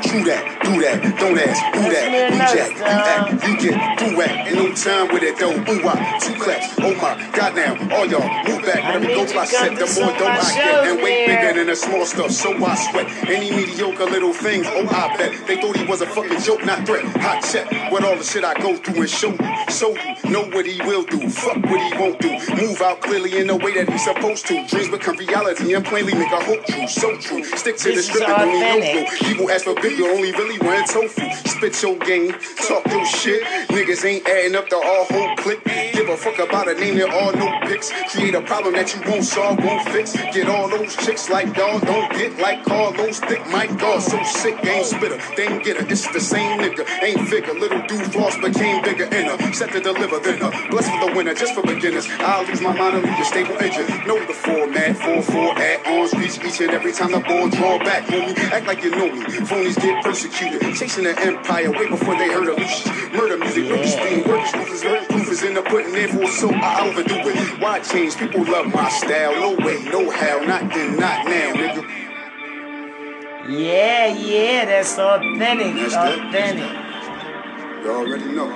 True 0.06 0.24
that, 0.24 0.62
do 0.62 0.82
that, 0.82 1.02
don't 1.18 1.38
ask, 1.38 1.60
who 1.74 1.90
that, 1.90 2.06
who 2.30 2.38
jack, 2.54 2.72
you 2.78 2.86
act, 2.86 3.42
you 3.42 3.54
get, 3.58 3.76
do 3.98 4.16
whack, 4.16 4.48
ain't 4.48 4.56
no 4.56 4.70
time 4.76 5.10
with 5.10 5.24
it 5.24 5.36
though, 5.42 5.50
ooh 5.50 5.82
wah, 5.82 5.98
two 6.22 6.38
claps, 6.38 6.78
oh 6.80 6.94
my, 7.02 7.18
god 7.34 7.56
now, 7.58 7.74
all 7.90 8.06
y'all, 8.06 8.22
move 8.46 8.62
back, 8.62 8.86
I 8.86 8.94
let 8.94 9.02
me 9.02 9.08
go 9.18 9.22
you 9.22 9.28
till 9.28 9.40
I 9.40 9.46
to 9.46 9.52
come 9.52 9.76
set, 9.76 9.82
the 9.82 9.90
more 10.00 10.14
some 10.14 10.18
dough 10.22 10.30
of 10.30 10.38
my 10.38 10.46
I 10.46 10.54
get, 10.54 10.88
and 10.94 11.02
way 11.02 11.26
bigger 11.26 11.54
than 11.58 11.68
the 11.68 11.76
small 11.76 12.06
stuff, 12.06 12.32
so 12.32 12.54
I 12.54 12.76
sweat, 12.76 13.10
any 13.28 13.50
mediocre 13.50 14.06
little 14.06 14.34
things, 14.34 14.68
oh 14.70 14.86
I 14.86 15.18
bet, 15.18 15.48
they 15.48 15.60
thought 15.60 15.76
he 15.76 15.86
was 15.86 16.02
a 16.02 16.08
fucking 16.08 16.40
joke, 16.42 16.64
not 16.64 16.86
threat, 16.86 17.04
hot 17.18 17.42
check, 17.42 17.66
what 17.92 18.06
all 18.06 18.16
the 18.16 18.24
shit 18.24 18.46
I 18.46 18.54
go 18.62 18.78
through 18.78 19.02
and 19.02 19.10
show 19.10 19.34
you, 19.34 19.50
show 19.74 19.90
you, 19.90 20.30
know 20.30 20.46
what 20.54 20.66
he 20.66 20.78
will 20.86 21.04
do, 21.04 21.28
fuck 21.30 21.58
what 21.66 21.82
he 21.82 21.92
won't 21.98 22.22
do, 22.22 22.30
move 22.62 22.80
out 22.82 23.02
clearly 23.02 23.42
in 23.42 23.48
the 23.48 23.56
way 23.58 23.74
that 23.74 23.90
he's 23.90 24.04
supposed 24.06 24.46
to, 24.48 24.66
dreams 24.68 24.90
become 24.90 25.18
reality 25.18 25.74
and 25.74 25.84
plainly 25.84 26.14
make 26.14 26.32
a 26.32 26.44
hope 26.46 26.64
true, 26.66 26.88
so 26.88 27.18
true, 27.18 27.44
stick 27.58 27.78
to 27.78 27.90
the 27.90 28.02
script 28.02 28.30
and 28.30 28.38
don't 28.38 28.54
need 28.54 28.62
no 28.62 29.08
clue. 29.08 29.28
People 29.28 29.50
ask 29.50 29.66
for 29.66 29.74
bigger, 29.96 30.10
only 30.10 30.32
really 30.32 30.60
want 30.60 30.88
tofu. 30.88 31.22
Spit 31.46 31.82
your 31.82 31.98
game, 32.00 32.34
talk 32.68 32.86
your 32.88 33.06
shit. 33.06 33.44
Niggas 33.70 34.06
ain't 34.06 34.28
adding 34.28 34.56
up 34.56 34.70
the 34.70 34.76
all 34.76 35.06
whole 35.06 35.36
click. 35.38 35.64
Give 35.94 36.10
a 36.10 36.18
fuck 36.18 36.40
about 36.40 36.68
a 36.68 36.74
name 36.76 36.98
that 36.98 37.10
all 37.10 37.32
no 37.34 37.60
pics. 37.68 37.92
Create 38.12 38.36
a 38.36 38.42
problem 38.42 38.74
that 38.74 38.94
you 38.94 39.02
won't 39.10 39.24
solve, 39.24 39.64
won't 39.64 39.88
fix. 39.90 40.14
Get 40.34 40.50
all 40.50 40.70
those 40.70 40.96
chicks 40.98 41.30
like 41.30 41.56
y'all 41.56 41.80
don't 41.80 42.12
get 42.12 42.38
like 42.40 42.64
Carlos 42.66 43.20
thick. 43.20 43.46
My 43.48 43.68
God, 43.68 44.00
so 44.00 44.22
sick, 44.24 44.62
game 44.62 44.84
spitter. 44.84 45.20
They 45.36 45.48
ain't 45.48 45.64
get 45.64 45.78
it, 45.78 45.92
it's 45.92 46.12
the 46.12 46.20
same 46.20 46.60
nigga. 46.60 46.86
Ain't 47.02 47.28
figure, 47.30 47.54
little 47.54 47.82
dude 47.88 48.12
floss 48.12 48.36
became 48.38 48.84
bigger 48.84 49.06
in 49.06 49.26
her. 49.26 49.54
Set 49.54 49.72
to 49.72 49.80
deliver, 49.80 50.20
then 50.20 50.40
her. 50.40 50.52
Blessed 50.70 50.92
for 50.92 51.10
the 51.10 51.16
winner, 51.16 51.34
just 51.34 51.54
for 51.54 51.62
beginners. 51.62 52.08
I'll 52.20 52.46
lose 52.46 52.62
my 52.62 52.76
mind 52.78 52.98
and 52.98 53.06
leave 53.06 53.18
you 53.18 53.26
stable 53.26 53.58
engine. 53.60 53.88
Know 54.06 54.20
the 54.26 54.34
format, 54.34 54.96
4-4 54.98 55.56
at 55.58 55.88
arms 55.88 56.14
reach 56.16 56.44
each 56.44 56.60
and 56.62 56.72
every 56.72 56.92
time 56.92 57.12
the 57.12 57.20
ball 57.20 57.50
draw 57.50 57.80
back, 57.80 58.04
homie. 58.06 58.38
Act 58.52 58.68
like 58.68 58.84
you 58.84 58.92
know 58.92 59.08
me. 59.12 59.22
Phonies 59.48 59.75
get 59.76 60.04
persecuted. 60.04 60.62
Chasing 60.76 61.04
the 61.06 61.20
empire 61.20 61.72
way 61.72 61.88
before 61.90 62.18
they 62.18 62.28
heard 62.28 62.50
of 62.50 62.58
Lucius. 62.58 62.86
Murder 63.14 63.38
music, 63.38 63.70
no 63.70 63.78
dispute. 63.78 64.28
Work 64.28 64.46
is 64.46 64.54
ruthless, 64.54 64.84
hurt 64.84 65.10
proof 65.10 65.32
is 65.32 65.44
in 65.44 65.54
the 65.54 65.62
pudding, 65.62 65.94
therefore 65.94 66.28
so 66.28 66.52
I 66.52 66.88
overdo 66.88 67.16
it. 67.16 67.62
Why 67.62 67.80
change? 67.80 68.18
People 68.18 68.44
love 68.46 68.74
my 68.74 68.90
style. 68.90 69.34
No 69.34 69.66
way, 69.66 69.84
no 69.86 70.10
how. 70.10 70.40
Not 70.40 70.74
then, 70.74 70.98
not 71.00 71.26
now, 71.26 71.54
nigga. 71.54 72.06
Yeah, 73.48 74.08
yeah, 74.08 74.66
that's 74.66 74.98
authentic. 74.98 75.76
That's 75.76 75.94
that. 75.94 76.20
authentic. 76.20 77.84
You 77.84 77.92
already 77.92 78.26
know. 78.26 78.50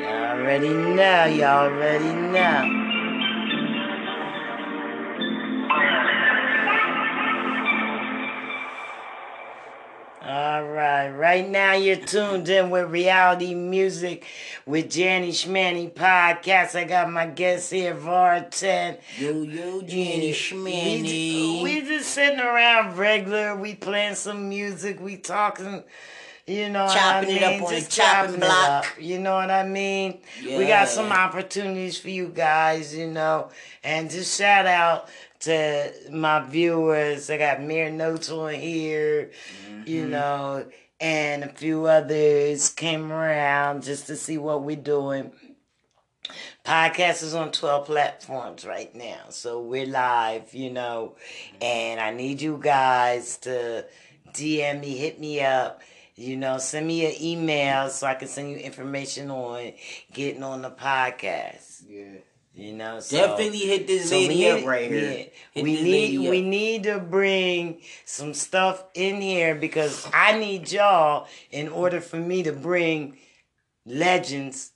Y'all 0.00 0.40
already 0.40 0.68
know, 0.68 1.24
y'all 1.26 1.72
already 1.72 2.12
know. 2.12 2.91
All 10.34 10.64
right, 10.64 11.10
right 11.10 11.46
now 11.46 11.74
you're 11.74 11.96
tuned 11.96 12.48
in 12.48 12.70
with 12.70 12.88
reality 12.90 13.52
music 13.54 14.24
with 14.64 14.86
Janny 14.88 15.28
Schmanny 15.28 15.92
podcast. 15.92 16.74
I 16.74 16.84
got 16.84 17.10
my 17.12 17.26
guest 17.26 17.70
here, 17.70 17.94
Var10. 17.94 18.98
Yo, 19.18 19.42
yo, 19.42 19.82
Jenny 19.82 20.28
We, 20.28 20.32
Schmanny. 20.32 21.62
we 21.62 21.82
just 21.82 22.08
sitting 22.08 22.40
around 22.40 22.96
regular. 22.96 23.54
We 23.56 23.74
playing 23.74 24.14
some 24.14 24.48
music. 24.48 25.00
We 25.02 25.18
talking. 25.18 25.84
You 26.46 26.70
know 26.70 26.88
Chopping 26.88 27.28
what 27.28 27.36
it 27.36 27.42
I 27.42 27.46
up 27.46 27.52
mean? 27.52 27.62
on 27.64 27.68
the 27.74 27.76
Just 27.80 27.90
chopping 27.92 28.30
chopping 28.30 28.34
it 28.36 28.40
block. 28.40 28.86
up. 28.86 29.02
You 29.02 29.18
know 29.18 29.34
what 29.34 29.50
I 29.50 29.64
mean? 29.68 30.18
We 30.42 30.66
got 30.66 30.88
some 30.88 31.12
opportunities 31.12 31.98
for 31.98 32.08
you 32.08 32.28
guys, 32.28 32.96
you 32.96 33.06
know. 33.08 33.50
And 33.84 34.10
just 34.10 34.38
shout 34.38 34.66
out 34.66 35.08
to 35.42 35.92
my 36.10 36.40
viewers. 36.40 37.30
I 37.30 37.38
got 37.38 37.62
Mere 37.62 37.90
Notes 37.90 38.30
on 38.30 38.54
here, 38.54 39.30
you 39.86 40.02
Mm-hmm. 40.02 40.10
know, 40.10 40.66
and 41.00 41.44
a 41.44 41.48
few 41.48 41.86
others 41.86 42.68
came 42.70 43.10
around 43.12 43.82
just 43.82 44.06
to 44.06 44.16
see 44.16 44.38
what 44.38 44.62
we're 44.62 44.76
doing. 44.76 45.32
Podcast 46.64 47.22
is 47.24 47.34
on 47.34 47.50
12 47.50 47.86
platforms 47.86 48.64
right 48.64 48.94
now. 48.94 49.18
So 49.30 49.60
we're 49.60 49.86
live, 49.86 50.54
you 50.54 50.70
know, 50.70 51.16
and 51.60 51.98
I 52.00 52.10
need 52.12 52.40
you 52.40 52.58
guys 52.62 53.36
to 53.38 53.84
DM 54.32 54.80
me, 54.80 54.96
hit 54.96 55.18
me 55.20 55.40
up, 55.42 55.82
you 56.14 56.36
know, 56.36 56.58
send 56.58 56.86
me 56.86 57.04
an 57.06 57.20
email 57.20 57.88
so 57.90 58.06
I 58.06 58.14
can 58.14 58.28
send 58.28 58.50
you 58.50 58.56
information 58.58 59.30
on 59.30 59.72
getting 60.12 60.42
on 60.44 60.62
the 60.62 60.70
podcast. 60.70 61.82
Yeah. 61.88 62.18
You 62.54 62.74
know, 62.74 63.00
so 63.00 63.16
Definitely 63.16 63.60
hit 63.60 63.86
this 63.86 64.10
so 64.10 64.18
we 64.18 64.28
lady 64.28 64.50
up 64.50 64.58
need- 64.58 64.66
right 64.66 64.90
here. 64.90 65.26
yeah, 65.54 65.62
we 65.62 65.82
need 65.82 66.28
we 66.28 66.42
need 66.42 66.82
to 66.82 66.98
bring 66.98 67.80
some 68.04 68.34
stuff 68.34 68.84
in 68.94 69.22
here 69.22 69.54
because 69.54 70.06
I 70.12 70.38
need 70.38 70.70
y'all 70.70 71.28
in 71.50 71.68
order 71.68 72.00
for 72.02 72.16
me 72.18 72.42
to 72.42 72.52
bring 72.52 73.16
legends 73.86 74.72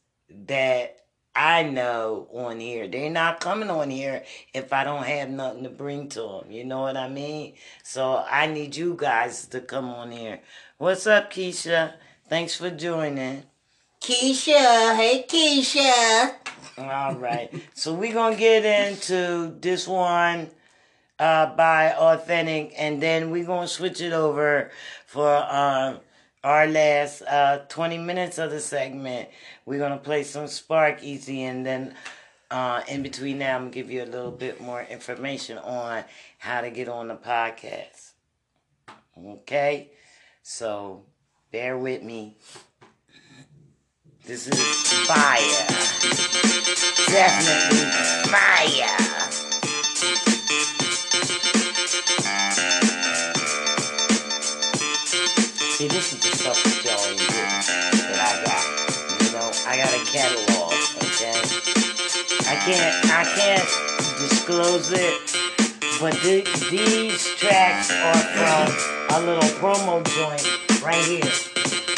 that 0.46 1.00
I 1.34 1.64
know 1.64 2.28
on 2.32 2.60
here. 2.60 2.88
They're 2.88 3.10
not 3.10 3.40
coming 3.40 3.68
on 3.68 3.90
here 3.90 4.24
if 4.54 4.72
I 4.72 4.82
don't 4.84 5.04
have 5.04 5.28
nothing 5.28 5.64
to 5.64 5.68
bring 5.68 6.08
to 6.10 6.20
them. 6.22 6.50
You 6.50 6.64
know 6.64 6.80
what 6.80 6.96
I 6.96 7.10
mean? 7.10 7.54
So 7.82 8.24
I 8.28 8.46
need 8.46 8.74
you 8.74 8.94
guys 8.98 9.46
to 9.48 9.60
come 9.60 9.90
on 9.90 10.12
here. 10.12 10.40
What's 10.78 11.06
up, 11.06 11.30
Keisha? 11.30 11.92
Thanks 12.28 12.54
for 12.56 12.70
joining. 12.70 13.42
Keisha, 14.00 14.96
hey 14.96 15.26
Keisha. 15.28 16.36
All 16.78 17.14
right. 17.14 17.50
so 17.74 17.94
we're 17.94 18.12
going 18.12 18.34
to 18.34 18.38
get 18.38 18.64
into 18.64 19.56
this 19.60 19.88
one 19.88 20.50
uh, 21.18 21.54
by 21.54 21.92
Authentic, 21.92 22.74
and 22.76 23.02
then 23.02 23.30
we're 23.30 23.46
going 23.46 23.66
to 23.66 23.72
switch 23.72 24.00
it 24.00 24.12
over 24.12 24.70
for 25.06 25.36
um, 25.50 26.00
our 26.44 26.66
last 26.66 27.22
uh, 27.22 27.58
20 27.68 27.98
minutes 27.98 28.38
of 28.38 28.50
the 28.50 28.60
segment. 28.60 29.28
We're 29.64 29.78
going 29.78 29.92
to 29.92 30.04
play 30.04 30.22
some 30.22 30.48
Spark 30.48 31.02
Easy, 31.02 31.44
and 31.44 31.64
then 31.64 31.94
uh, 32.50 32.82
in 32.88 33.02
between 33.02 33.38
now, 33.38 33.56
I'm 33.56 33.62
gonna 33.62 33.70
give 33.72 33.90
you 33.90 34.02
a 34.02 34.06
little 34.06 34.30
bit 34.30 34.60
more 34.60 34.82
information 34.82 35.58
on 35.58 36.04
how 36.38 36.60
to 36.60 36.70
get 36.70 36.88
on 36.88 37.08
the 37.08 37.16
podcast. 37.16 38.12
Okay, 39.18 39.90
so 40.42 41.04
bear 41.50 41.76
with 41.76 42.02
me. 42.02 42.36
This 44.26 44.48
is 44.48 44.58
fire. 45.06 45.66
Definitely 47.06 47.78
fire. 48.26 48.98
See, 55.70 55.86
this 55.86 56.12
is 56.12 56.18
the 56.18 56.30
stuff 56.34 56.58
that 56.60 56.82
y'all 56.82 57.14
getting 57.14 57.36
that 58.02 58.18
I 58.18 58.42
got. 58.42 58.64
You 59.22 59.30
know, 59.30 59.46
I 59.64 59.76
got 59.76 59.94
a 59.94 60.02
catalog, 60.10 60.74
okay? 61.06 61.38
I 62.50 62.56
can't, 62.66 62.94
I 63.12 63.22
can't 63.38 63.68
disclose 64.18 64.90
it, 64.90 65.20
but 66.00 66.14
th- 66.14 66.52
these 66.68 67.24
tracks 67.36 67.92
are 67.92 68.18
from 68.34 69.22
a 69.22 69.24
little 69.24 69.50
promo 69.60 70.02
joint 70.16 70.82
right 70.82 71.04
here 71.04 71.30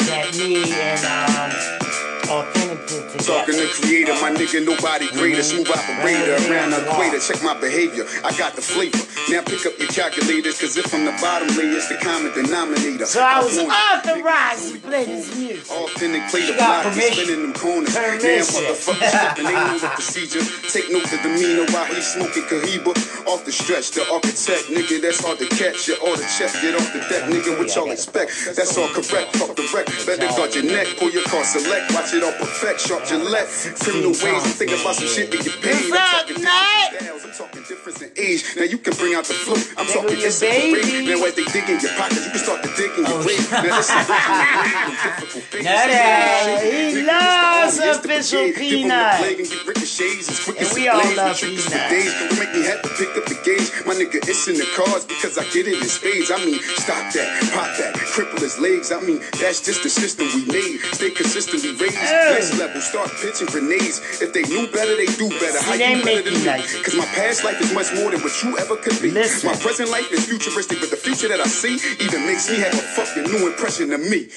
that 0.09 0.33
me 0.37 0.61
and 0.63 1.05
um, 1.05 1.88
Authentic. 2.29 2.68
Talking 2.69 3.55
to 3.57 3.67
creator, 3.81 4.13
my 4.21 4.29
nigga, 4.29 4.61
nobody 4.63 5.09
greater. 5.17 5.41
Smooth 5.41 5.69
operator 5.69 6.37
around 6.45 6.69
the 6.69 6.85
equator. 6.85 7.17
Check 7.19 7.41
my 7.41 7.57
behavior, 7.59 8.05
I 8.23 8.29
got 8.37 8.53
the 8.55 8.61
flavor. 8.61 8.97
Now 9.33 9.41
pick 9.41 9.65
up 9.65 9.73
your 9.79 9.89
calculators, 9.89 10.61
cause 10.61 10.77
if 10.77 10.85
from 10.85 11.05
the 11.05 11.11
bottom 11.17 11.49
lay, 11.57 11.65
it's 11.73 11.89
the 11.89 11.97
common 11.97 12.29
denominator. 12.33 13.05
So 13.05 13.21
I 13.25 13.41
was 13.41 13.57
authorized 13.57 14.73
to 14.73 14.79
play 14.85 15.05
this 15.05 15.33
music. 15.35 15.65
Authentic 15.71 16.29
play 16.29 16.41
the 16.45 16.53
She 16.53 16.57
got 16.61 16.83
block, 16.85 16.93
permission. 16.93 17.13
spinning 17.25 17.41
them 17.49 17.53
corners. 17.57 17.93
Damn 17.93 18.19
Permission. 18.21 18.61
motherfuckers 18.61 19.09
slipping, 19.17 19.45
they 19.49 19.57
know 19.57 19.77
the 19.81 19.89
procedure. 19.97 20.43
Take 20.69 20.87
note 20.93 21.09
the 21.09 21.17
demeanor 21.25 21.65
while 21.73 21.89
he's 21.89 22.05
smoking 22.05 22.45
Cohiba. 22.45 22.93
Off 23.25 23.45
the 23.45 23.51
stretch, 23.51 23.91
the 23.97 24.05
architect, 24.13 24.69
nigga, 24.69 25.01
that's 25.01 25.25
hard 25.25 25.41
to 25.41 25.49
catch. 25.57 25.89
You 25.89 25.97
order 26.05 26.21
check, 26.37 26.53
get 26.61 26.77
off 26.77 26.85
the 26.93 27.01
deck, 27.09 27.25
nigga, 27.33 27.57
what 27.57 27.73
y'all 27.73 27.89
expect? 27.89 28.29
That's 28.53 28.77
all 28.77 28.89
correct, 28.93 29.33
fuck 29.41 29.57
the 29.57 29.65
wreck. 29.73 29.89
Better 30.05 30.29
guard 30.37 30.53
your 30.53 30.69
neck, 30.69 30.85
pull 31.01 31.09
your 31.09 31.25
car 31.25 31.41
select, 31.43 31.93
watch 31.97 32.13
it 32.13 32.21
all 32.21 32.33
perfect, 32.37 32.58
sharp 32.59 33.05
Gillette. 33.05 33.47
Criminal 33.79 34.11
ways, 34.11 34.23
I'm 34.43 34.51
thinking 34.51 34.79
about 34.81 34.95
some 34.95 35.07
shit 35.07 35.31
that 35.31 35.45
you 35.45 35.51
paid. 35.63 35.89
What's 35.89 35.95
I'm 35.95 36.19
up, 36.19 36.27
talking 36.27 36.43
Nate? 36.43 36.91
different 36.99 36.99
styles, 36.99 37.23
I'm 37.25 37.31
talking 37.31 37.63
difference 37.63 38.01
in 38.01 38.11
age. 38.17 38.43
Now 38.57 38.63
you 38.67 38.77
can 38.77 38.93
bring 38.99 39.15
out 39.15 39.25
the 39.25 39.33
flow. 39.33 39.55
I'm 39.79 39.85
Nigga, 39.87 39.93
talking 39.93 40.19
you 40.19 40.25
it's 40.27 40.41
a 40.43 40.49
parade. 40.49 40.73
baby. 40.83 41.07
Now 41.07 41.23
as 41.25 41.35
they 41.35 41.45
dig 41.47 41.69
in 41.69 41.79
your 41.79 41.93
pockets, 41.95 42.25
you 42.25 42.31
can 42.35 42.39
start 42.43 42.59
to 42.63 42.69
dig 42.75 42.91
in 42.99 43.03
your 43.07 43.19
Oh, 43.19 43.23
grave. 43.23 43.51
Now 43.51 43.63
this 43.63 43.89
is 43.89 43.95
difficult 44.03 45.43
things. 45.49 45.63
Now 45.63 45.87
that- 45.87 46.59
he 46.59 47.01
loves 47.03 47.77
official 47.79 48.45
peanut. 48.53 49.23
And 49.23 50.69
we 50.75 50.87
all 50.91 50.99
love 51.15 51.39
peanut. 51.39 51.89
Days, 51.89 52.11
don't 52.19 52.35
make 52.39 52.51
me 52.53 52.61
have 52.67 52.81
to 52.83 52.89
pick 52.99 53.11
up 53.15 53.25
the 53.25 53.37
gauge. 53.47 53.71
My 53.87 53.95
nigga, 53.95 54.19
it's 54.27 54.47
in 54.47 54.55
the 54.59 54.67
cards 54.75 55.05
because 55.05 55.37
I 55.37 55.43
get 55.55 55.67
it 55.67 55.79
in 55.79 55.87
spades. 55.87 56.29
I 56.31 56.37
mean, 56.43 56.59
stop 56.75 57.07
that, 57.13 57.27
pop 57.55 57.71
that, 57.79 57.95
cripple 58.11 58.39
his 58.41 58.59
legs. 58.59 58.91
I 58.91 58.99
mean, 59.01 59.19
that's 59.39 59.61
just 59.63 59.83
the 59.83 59.89
system 59.89 60.27
we 60.35 60.45
made. 60.51 60.79
Stay 60.93 61.11
consistently 61.11 61.71
raised. 61.79 62.48
Next 62.49 62.59
level, 62.59 62.81
start 62.81 63.11
pitching 63.21 63.47
grenades. 63.47 64.21
If 64.21 64.33
they 64.33 64.41
knew 64.41 64.65
better, 64.71 64.95
they 64.95 65.05
do 65.05 65.29
better. 65.29 65.61
How 65.61 65.73
you 65.73 66.03
better 66.03 66.23
than 66.23 66.33
me? 66.33 66.83
Cause 66.83 66.95
my 66.95 67.05
past 67.05 67.43
life 67.43 67.61
is 67.61 67.71
much 67.73 67.93
more 67.93 68.09
than 68.09 68.21
what 68.21 68.43
you 68.43 68.57
ever 68.57 68.75
could 68.77 68.99
be. 69.01 69.11
Listen. 69.11 69.51
My 69.51 69.55
present 69.55 69.91
life 69.91 70.11
is 70.11 70.25
futuristic, 70.25 70.79
but 70.79 70.89
the 70.89 70.97
future 70.97 71.27
that 71.27 71.39
I 71.39 71.45
see 71.45 71.75
even 72.03 72.25
makes 72.25 72.49
me 72.49 72.57
have 72.57 72.73
a 72.73 72.77
fucking 72.77 73.31
new 73.31 73.47
impression 73.47 73.93
of 73.93 74.01
me. 74.01 74.29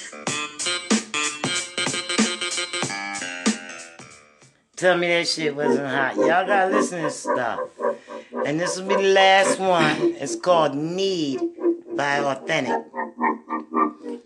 Tell 4.77 4.99
me 4.99 5.09
that 5.09 5.27
shit 5.27 5.57
wasn't 5.57 5.89
hot. 5.89 6.17
Y'all 6.17 6.47
gotta 6.47 6.71
listen 6.71 6.99
to 6.99 7.05
this 7.05 7.21
stuff. 7.21 7.61
And 8.45 8.61
this 8.61 8.79
will 8.79 8.89
be 8.89 8.97
the 8.97 9.15
last 9.15 9.59
one. 9.59 10.17
It's 10.21 10.37
called 10.37 10.75
Need 10.75 11.41
by 11.97 12.19
Authentic. 12.19 12.85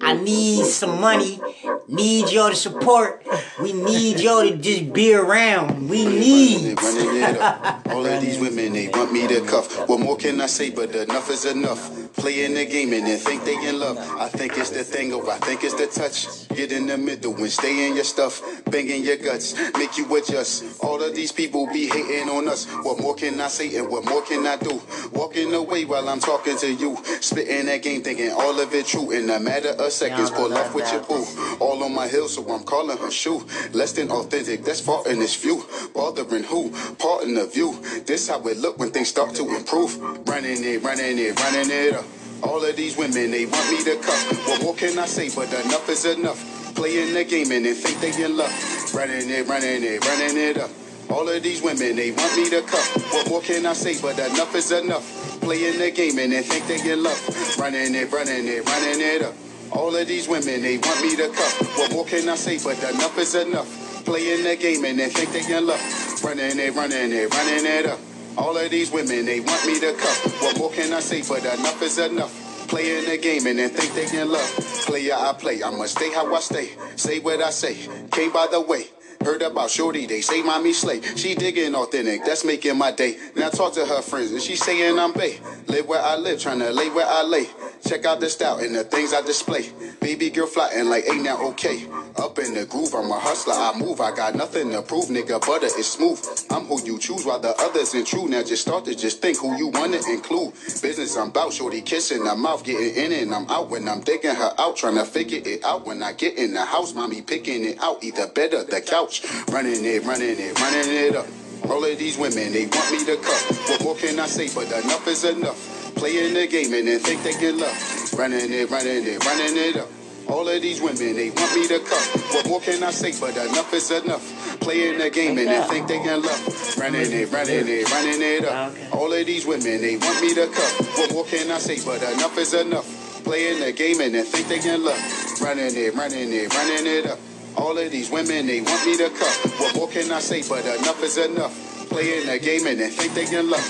I 0.01 0.13
need 0.15 0.65
some 0.65 1.01
money. 1.01 1.41
Need 1.89 2.31
y'all 2.31 2.51
to 2.51 2.57
support. 2.57 3.26
We 3.61 3.73
need 3.73 4.21
y'all 4.21 4.43
to 4.43 4.57
just 4.57 4.93
be 4.93 5.15
around. 5.15 5.89
We 5.89 6.05
need. 6.05 6.81
Running 6.81 7.23
it 7.23 7.39
up. 7.39 7.89
All 7.89 8.05
of 8.05 8.21
these 8.21 8.39
women, 8.39 8.73
they 8.73 8.89
want 8.89 9.13
me 9.13 9.27
to 9.27 9.41
cuff. 9.43 9.89
What 9.89 10.01
more 10.01 10.17
can 10.17 10.41
I 10.41 10.47
say? 10.47 10.71
But 10.71 10.95
enough 10.95 11.31
is 11.31 11.45
enough. 11.45 11.91
Playing 12.17 12.55
the 12.55 12.65
game 12.65 12.95
and 12.95 13.07
then 13.07 13.19
think 13.19 13.45
they 13.45 13.69
in 13.69 13.79
love. 13.79 13.99
I 13.99 14.29
think 14.29 14.57
it's 14.57 14.71
the 14.71 14.83
thing, 14.83 15.13
or 15.13 15.31
I 15.31 15.37
think 15.39 15.65
it's 15.65 15.75
the 15.75 15.87
touch. 15.87 16.49
Get 16.49 16.73
in 16.73 16.87
the 16.87 16.97
middle 16.97 17.35
and 17.37 17.51
stay 17.51 17.87
in 17.87 17.95
your 17.95 18.05
stuff. 18.05 18.41
Banging 18.65 19.03
your 19.05 19.19
guts, 19.19 19.55
make 19.77 19.99
you 19.99 20.17
adjust. 20.17 20.83
All 20.83 21.03
of 21.03 21.15
these 21.15 21.31
people 21.31 21.67
be 21.73 21.87
hating 21.87 22.31
on 22.31 22.49
us. 22.49 22.67
What 22.83 23.01
more 23.01 23.15
can 23.15 23.39
I 23.41 23.49
say 23.49 23.77
and 23.77 23.89
what 23.91 24.07
more 24.07 24.23
can 24.23 24.47
I 24.47 24.57
do? 24.57 24.81
Walking 25.13 25.53
away 25.53 25.85
while 25.85 26.09
I'm 26.09 26.21
talking 26.21 26.57
to 26.59 26.73
you. 26.73 26.97
Spitting 27.21 27.67
that 27.67 27.83
game, 27.83 28.03
thinking 28.03 28.31
all 28.33 28.59
of 28.59 28.73
it 28.73 28.87
true. 28.87 29.11
In 29.11 29.29
a 29.29 29.39
matter 29.39 29.71
of 29.79 29.93
seconds, 29.93 30.31
pull 30.31 30.55
off 30.55 30.75
with 30.75 30.91
your 30.91 31.03
boo. 31.03 31.25
All 31.61 31.83
on 31.85 31.95
my 31.95 32.09
hill, 32.09 32.29
so 32.29 32.49
I'm 32.51 32.65
calling 32.65 32.97
her 32.97 33.11
shoe. 33.17 33.45
Less 33.73 33.93
than 33.93 34.11
authentic, 34.11 34.63
that's 34.65 34.81
far 34.81 35.09
in 35.09 35.19
this 35.19 35.35
view. 35.35 35.65
Bothering 35.95 36.45
who? 36.45 36.71
Parting 36.97 37.39
of 37.39 37.57
you. 37.57 37.81
This 38.05 38.29
how 38.29 38.47
it 38.47 38.59
look 38.59 38.79
when 38.79 38.91
things 38.91 39.09
start 39.09 39.35
to 39.37 39.49
improve. 39.57 39.99
Running 40.29 40.63
it, 40.63 40.83
running 40.83 41.19
it, 41.19 41.41
running 41.41 41.71
it 41.71 41.95
up. 41.95 42.05
All 42.43 42.63
of 42.63 42.77
these 42.77 42.97
women, 42.97 43.31
they 43.31 43.47
want 43.47 43.71
me 43.71 43.83
to 43.85 43.97
cuff. 43.97 44.49
What 44.49 44.63
more 44.63 44.75
can 44.75 44.99
I 44.99 45.07
say? 45.07 45.31
But 45.35 45.49
enough 45.65 45.89
is 45.89 46.05
enough. 46.05 46.75
Playing 46.75 47.15
the 47.15 47.25
game 47.25 47.51
and 47.51 47.65
they 47.65 47.73
think 47.73 48.01
they 48.01 48.23
in 48.23 48.37
love. 48.37 48.53
Running 48.95 49.31
it, 49.31 49.49
running 49.49 49.83
it, 49.83 50.05
running 50.05 50.37
it 50.37 50.59
up. 50.59 50.71
All 51.09 51.27
of 51.29 51.43
these 51.43 51.63
women, 51.63 51.97
they 51.97 52.11
want 52.11 52.37
me 52.37 52.51
to 52.51 52.63
cuff. 52.63 53.13
What 53.13 53.29
more 53.31 53.41
can 53.41 53.65
I 53.65 53.73
say? 53.73 53.99
But 54.01 54.19
enough 54.19 54.55
is 54.55 54.73
enough. 54.73 55.41
Playing 55.41 55.79
the 55.79 55.91
game 55.91 56.19
and 56.19 56.33
they 56.33 56.43
think 56.43 56.67
they 56.67 56.93
in 56.93 57.03
love. 57.03 57.59
Running 57.59 57.95
it, 57.95 58.13
running 58.13 58.47
it, 58.47 58.67
running 58.67 59.01
it 59.01 59.23
up. 59.23 59.35
All 59.73 59.95
of 59.95 60.07
these 60.07 60.29
women, 60.29 60.63
they 60.63 60.79
want 60.79 61.03
me 61.03 61.17
to 61.17 61.29
cuff. 61.29 61.79
What 61.79 61.93
more 61.93 62.05
can 62.05 62.29
I 62.29 62.37
say? 62.37 62.59
But 62.63 62.79
enough 62.95 63.19
is 63.19 63.35
enough. 63.35 64.05
Playing 64.05 64.45
the 64.45 64.57
game 64.57 64.85
and 64.85 64.99
they 64.99 65.09
think 65.09 65.33
they 65.33 65.57
in 65.57 65.67
love. 65.67 65.81
Running 66.23 66.59
it, 66.59 66.75
running 66.75 67.13
it, 67.13 67.35
running 67.35 67.67
it 67.67 67.87
up. 67.87 67.99
All 68.39 68.57
of 68.57 68.71
these 68.71 68.91
women, 68.91 69.27
they 69.27 69.41
want 69.41 69.67
me 69.67 69.81
to 69.81 69.93
cuff. 69.95 70.43
What 70.43 70.59
more 70.59 70.71
can 70.71 70.93
I 70.93 71.01
say? 71.01 71.23
But 71.27 71.45
enough 71.59 71.83
is 71.83 71.99
enough. 71.99 72.69
Playing 72.69 73.09
the 73.09 73.17
game 73.17 73.47
and 73.47 73.59
then 73.59 73.71
think 73.71 73.95
they 73.95 74.21
in 74.21 74.31
love. 74.31 74.51
Player 74.87 75.15
I 75.15 75.33
play, 75.33 75.63
I 75.63 75.71
must 75.71 75.97
stay 75.97 76.13
how 76.13 76.33
I 76.35 76.41
stay. 76.41 76.71
Say 76.97 77.21
what 77.21 77.41
I 77.41 77.51
say. 77.51 77.77
Came 78.11 78.33
by 78.33 78.47
the 78.49 78.61
way. 78.61 78.87
Heard 79.25 79.43
about 79.43 79.71
Shorty, 79.71 80.07
they 80.07 80.21
say 80.21 80.43
mommy 80.43 80.73
slay. 80.73 81.01
She 81.17 81.35
digging 81.35 81.75
authentic, 81.75 82.25
that's 82.25 82.45
making 82.45 82.79
my 82.79 82.93
day. 82.93 83.17
Now 83.35 83.49
talk 83.49 83.73
to 83.75 83.85
her 83.85 84.03
friends 84.03 84.33
and 84.33 84.43
she 84.43 84.57
saying 84.57 84.99
I'm 84.99 85.13
bae. 85.13 85.39
Live 85.67 85.87
where 85.89 86.01
I 86.03 86.17
live, 86.17 86.41
trying 86.41 86.61
to 86.61 86.71
lay 86.71 86.91
where 86.91 87.07
I 87.07 87.23
lay. 87.23 87.47
Check 87.87 88.05
out 88.05 88.21
the 88.21 88.29
style 88.29 88.59
and 88.59 88.75
the 88.75 88.85
things 88.85 89.13
I 89.13 89.23
display. 89.23 89.71
Baby 90.01 90.31
girl 90.31 90.47
flying 90.47 90.89
like 90.89 91.09
ain't 91.09 91.25
that 91.25 91.39
okay? 91.41 91.87
Up 92.19 92.39
in 92.39 92.55
the 92.55 92.65
groove, 92.67 92.95
I'm 92.95 93.11
a 93.11 93.19
hustler, 93.19 93.55
I 93.55 93.79
move. 93.79 94.01
I 94.01 94.15
got 94.15 94.35
nothing 94.35 94.71
to 94.71 94.83
prove, 94.83 95.07
nigga. 95.07 95.45
Butter 95.45 95.67
is 95.67 95.87
smooth. 95.87 96.21
I'm 96.51 96.65
who 96.65 96.83
you 96.85 96.99
choose 96.99 97.25
while 97.27 97.39
the 97.39 97.55
others 97.61 97.95
in 97.95 98.05
true. 98.05 98.29
Now 98.29 98.43
just 98.43 98.63
start 98.63 98.85
to 98.87 98.95
just 98.95 99.21
think 99.21 99.39
who 99.39 99.57
you 99.57 99.69
wanna 99.69 99.99
include. 100.09 100.55
Business 100.83 101.17
I'm 101.17 101.29
about, 101.29 101.53
shorty 101.53 101.83
kissing 101.83 102.25
her 102.25 102.37
mouth, 102.37 102.65
getting 102.65 102.95
in 103.05 103.13
and 103.13 103.35
I'm 103.35 103.49
out 103.51 103.71
when 103.71 103.89
I'm 103.89 104.01
digging 104.01 104.35
her 104.35 104.55
out, 104.59 104.77
trying 104.77 104.95
to 104.97 105.05
figure 105.05 105.41
it 105.45 105.65
out. 105.65 105.87
When 105.87 106.03
I 106.03 106.13
get 106.13 106.39
in 106.39 106.55
the 106.55 106.65
house, 106.65 106.95
mommy 106.95 107.23
picking 107.23 107.65
it 107.65 107.83
out, 107.83 108.03
either 108.03 108.29
bed 108.29 108.55
or 108.55 108.65
the 108.65 108.81
couch. 108.81 109.06
Running 109.53 109.85
it, 109.85 110.05
running 110.05 110.35
it, 110.39 110.59
running 110.61 110.91
it 110.91 111.15
up. 111.15 111.27
All 111.71 111.85
of 111.85 111.99
these 111.99 112.19
women, 112.19 112.53
they 112.53 112.67
want 112.67 112.91
me 112.91 113.05
to 113.07 113.17
cut. 113.17 113.43
What 113.71 113.83
more 113.85 113.95
can 113.95 114.19
I 114.19 114.27
say? 114.27 114.49
But 114.53 114.67
enough 114.67 115.07
is 115.07 115.25
enough. 115.25 115.95
Playing 115.95 116.35
the 116.35 116.47
game 116.47 116.75
and 116.75 116.89
then 116.89 116.99
think 117.01 117.23
they 117.23 117.39
get 117.39 117.55
love. 117.55 118.13
Running 118.19 118.53
it, 118.53 118.69
running 118.71 119.07
it, 119.07 119.25
running 119.25 119.57
it 119.57 119.77
up. 119.77 119.89
All 120.29 120.49
of 120.49 120.61
these 120.61 120.81
women, 120.83 121.15
they 121.15 121.31
want 121.31 121.55
me 121.55 121.69
to 121.69 121.79
cut. 121.79 122.07
What 122.35 122.49
more 122.49 122.61
can 122.61 122.83
I 122.83 122.91
say? 122.91 123.15
But 123.19 123.37
enough 123.37 123.73
is 123.73 123.91
enough. 123.93 124.59
Playing 124.61 124.99
the 124.99 125.09
game 125.09 125.39
and 125.39 125.47
then 125.47 125.69
think 125.69 125.87
they 125.87 125.99
can 125.99 126.21
love. 126.21 126.77
Running 126.79 127.13
it, 127.13 127.31
running 127.31 127.69
it, 127.69 127.91
running 127.91 128.23
it 128.23 128.45
up. 128.45 128.75
All 128.93 129.13
of 129.13 129.27
these 129.27 129.47
women, 129.47 129.81
they 129.81 129.97
want 129.97 130.21
me 130.21 130.35
to 130.35 130.47
cut. 130.49 130.87
What 130.99 131.13
more 131.13 131.25
can 131.25 131.51
I 131.53 131.59
say? 131.59 131.79
But 131.85 132.03
enough 132.03 132.37
is 132.39 132.55
enough. 132.55 133.23
Playing 133.23 133.61
the 133.61 133.73
game 133.73 134.01
and 134.01 134.15
then 134.15 134.25
think 134.25 134.49
they 134.49 134.59
can 134.59 134.85
love. 134.85 134.99
Running 135.41 135.75
it, 135.77 135.95
running 135.95 136.33
it, 136.33 136.53
running 136.53 136.87
it 136.87 137.07
up. 137.07 137.19
All 137.57 137.77
of 137.79 137.91
these 137.91 138.11
women, 138.11 138.47
they 138.47 138.61
want 138.61 138.87
me 138.87 138.97
to 138.97 139.09
cut. 139.11 139.51
What 139.59 139.77
more 139.77 139.89
can 139.89 140.13
I 140.13 140.21
say? 140.21 140.43
But 140.49 140.65
enough 140.65 141.03
is 141.03 141.17
enough. 141.17 141.55
Playing 141.89 142.27
the 142.27 142.39
game 142.39 142.67
and 142.67 142.81
then 142.81 142.91
think 142.91 143.15
they 143.15 143.25
can 143.25 143.49
love. 143.49 143.65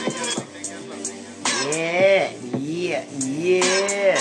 Yeah, 1.72 2.32
yeah, 2.56 3.04
yeah. 3.24 4.18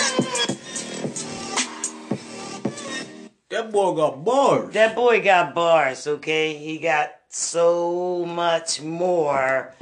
That 3.49 3.71
boy 3.71 3.95
got 3.95 4.23
bars. 4.25 4.73
That 4.73 4.95
boy 4.95 5.23
got 5.23 5.55
bars, 5.55 6.07
okay? 6.07 6.57
He 6.57 6.77
got 6.77 7.11
so 7.29 8.25
much 8.25 8.81
more 8.81 9.73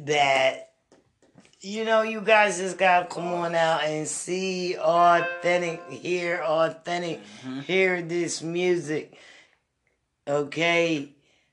that, 0.00 0.69
you 1.62 1.84
know, 1.84 2.02
you 2.02 2.22
guys 2.22 2.58
just 2.58 2.78
gotta 2.78 3.06
come 3.06 3.26
on 3.28 3.54
out 3.54 3.84
and 3.84 4.08
see 4.08 4.76
authentic, 4.78 5.82
hear 5.90 6.42
authentic, 6.42 7.20
mm-hmm. 7.42 7.60
hear 7.60 8.00
this 8.00 8.42
music, 8.42 9.14
okay? 10.26 11.10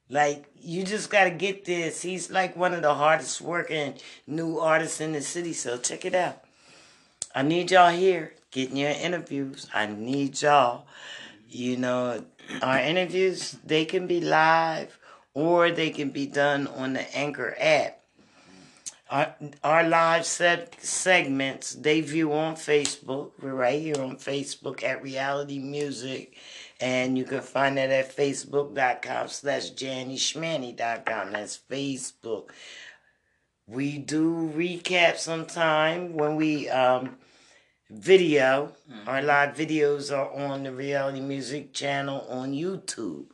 Like 0.09 0.45
you 0.55 0.83
just 0.83 1.09
gotta 1.09 1.31
get 1.31 1.65
this. 1.65 2.01
He's 2.01 2.31
like 2.31 2.55
one 2.55 2.73
of 2.73 2.81
the 2.81 2.93
hardest 2.93 3.41
working 3.41 3.95
new 4.25 4.59
artists 4.59 5.01
in 5.01 5.11
the 5.11 5.21
city. 5.21 5.51
So 5.51 5.77
check 5.77 6.05
it 6.05 6.15
out. 6.15 6.41
I 7.35 7.41
need 7.41 7.71
y'all 7.71 7.91
here 7.91 8.33
getting 8.51 8.77
your 8.77 8.91
interviews. 8.91 9.67
I 9.73 9.87
need 9.87 10.41
y'all. 10.41 10.87
You 11.49 11.75
know, 11.75 12.23
our 12.61 12.79
interviews 12.79 13.57
they 13.65 13.83
can 13.83 14.07
be 14.07 14.21
live 14.21 14.97
or 15.33 15.69
they 15.69 15.89
can 15.89 16.11
be 16.11 16.27
done 16.27 16.67
on 16.67 16.93
the 16.93 17.15
Anchor 17.15 17.55
app. 17.59 17.96
Our, 19.09 19.35
our 19.63 19.87
live 19.87 20.25
set 20.25 20.83
segments 20.83 21.73
view 21.73 22.33
on 22.33 22.55
Facebook. 22.55 23.31
We're 23.41 23.53
right 23.53 23.81
here 23.81 24.01
on 24.01 24.17
Facebook 24.17 24.83
at 24.83 25.01
Reality 25.01 25.59
Music. 25.59 26.35
And 26.81 27.17
you 27.17 27.23
can 27.23 27.39
find 27.39 27.77
that 27.77 27.89
at 27.89 28.15
facebook.com 28.15 29.29
slash 29.29 29.71
jannyschmanny.com. 29.71 31.31
That's 31.31 31.59
Facebook. 31.69 32.49
We 33.65 33.97
do 33.97 34.51
recap 34.55 35.17
sometime 35.17 36.13
when 36.13 36.35
we 36.35 36.67
um, 36.69 37.17
video. 37.89 38.73
Our 39.07 39.21
live 39.21 39.55
videos 39.55 40.15
are 40.15 40.31
on 40.33 40.63
the 40.63 40.73
Reality 40.73 41.21
Music 41.21 41.73
channel 41.73 42.25
on 42.29 42.51
YouTube. 42.51 43.27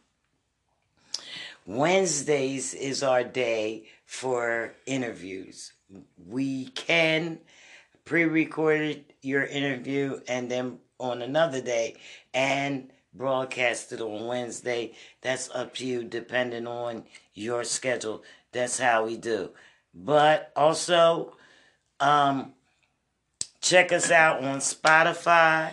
Wednesdays 1.66 2.74
is 2.74 3.04
our 3.04 3.24
day 3.24 3.86
for 4.14 4.76
interviews. 4.86 5.74
We 6.30 6.66
can 6.68 7.40
pre-record 8.06 9.04
your 9.24 9.44
interview 9.44 10.20
and 10.28 10.52
then 10.52 10.78
on 11.00 11.24
another 11.24 11.62
day 11.62 11.96
and 12.32 12.92
broadcast 13.16 13.92
it 13.92 14.02
on 14.02 14.28
Wednesday. 14.28 14.94
That's 15.22 15.50
up 15.50 15.74
to 15.76 15.86
you 15.88 16.04
depending 16.04 16.68
on 16.68 17.06
your 17.34 17.64
schedule. 17.64 18.24
That's 18.52 18.78
how 18.78 19.04
we 19.04 19.18
do. 19.18 19.50
But 19.96 20.52
also 20.56 21.36
um 22.00 22.54
check 23.62 23.92
us 23.92 24.12
out 24.12 24.44
on 24.44 24.60
Spotify. 24.60 25.72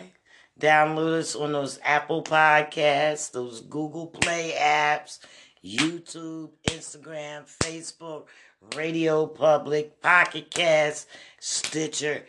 Download 0.59 1.18
us 1.18 1.36
on 1.36 1.53
those 1.53 1.78
Apple 1.84 2.22
Podcasts, 2.22 3.32
those 3.32 3.61
Google 3.61 4.07
Play 4.07 4.55
apps, 4.59 5.18
YouTube, 5.64 6.50
Instagram, 6.64 7.44
Facebook, 7.62 8.26
Radio 8.74 9.26
Public, 9.26 10.00
Pocket 10.00 10.50
Cast, 10.50 11.08
Stitcher, 11.38 12.24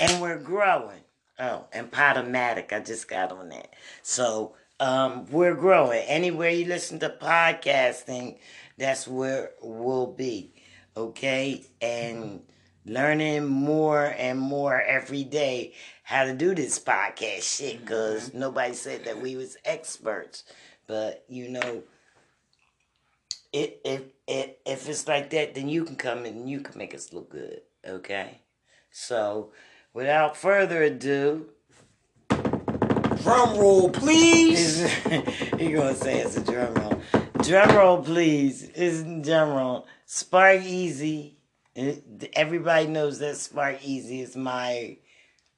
and 0.00 0.20
we're 0.20 0.38
growing. 0.38 1.00
Oh, 1.38 1.66
and 1.72 1.90
Podomatic, 1.90 2.72
I 2.72 2.80
just 2.80 3.08
got 3.08 3.30
on 3.30 3.50
that. 3.50 3.74
So 4.02 4.54
um, 4.80 5.26
we're 5.30 5.54
growing. 5.54 6.02
Anywhere 6.06 6.50
you 6.50 6.66
listen 6.66 6.98
to 7.00 7.14
podcasting, 7.20 8.38
that's 8.76 9.06
where 9.06 9.52
we'll 9.62 10.12
be. 10.12 10.54
Okay, 10.96 11.64
and 11.80 12.42
learning 12.84 13.46
more 13.46 14.14
and 14.18 14.38
more 14.40 14.80
every 14.80 15.22
day 15.22 15.74
how 16.02 16.24
to 16.24 16.34
do 16.34 16.54
this 16.54 16.78
podcast 16.78 17.42
shit 17.42 17.80
because 17.80 18.32
nobody 18.32 18.74
said 18.74 19.04
that 19.04 19.20
we 19.20 19.36
was 19.36 19.56
experts 19.64 20.44
but 20.88 21.24
you 21.28 21.48
know 21.48 21.82
it, 23.52 23.80
if, 23.84 24.02
if, 24.26 24.50
if 24.66 24.88
it's 24.88 25.06
like 25.06 25.30
that 25.30 25.54
then 25.54 25.68
you 25.68 25.84
can 25.84 25.94
come 25.94 26.24
and 26.24 26.50
you 26.50 26.60
can 26.60 26.76
make 26.76 26.94
us 26.94 27.12
look 27.12 27.30
good 27.30 27.60
okay? 27.86 28.40
So 28.90 29.52
without 29.94 30.36
further 30.36 30.82
ado 30.82 31.50
Drum 33.22 33.58
roll, 33.58 33.90
please. 33.90 34.90
he 35.58 35.72
gonna 35.72 35.94
say 35.94 36.20
it's 36.20 36.36
a 36.36 36.44
drum 36.44 36.72
roll. 36.74 37.02
Drum 37.42 37.76
roll 37.76 38.02
please. 38.02 38.62
Isn't 38.70 39.22
drum 39.22 39.50
roll. 39.50 39.86
Spark 40.06 40.62
easy. 40.62 41.36
Everybody 42.32 42.86
knows 42.86 43.18
that 43.18 43.36
Spark 43.36 43.84
Easy 43.84 44.20
is 44.20 44.34
my 44.34 44.96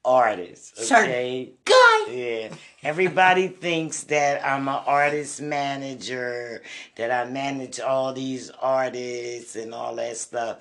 artist. 0.03 0.91
Okay. 0.91 1.51
Guy. 1.65 2.11
Yeah. 2.11 2.53
Everybody 2.83 3.47
thinks 3.47 4.03
that 4.05 4.45
I'm 4.45 4.67
an 4.67 4.81
artist 4.85 5.41
manager, 5.41 6.63
that 6.95 7.11
I 7.11 7.29
manage 7.29 7.79
all 7.79 8.13
these 8.13 8.49
artists 8.49 9.55
and 9.55 9.73
all 9.73 9.95
that 9.95 10.17
stuff. 10.17 10.57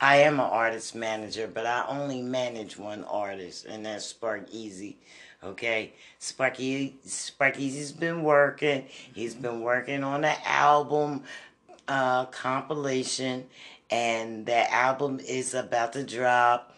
I 0.00 0.16
am 0.16 0.40
an 0.40 0.46
artist 0.46 0.94
manager, 0.94 1.46
but 1.46 1.66
I 1.66 1.84
only 1.86 2.22
manage 2.22 2.78
one 2.78 3.04
artist, 3.04 3.66
and 3.66 3.84
that's 3.84 4.06
Spark 4.06 4.46
Easy. 4.50 4.96
Okay, 5.42 5.92
Sparky 6.18 6.96
Spark 7.04 7.58
Easy's 7.58 7.92
been 7.92 8.22
working. 8.22 8.86
He's 9.14 9.34
been 9.34 9.60
working 9.60 10.04
on 10.04 10.24
an 10.24 10.36
album 10.44 11.22
uh, 11.88 12.26
compilation, 12.26 13.46
and 13.90 14.44
that 14.46 14.70
album 14.70 15.20
is 15.20 15.54
about 15.54 15.94
to 15.94 16.04
drop 16.04 16.69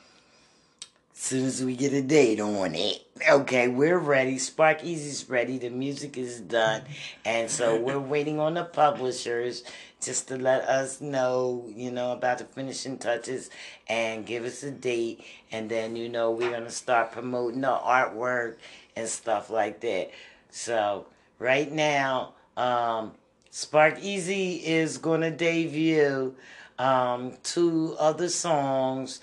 soon 1.23 1.47
as 1.47 1.65
we 1.65 1.77
get 1.77 1.93
a 1.93 2.03
date 2.03 2.41
on 2.41 2.75
it. 2.75 3.07
Okay, 3.31 3.69
we're 3.69 3.97
ready. 3.97 4.39
Spark 4.39 4.83
Easy's 4.83 5.31
ready. 5.31 5.57
The 5.57 5.71
music 5.71 6.19
is 6.19 6.41
done. 6.41 6.83
And 7.25 7.49
so 7.49 7.81
we're 7.81 8.01
waiting 8.01 8.41
on 8.41 8.55
the 8.55 8.65
publishers 8.65 9.63
just 10.01 10.27
to 10.29 10.37
let 10.37 10.63
us 10.63 11.01
know, 11.01 11.71
you 11.77 11.93
know, 11.93 12.11
about 12.11 12.39
the 12.39 12.45
finishing 12.45 12.99
touches 12.99 13.51
and 13.87 14.27
give 14.27 14.45
us 14.45 14.65
a 14.65 14.73
date. 14.73 15.25
And 15.53 15.71
then, 15.71 15.95
you 15.95 16.09
know, 16.09 16.33
we're 16.33 16.51
going 16.51 16.65
to 16.65 16.71
start 16.71 17.13
promoting 17.13 17.61
the 17.61 17.69
artwork 17.69 18.57
and 18.97 19.09
stuff 19.09 19.49
like 19.49 19.79
that. 19.83 20.11
So 20.51 21.07
right 21.39 21.71
now, 21.71 22.35
um, 22.57 23.13
Spark 23.53 24.03
Easy 24.03 24.57
is 24.57 24.99
going 24.99 25.21
to 25.21 25.31
debut 25.31 26.35
um, 26.81 27.35
two 27.45 27.95
other 28.01 28.29
songs 28.29 29.21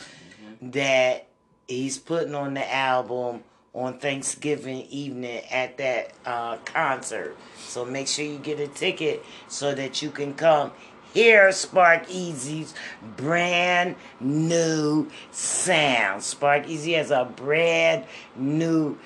that 0.61 1.28
he's 1.69 1.97
putting 1.97 2.35
on 2.35 2.55
the 2.55 2.73
album 2.73 3.43
on 3.73 3.99
Thanksgiving 3.99 4.85
evening 4.89 5.43
at 5.51 5.77
that 5.77 6.11
uh, 6.25 6.57
concert. 6.65 7.37
So 7.57 7.85
make 7.85 8.07
sure 8.07 8.25
you 8.25 8.39
get 8.39 8.59
a 8.59 8.67
ticket 8.67 9.23
so 9.47 9.75
that 9.75 10.01
you 10.01 10.09
can 10.09 10.33
come 10.33 10.71
hear 11.13 11.51
Spark 11.51 12.09
Easy's 12.09 12.73
brand 13.15 13.95
new 14.19 15.09
sound. 15.31 16.23
Spark 16.23 16.67
Easy 16.67 16.93
has 16.93 17.11
a 17.11 17.25
brand 17.25 18.05
new, 18.35 18.97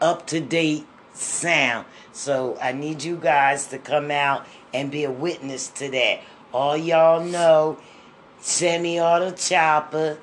up 0.00 0.26
to 0.28 0.40
date 0.40 0.86
sound. 1.14 1.86
So 2.12 2.58
I 2.60 2.72
need 2.72 3.04
you 3.04 3.16
guys 3.16 3.68
to 3.68 3.78
come 3.78 4.10
out 4.10 4.46
and 4.74 4.90
be 4.90 5.04
a 5.04 5.10
witness 5.10 5.68
to 5.68 5.88
that. 5.90 6.20
All 6.52 6.76
y'all 6.76 7.22
know 7.22 7.78
Semi 8.40 9.00
Auto 9.00 9.32
Chopper, 9.32 10.18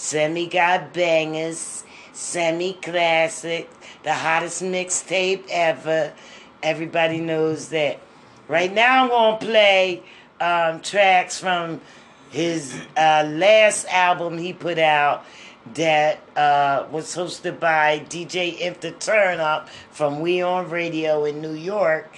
Semi 0.00 0.46
got 0.46 0.94
bangers, 0.94 1.84
Semi 2.14 2.72
classic, 2.72 3.68
the 4.02 4.14
hottest 4.14 4.62
mixtape 4.62 5.44
ever. 5.50 6.14
Everybody 6.62 7.20
knows 7.20 7.68
that. 7.68 8.00
Right 8.48 8.72
now, 8.72 9.02
I'm 9.02 9.10
gonna 9.10 9.36
play 9.36 10.02
um, 10.40 10.80
tracks 10.80 11.38
from 11.38 11.82
his 12.30 12.80
uh, 12.96 13.30
last 13.30 13.86
album 13.88 14.38
he 14.38 14.54
put 14.54 14.78
out 14.78 15.26
that 15.74 16.18
uh, 16.34 16.86
was 16.90 17.14
hosted 17.14 17.60
by 17.60 17.98
DJ 18.08 18.58
If 18.58 18.80
the 18.80 18.92
Turn 18.92 19.38
Up 19.38 19.68
from 19.90 20.20
We 20.20 20.40
On 20.40 20.70
Radio 20.70 21.26
in 21.26 21.42
New 21.42 21.52
York. 21.52 22.10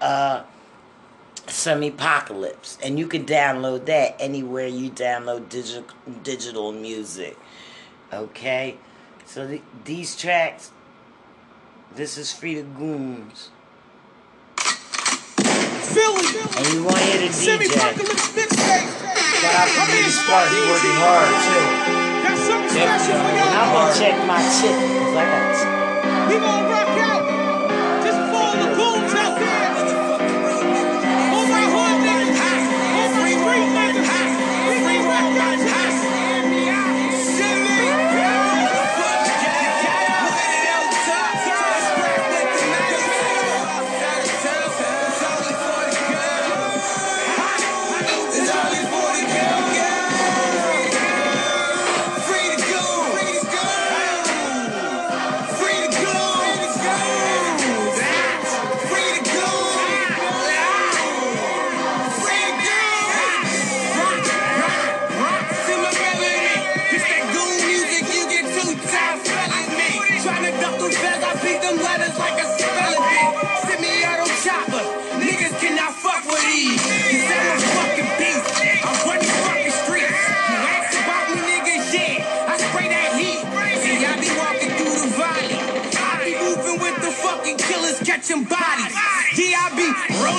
Uh, 0.00 0.42
some 1.50 1.82
apocalypse 1.82 2.78
and 2.82 2.98
you 2.98 3.06
can 3.06 3.24
download 3.24 3.86
that 3.86 4.16
anywhere 4.20 4.66
you 4.66 4.90
download 4.90 5.48
digital 5.48 5.84
digital 6.22 6.72
music 6.72 7.36
okay 8.12 8.76
so 9.26 9.46
th- 9.46 9.62
these 9.84 10.16
tracks 10.16 10.70
this 11.94 12.16
is 12.16 12.32
free 12.32 12.54
to 12.54 12.62
goons 12.62 13.50
Philly, 15.90 16.22
and 16.56 16.66
you 16.72 16.84
want 16.84 16.98
to 16.98 17.02
hear 17.02 17.26
the 17.26 17.32
Semi 17.34 17.64
DJ 17.66 17.74
Apocalypse 17.74 18.30
mixtape. 18.30 18.86
Shout 19.42 19.58
out 19.58 19.90
to 19.90 20.10
Spark, 20.12 20.46
he 20.46 20.60
working 20.70 20.98
hard 21.02 21.34
too. 21.34 21.66
Got 22.22 22.38
something 22.38 22.70
special 22.70 23.18
for 23.18 23.32
y'all. 23.34 23.58
I'm 23.58 23.74
gonna 23.74 23.98
check 23.98 24.14
my 24.22 24.38
chick 24.54 24.78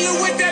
rolling 0.04 0.22
with 0.22 0.38
that 0.38 0.51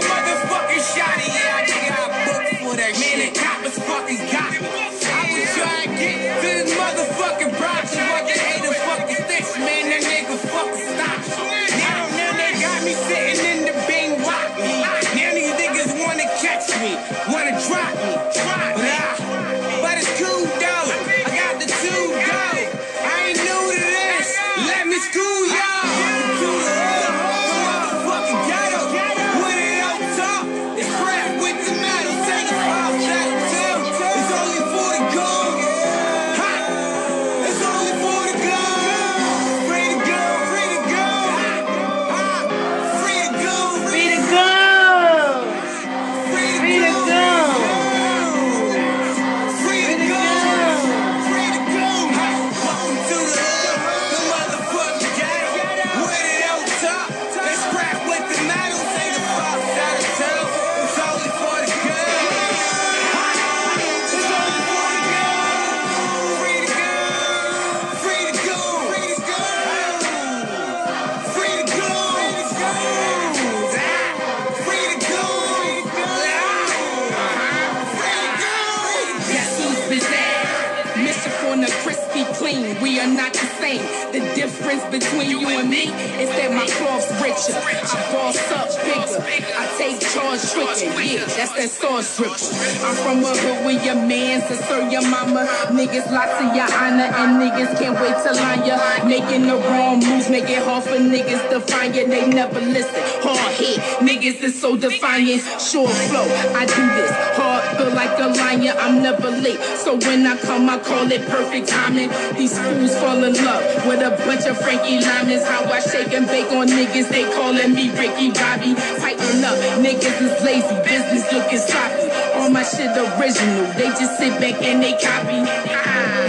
niggas 104.40 104.44
is 104.44 104.62
so 104.62 104.78
defiant. 104.78 105.42
Sure 105.60 105.88
flow, 105.88 106.28
I 106.56 106.66
do 106.66 106.86
this. 106.96 107.12
Hard 107.36 107.78
feel 107.78 107.94
like 107.94 108.20
a 108.20 108.28
lion, 108.28 108.76
I'm 108.78 109.02
never 109.02 109.30
late. 109.30 109.60
So 109.78 109.98
when 109.98 110.26
I 110.26 110.38
come, 110.38 110.70
I 110.70 110.80
call 110.80 111.12
it 111.12 111.28
perfect 111.28 111.68
timing. 111.68 112.10
These 112.36 112.58
fools 112.58 112.96
fall 112.98 113.24
in 113.24 113.34
love 113.34 113.64
with 113.88 114.02
a 114.02 114.12
bunch 114.26 114.46
of 114.46 114.58
Frankie 114.58 115.00
Lymon's. 115.02 115.46
How 115.46 115.64
I 115.66 115.80
shake 115.80 116.14
and 116.14 116.28
bake 116.28 116.52
on 116.52 116.68
niggas, 116.68 117.10
they 117.10 117.24
calling 117.34 117.74
me 117.74 117.90
Ricky 117.92 118.32
Bobby. 118.32 118.76
Tighten 119.00 119.44
up, 119.44 119.58
niggas 119.84 120.22
is 120.22 120.44
lazy, 120.44 120.76
business 120.84 121.32
looking 121.32 121.60
sloppy. 121.60 122.10
All 122.36 122.50
my 122.50 122.64
shit 122.64 122.92
original, 122.96 123.66
they 123.74 123.90
just 124.00 124.18
sit 124.18 124.40
back 124.40 124.62
and 124.64 124.82
they 124.82 124.94
copy. 124.94 125.40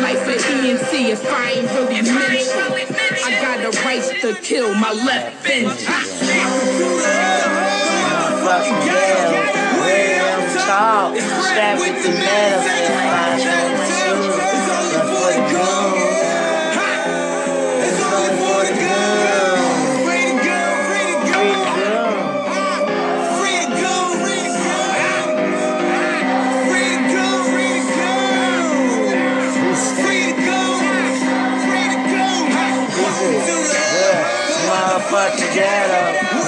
Life 0.02 0.26
at 0.26 0.40
ENC 0.40 1.10
if 1.10 1.24
I 1.30 1.50
ain't 1.50 1.70
really 1.72 2.02
mentioned. 2.02 2.90
I 3.22 3.30
got 3.42 3.72
the 3.72 3.78
rights 3.84 4.08
to 4.22 4.34
kill 4.42 4.74
my 4.74 4.92
left 4.92 5.46
engine. 5.48 7.29
Fucking 8.50 8.74
hell. 8.74 9.30
On 10.26 10.42
top. 10.66 11.14
Strap 11.14 11.78
with 11.78 12.02
the 12.02 12.10
metal. 12.10 12.62
Say 12.66 12.88
five 12.98 13.38
minutes. 13.38 13.90
Run 14.66 15.06
for 15.06 15.30
the 15.38 15.42
gold. 15.52 16.10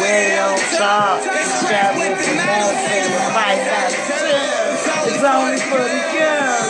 Way 0.00 0.38
on 0.38 0.59
top. 0.76 1.32
Strap 1.73 1.97
with 1.97 2.18
the 2.20 2.35
metal. 2.37 2.68
Say 2.85 3.01
five 3.33 3.57
minutes. 3.64 3.97
It's 5.09 5.25
only 5.25 5.57
for 5.57 5.81
the 5.81 6.03
girls. 6.12 6.68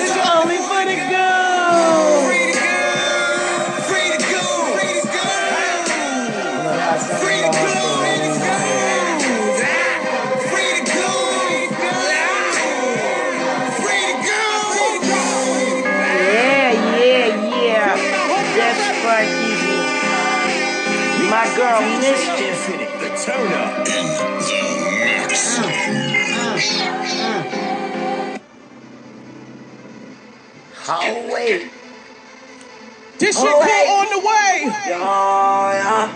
It's 0.00 0.16
only 0.32 0.56
for 0.56 0.82
the 0.88 0.96
girls. 1.12 2.24
Free 3.84 4.08
to 4.08 4.20
go, 4.24 4.72
free 4.72 4.96
to 4.96 5.08
go, 5.12 5.28
free 7.20 7.40
to 7.44 7.50
go. 7.52 7.68
Free 10.48 10.64
to 14.08 14.16
go, 14.24 14.48
My 21.30 21.44
girl 21.54 21.80
Mischief. 22.00 22.38
The 22.38 22.47
turn 23.24 23.52
up. 23.52 24.88
Oh, 30.90 31.30
wait. 31.32 31.70
This 33.18 33.36
shit 33.36 33.44
Oh, 33.48 33.60
wait. 33.60 33.88
on 33.88 34.06
the 34.10 34.20
way. 34.26 34.72
Yeah, 34.88 36.12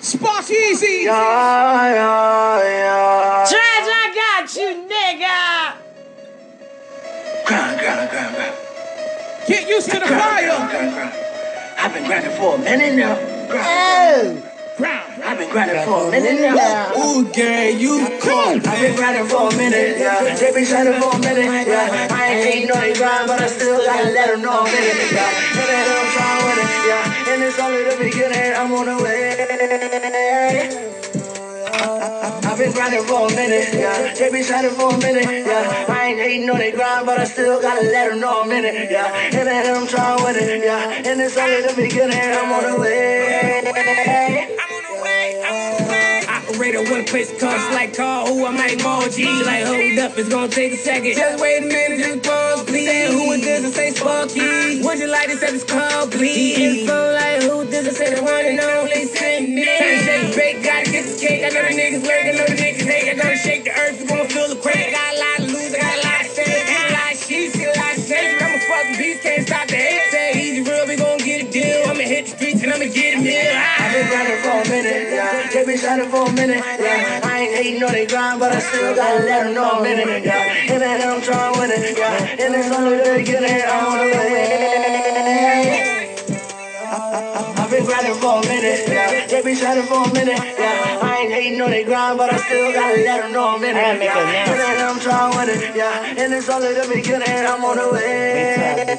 Spark 0.00 0.48
Easy. 0.50 1.04
yeah, 1.04 1.92
yeah, 1.94 2.62
yeah. 2.62 3.46
Trash, 3.48 3.88
I 3.90 4.12
got 4.14 4.54
you, 4.54 4.68
nigga. 4.86 5.40
Grind, 7.46 7.80
grind, 7.80 8.10
grind, 8.10 8.34
grind. 8.36 8.54
Get 9.48 9.68
used 9.68 9.86
to 9.90 9.98
the 9.98 10.06
Grind, 10.06 10.22
fire. 10.22 10.46
grind, 10.46 10.70
grind, 10.70 10.92
grind. 10.94 11.12
I've 11.78 11.94
been 11.94 12.04
grinding 12.06 12.36
for 12.36 12.54
a 12.54 12.58
minute 12.58 12.94
now. 12.94 13.14
Grind. 13.50 14.42
Oh, 14.44 14.47
I've 14.80 15.38
been 15.38 15.50
grinding 15.50 15.84
for 15.84 16.08
a 16.08 16.10
minute 16.10 16.54
now. 16.54 16.92
Ooh, 16.94 17.24
girl, 17.32 17.70
you 17.70 18.06
cold. 18.22 18.64
I've 18.66 18.80
been 18.80 18.94
grinding 18.94 19.26
for 19.26 19.48
a 19.50 19.56
minute, 19.56 19.98
yeah. 19.98 20.36
They 20.36 20.52
been 20.52 20.64
shining 20.64 21.00
for 21.00 21.10
a 21.10 21.18
minute, 21.18 21.66
yeah. 21.66 22.08
I 22.10 22.28
ain't 22.30 22.44
hating 22.46 22.70
on 22.70 22.80
the 22.86 22.94
grind, 22.94 23.26
but 23.26 23.40
I 23.42 23.48
still 23.48 23.84
gotta 23.84 24.10
let 24.10 24.28
them 24.28 24.42
know 24.42 24.62
I'm 24.62 24.66
in 24.68 24.74
it, 24.74 25.12
yeah. 25.12 25.30
Tell 25.52 25.66
that 25.66 25.86
I'm 25.98 26.08
trying 26.14 26.42
with 26.46 26.62
it, 26.62 26.70
yeah. 26.86 27.32
And 27.34 27.42
it's 27.42 27.58
only 27.58 27.82
the 27.90 27.96
beginning, 27.98 28.54
I'm 28.54 28.72
on 28.72 28.86
the 28.86 29.02
way. 29.02 29.34
I've 32.48 32.58
been 32.58 32.72
grinding 32.72 33.04
for 33.04 33.26
a 33.26 33.30
minute, 33.34 33.74
yeah. 33.74 34.14
They 34.14 34.30
been 34.30 34.44
shining 34.44 34.70
for 34.72 34.94
a 34.94 34.98
minute, 34.98 35.46
yeah. 35.46 35.86
I 35.88 36.06
ain't 36.06 36.18
hating 36.20 36.50
on 36.50 36.58
the 36.58 36.70
grind, 36.70 37.04
but 37.04 37.18
I 37.18 37.24
still 37.24 37.60
gotta 37.60 37.82
let 37.82 38.10
them 38.10 38.20
know 38.20 38.42
I'm 38.42 38.50
in 38.52 38.64
it, 38.64 38.90
yeah. 38.90 39.12
And 39.34 39.48
that 39.48 39.66
I'm 39.66 39.86
trying 39.88 40.22
with 40.22 40.36
it, 40.36 40.62
yeah. 40.62 41.02
And 41.04 41.20
it's 41.20 41.36
only 41.36 41.62
the 41.62 41.74
beginning, 41.74 42.16
I'm 42.16 42.52
on 42.52 42.62
the 42.74 42.80
way. 42.80 44.54
Operator 46.68 46.92
one 46.92 47.04
place 47.06 47.30
comes 47.40 47.64
like 47.72 47.96
call 47.96 48.26
who 48.26 48.44
I'm 48.44 48.56
like 48.56 48.82
more 48.82 49.08
G. 49.08 49.24
Like 49.24 49.64
hold 49.64 49.98
up 50.00 50.18
it's 50.18 50.28
gonna 50.28 50.48
take 50.48 50.74
a 50.74 50.76
second. 50.76 51.14
Just 51.14 51.40
wait 51.40 51.64
a 51.64 51.66
minute 51.66 51.98
just 51.98 52.22
pause 52.28 52.62
please. 52.64 52.88
Say 52.88 53.10
who 53.10 53.32
it 53.32 53.40
is 53.40 53.64
and 53.64 53.72
say 53.72 53.90
Sparky. 53.92 54.82
Would 54.82 54.98
you 54.98 55.06
like 55.06 55.28
to 55.28 55.36
say 55.36 55.50
this 55.52 55.64
call 55.64 56.08
please? 56.08 56.58
Mm-hmm. 56.58 56.80
Info 56.80 57.12
like 57.14 57.42
who 57.42 57.64
this 57.64 57.86
and 57.88 57.96
say 57.96 58.14
the 58.14 58.22
one 58.22 58.44
and 58.44 58.60
only 58.60 59.04
send 59.06 59.54
me 59.54 59.64
shake 59.64 60.36
bake 60.36 60.62
gotta 60.62 60.90
get 60.90 61.06
the 61.06 61.16
cake. 61.18 61.42
I 61.44 61.48
know 61.48 61.62
the 61.64 61.72
niggas 61.72 62.04
work 62.04 62.24
I 62.24 62.32
know 62.36 62.44
the 62.44 62.60
niggas 62.60 62.84
hate. 62.84 63.08
I 63.08 63.14
gotta 63.14 63.36
shake 63.38 63.64
the 63.64 63.72
earth 63.72 64.00
we 64.00 64.06
gonna 64.06 64.28
feel 64.28 64.48
the 64.48 64.60
quake 64.60 64.92
yeah. 75.82 75.96
Been 75.96 76.06
shining 76.06 76.10
for 76.10 76.28
a 76.28 76.32
minute, 76.32 76.64
yeah. 76.80 77.20
I 77.22 77.38
ain't 77.40 77.54
hating 77.54 77.82
on 77.82 77.92
they 77.92 78.06
grind, 78.06 78.40
but 78.40 78.52
I 78.52 78.58
still 78.58 78.94
gotta 78.94 79.24
let 79.24 79.44
them 79.44 79.54
know 79.54 79.70
I'm 79.70 79.86
in 79.86 80.08
it, 80.08 80.24
yeah. 80.24 80.74
And 80.74 80.82
I'm 81.02 81.20
trying 81.22 81.54
to 81.54 81.60
win 81.60 81.70
it, 81.70 81.98
yeah. 81.98 82.44
And 82.44 82.54
it's 82.54 82.70
only 82.74 82.96
the 82.98 83.14
beginning, 83.18 83.62
I 83.62 83.86
wanna 83.86 84.04
win. 84.04 84.38
I've 87.58 87.70
been 87.70 87.84
grinding 87.84 88.14
for 88.14 88.38
a 88.38 88.42
minute, 88.42 88.88
yeah. 88.88 89.26
They 89.26 89.42
been 89.42 89.56
shining 89.56 89.84
for 89.84 90.02
a 90.02 90.12
minute, 90.12 90.38
yeah. 90.58 90.98
I 91.02 91.18
ain't 91.22 91.32
hating 91.32 91.60
on 91.60 91.70
they 91.70 91.84
grind, 91.84 92.18
but 92.18 92.32
I 92.32 92.38
still 92.38 92.72
gotta 92.72 92.96
let 93.02 93.22
them 93.22 93.32
know 93.32 93.48
I'm 93.56 93.64
in 93.64 93.76
it, 93.76 93.80
I 93.80 94.02
yeah. 94.02 94.50
And 94.50 94.82
I'm 94.82 95.00
trying 95.00 95.32
to 95.32 95.38
win 95.38 95.48
it, 95.48 95.76
yeah. 95.76 96.22
And 96.24 96.34
it's 96.34 96.48
only 96.48 96.74
the 96.74 96.88
beginning, 96.92 97.28
I'm 97.28 97.64
on 97.64 97.76
the 97.76 97.90
way. 97.92 98.98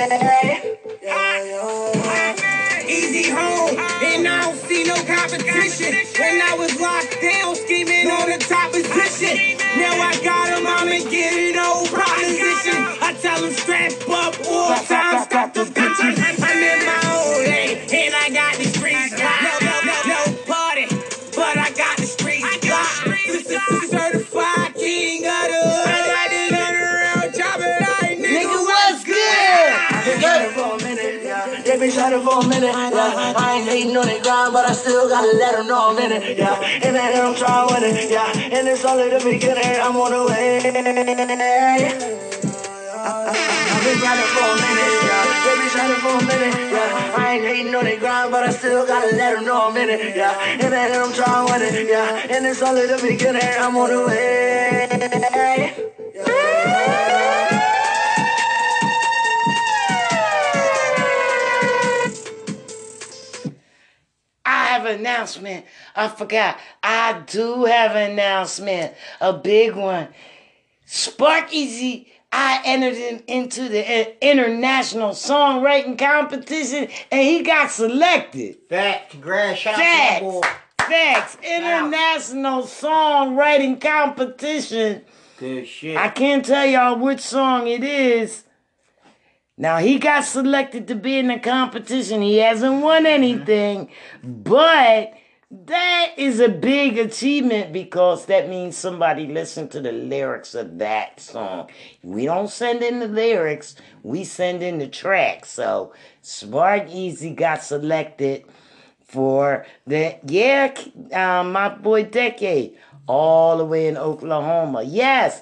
Easy 3.00 3.32
home, 3.32 3.78
and 3.80 4.28
I 4.28 4.42
don't 4.44 4.58
see 4.68 4.84
no 4.84 4.96
competition. 4.96 5.96
When 6.20 6.42
I 6.42 6.54
was 6.60 6.78
locked 6.82 7.16
down, 7.22 7.56
scheming 7.56 8.12
on 8.12 8.30
the 8.30 8.38
top 8.40 8.74
position. 8.74 9.58
Now 9.78 9.96
I 10.02 10.20
got 10.22 10.50
him, 10.50 10.68
I'ma 10.68 11.10
get 11.10 11.32
it 11.32 11.56
on 11.56 11.88
proposition. 11.88 12.76
I 13.02 13.14
tell 13.22 13.42
him 13.42 13.54
strap 13.54 13.94
up, 14.10 14.36
all 14.46 14.76
time, 14.84 15.24
stop 15.24 15.54
the 15.54 15.64
bitches. 15.64 16.39
Been 32.10 32.20
shining 32.20 32.26
for 32.26 32.46
a 32.46 32.48
minute, 32.48 32.74
yeah. 32.74 33.34
I 33.38 33.58
ain't 33.58 33.70
hating 33.70 33.98
on 33.98 34.08
they 34.08 34.20
grind, 34.22 34.54
but 34.54 34.66
I 34.66 34.74
still 34.74 35.08
gotta 35.10 35.38
let 35.38 35.56
them 35.56 35.68
know 35.68 35.90
I'm 35.90 35.98
in 36.00 36.12
it, 36.12 36.38
yeah. 36.38 36.60
And 36.60 36.96
then 36.96 37.26
I'm 37.26 37.36
trying 37.36 37.68
to 37.68 37.74
win 37.74 37.84
it, 37.84 38.10
yeah. 38.10 38.58
And 38.58 38.68
it's 38.68 38.86
only 38.86 39.10
the 39.10 39.20
beginning, 39.20 39.80
I'm 39.82 39.96
on 39.96 40.12
the 40.12 40.26
way. 40.26 40.58
I've 40.60 40.74
been 43.86 44.00
grinding 44.00 44.32
for 44.34 44.48
a 44.50 44.56
minute, 44.58 44.96
yeah. 45.06 45.24
They 45.46 45.54
been 45.60 45.70
shining 45.70 46.02
for 46.02 46.16
a 46.18 46.22
minute, 46.26 46.58
yeah. 46.72 47.16
I 47.18 47.20
ain't 47.34 47.46
hating 47.46 47.76
on 47.76 47.84
they 47.86 47.98
grind, 47.98 48.32
but 48.32 48.44
I 48.44 48.50
still 48.52 48.86
gotta 48.86 49.16
let 49.16 49.36
them 49.36 49.46
know 49.46 49.70
I'm 49.70 49.78
in 49.78 49.90
it, 49.90 50.16
yeah. 50.16 50.34
And 50.42 50.74
then 50.74 51.02
I'm 51.02 51.14
trying 51.14 51.48
to 51.48 51.52
win 51.52 51.62
it, 51.62 51.88
yeah. 51.88 52.36
And 52.36 52.46
it's 52.46 52.62
only 52.62 52.88
the 52.88 52.98
beginning, 53.02 53.42
I'm 53.60 53.76
on 53.78 53.90
the 53.90 54.06
way. 54.08 55.89
An 64.90 65.00
announcement. 65.00 65.66
I 65.96 66.08
forgot. 66.08 66.58
I 66.84 67.24
do 67.26 67.66
have 67.66 67.96
an 67.96 68.12
announcement. 68.12 68.94
A 69.22 69.34
big 69.34 69.76
one. 69.76 70.10
Spark 70.86 71.54
Easy. 71.54 72.12
I 72.32 72.62
entered 72.64 72.94
in, 72.94 73.24
into 73.28 73.70
the 73.70 73.80
uh, 73.80 74.12
international 74.22 75.12
songwriting 75.12 75.98
competition 75.98 76.88
and 77.12 77.22
he 77.22 77.42
got 77.42 77.72
selected. 77.72 78.58
Fact, 78.70 79.12
congrats, 79.12 79.62
shout 79.62 79.80
out 79.80 80.20
to 80.20 80.42
Facts. 80.42 80.60
Facts. 80.80 81.38
International 81.44 82.64
songwriting 82.64 83.82
competition. 83.82 85.04
Good 85.38 85.68
shit. 85.68 85.98
I 85.98 86.10
can't 86.10 86.46
tell 86.46 86.66
y'all 86.66 87.00
which 87.00 87.22
song 87.22 87.68
it 87.68 87.84
is. 87.84 88.44
Now 89.60 89.80
he 89.80 90.00
got 90.00 90.24
selected 90.24 90.88
to 90.88 90.96
be 90.96 91.18
in 91.18 91.28
the 91.28 91.38
competition. 91.38 92.22
He 92.22 92.38
hasn't 92.38 92.82
won 92.82 93.06
anything, 93.06 93.90
but 94.24 95.14
that 95.52 96.14
is 96.16 96.40
a 96.40 96.48
big 96.48 96.98
achievement 96.98 97.74
because 97.74 98.28
that 98.28 98.48
means 98.48 98.78
somebody 98.78 99.28
listened 99.28 99.72
to 99.72 99.82
the 99.82 99.92
lyrics 99.92 100.56
of 100.56 100.78
that 100.78 101.20
song. 101.20 101.70
We 102.02 102.24
don't 102.24 102.50
send 102.50 102.82
in 102.84 103.00
the 103.00 103.10
lyrics, 103.10 103.76
we 104.02 104.24
send 104.24 104.64
in 104.64 104.80
the 104.80 104.88
track. 104.88 105.46
So 105.46 105.92
Spark 106.22 106.88
Easy 106.90 107.32
got 107.32 107.62
selected 107.62 108.46
for 109.04 109.66
the 109.86 110.20
yeah, 110.26 110.74
um, 111.12 111.52
my 111.52 111.68
boy 111.68 112.06
Decade, 112.06 112.78
all 113.08 113.58
the 113.58 113.66
way 113.66 113.88
in 113.88 113.98
Oklahoma. 113.98 114.84
Yes, 114.84 115.42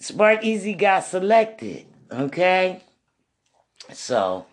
Spark 0.00 0.44
Easy 0.44 0.74
got 0.74 1.04
selected. 1.04 1.86
Okay, 2.12 2.82
so 3.92 4.44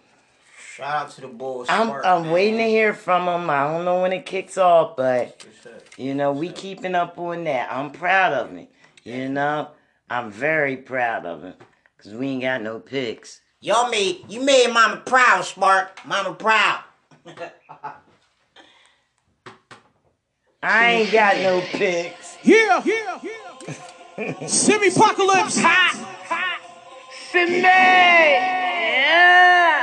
Shout 0.75 0.95
out 0.95 1.11
to 1.11 1.21
the 1.21 1.27
boys. 1.27 1.67
I'm 1.69 1.87
Spark, 1.87 2.05
I'm 2.05 2.21
man. 2.23 2.31
waiting 2.31 2.57
to 2.59 2.63
hear 2.63 2.93
from 2.93 3.27
him. 3.27 3.49
I 3.49 3.65
don't 3.65 3.83
know 3.83 4.01
when 4.01 4.13
it 4.13 4.25
kicks 4.25 4.57
off, 4.57 4.95
but 4.95 5.45
you 5.97 6.13
know 6.15 6.31
we 6.31 6.49
keeping 6.49 6.95
up 6.95 7.17
on 7.17 7.43
that. 7.43 7.69
I'm 7.71 7.91
proud 7.91 8.31
of 8.31 8.51
him. 8.51 8.67
You 9.03 9.27
know, 9.27 9.71
I'm 10.09 10.31
very 10.31 10.77
proud 10.77 11.25
of 11.25 11.43
him 11.43 11.53
because 11.97 12.13
we 12.13 12.27
ain't 12.29 12.43
got 12.43 12.61
no 12.61 12.79
picks. 12.79 13.41
Y'all 13.59 13.89
made 13.89 14.23
you 14.29 14.41
made 14.41 14.71
Mama 14.71 15.03
proud, 15.05 15.43
Spark. 15.43 15.99
Mama 16.05 16.33
proud. 16.35 16.81
I 20.63 20.91
ain't 20.91 21.11
got 21.11 21.37
no 21.37 21.59
pics. 21.71 22.37
Yeah, 22.41 22.81
yeah, 22.85 23.19
yeah. 24.17 24.47
Semi-apocalypse. 24.47 25.57
Sydney. 27.31 27.61
Yeah. 27.61 28.39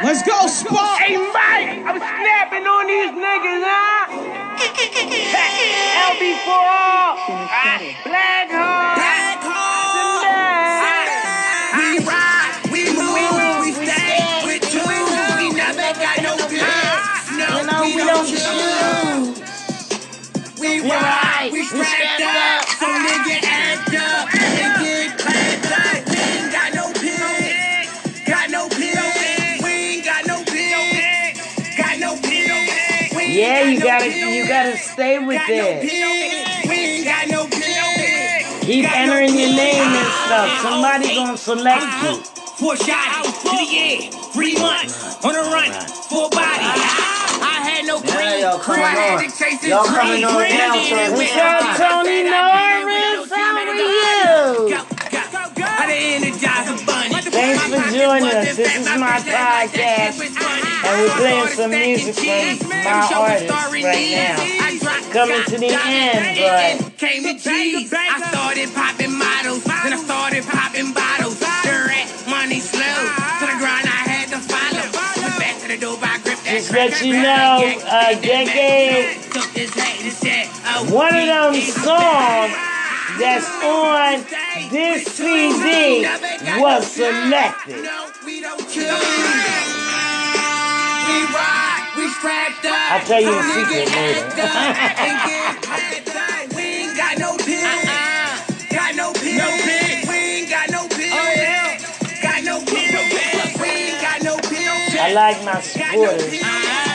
Let's 0.02 0.22
go, 0.26 0.48
Spark. 0.48 0.98
Hey 0.98 1.16
Mike, 1.16 1.78
I'm 1.86 1.98
snapping 1.98 2.66
on 2.66 2.86
these 2.90 3.12
niggas, 3.14 3.62
huh? 3.62 4.10
LB4, 6.10 6.50
ah, 6.50 7.78
Black 8.04 8.50
Hole, 8.50 8.58
Black 8.58 8.65
Yeah, 33.46 33.62
you 33.70 33.80
gotta 33.80 34.08
you 34.10 34.48
gotta 34.48 34.76
stay 34.76 35.18
with 35.18 35.38
Got 35.38 35.50
it. 35.50 35.82
pills. 35.88 36.68
We 36.68 36.76
ain't 36.76 37.04
got 37.04 37.28
no. 37.28 37.46
Keep 38.66 38.82
Got 38.82 38.94
no 39.06 39.14
entering 39.14 39.38
your 39.38 39.54
name 39.54 39.78
and 39.94 40.08
stuff. 40.26 40.60
Somebody 40.62 41.14
gonna 41.14 41.36
select 41.38 41.86
you. 42.02 42.16
Four 42.58 42.74
shots 42.76 43.42
to 43.44 43.50
the 43.50 43.68
air, 43.78 44.10
three 44.32 44.54
months 44.58 45.22
on 45.24 45.36
a 45.36 45.42
run, 45.54 45.70
full 46.10 46.28
body. 46.30 46.64
I 46.66 47.62
had 47.62 47.84
no 47.86 48.00
Yeah, 48.02 48.16
cream, 48.16 48.40
y'all 48.42 48.58
so 48.58 48.64
coming 48.64 48.82
I 48.82 48.88
had 48.96 49.18
on. 49.18 49.30
to 49.30 49.36
chase 49.38 49.60
this 49.60 49.70
Y'all 49.70 49.84
dream. 49.84 49.94
coming 49.94 50.24
on 50.24 50.34
Dream 50.34 50.56
now, 50.58 50.72
did 50.74 50.88
so 50.88 50.96
it 50.96 51.10
we 51.12 51.18
with 51.18 51.36
got 51.36 51.62
my 51.62 51.76
Tony 51.76 52.26
eyes. 52.26 52.32
Norris. 52.32 52.75
This 58.56 58.74
is 58.74 58.86
my 58.86 59.20
podcast, 59.20 60.16
and 60.16 61.02
we're 61.02 61.16
playing 61.16 61.46
some 61.48 61.70
music 61.70 62.56
from 62.56 62.70
my 62.70 63.06
artists 63.14 63.52
right 63.84 64.16
now. 64.16 65.12
Coming 65.12 65.44
to 65.44 65.58
the 65.58 65.76
end, 65.84 66.80
but 66.80 66.96
Came 66.96 67.22
to 67.24 67.34
G's. 67.34 67.92
I 67.92 68.30
started 68.30 68.72
popping 68.72 69.12
models, 69.12 69.62
then 69.62 69.92
I 69.92 69.96
started 69.96 70.44
popping 70.44 70.94
bottles. 70.94 71.38
Rat 71.42 72.08
money 72.30 72.60
slow, 72.60 72.80
to 72.80 73.44
the 73.44 73.56
grind 73.60 73.84
I 73.92 74.08
had 74.08 74.28
to 74.32 74.38
follow. 74.40 74.88
Went 75.20 75.38
back 75.38 75.60
to 75.60 75.68
the 75.68 75.76
dope, 75.76 76.02
I 76.02 76.16
gripped 76.24 76.44
that 76.44 76.56
Just 76.56 76.72
let 76.72 77.04
you 77.04 77.12
know, 77.12 77.60
grabbed 77.60 78.16
uh, 78.16 78.20
Decade, 78.22 79.32
Took 79.34 79.52
this 79.52 79.74
hat 79.74 80.00
and 80.00 80.12
said, 80.14 80.48
oh, 80.64 80.94
one 80.94 81.14
of 81.14 81.26
them 81.26 81.60
songs 81.60 82.75
that's 83.18 83.48
on 83.64 84.24
this 84.70 85.04
CD 85.06 86.06
was 86.60 86.86
selected. 86.86 87.82
No, 87.82 88.10
we 88.24 88.40
don't 88.40 88.60
choose. 88.60 88.84
We 91.06 91.18
ride, 91.32 91.92
we 91.96 92.08
strapped 92.10 92.64
up. 92.64 92.92
I'll 92.92 93.06
tell 93.06 93.20
you 93.20 93.38
a 93.38 93.42
secret 93.42 93.88
later. 93.94 94.86
act 105.26 105.44
up 105.44 105.62
and 105.74 106.30
get 106.30 106.85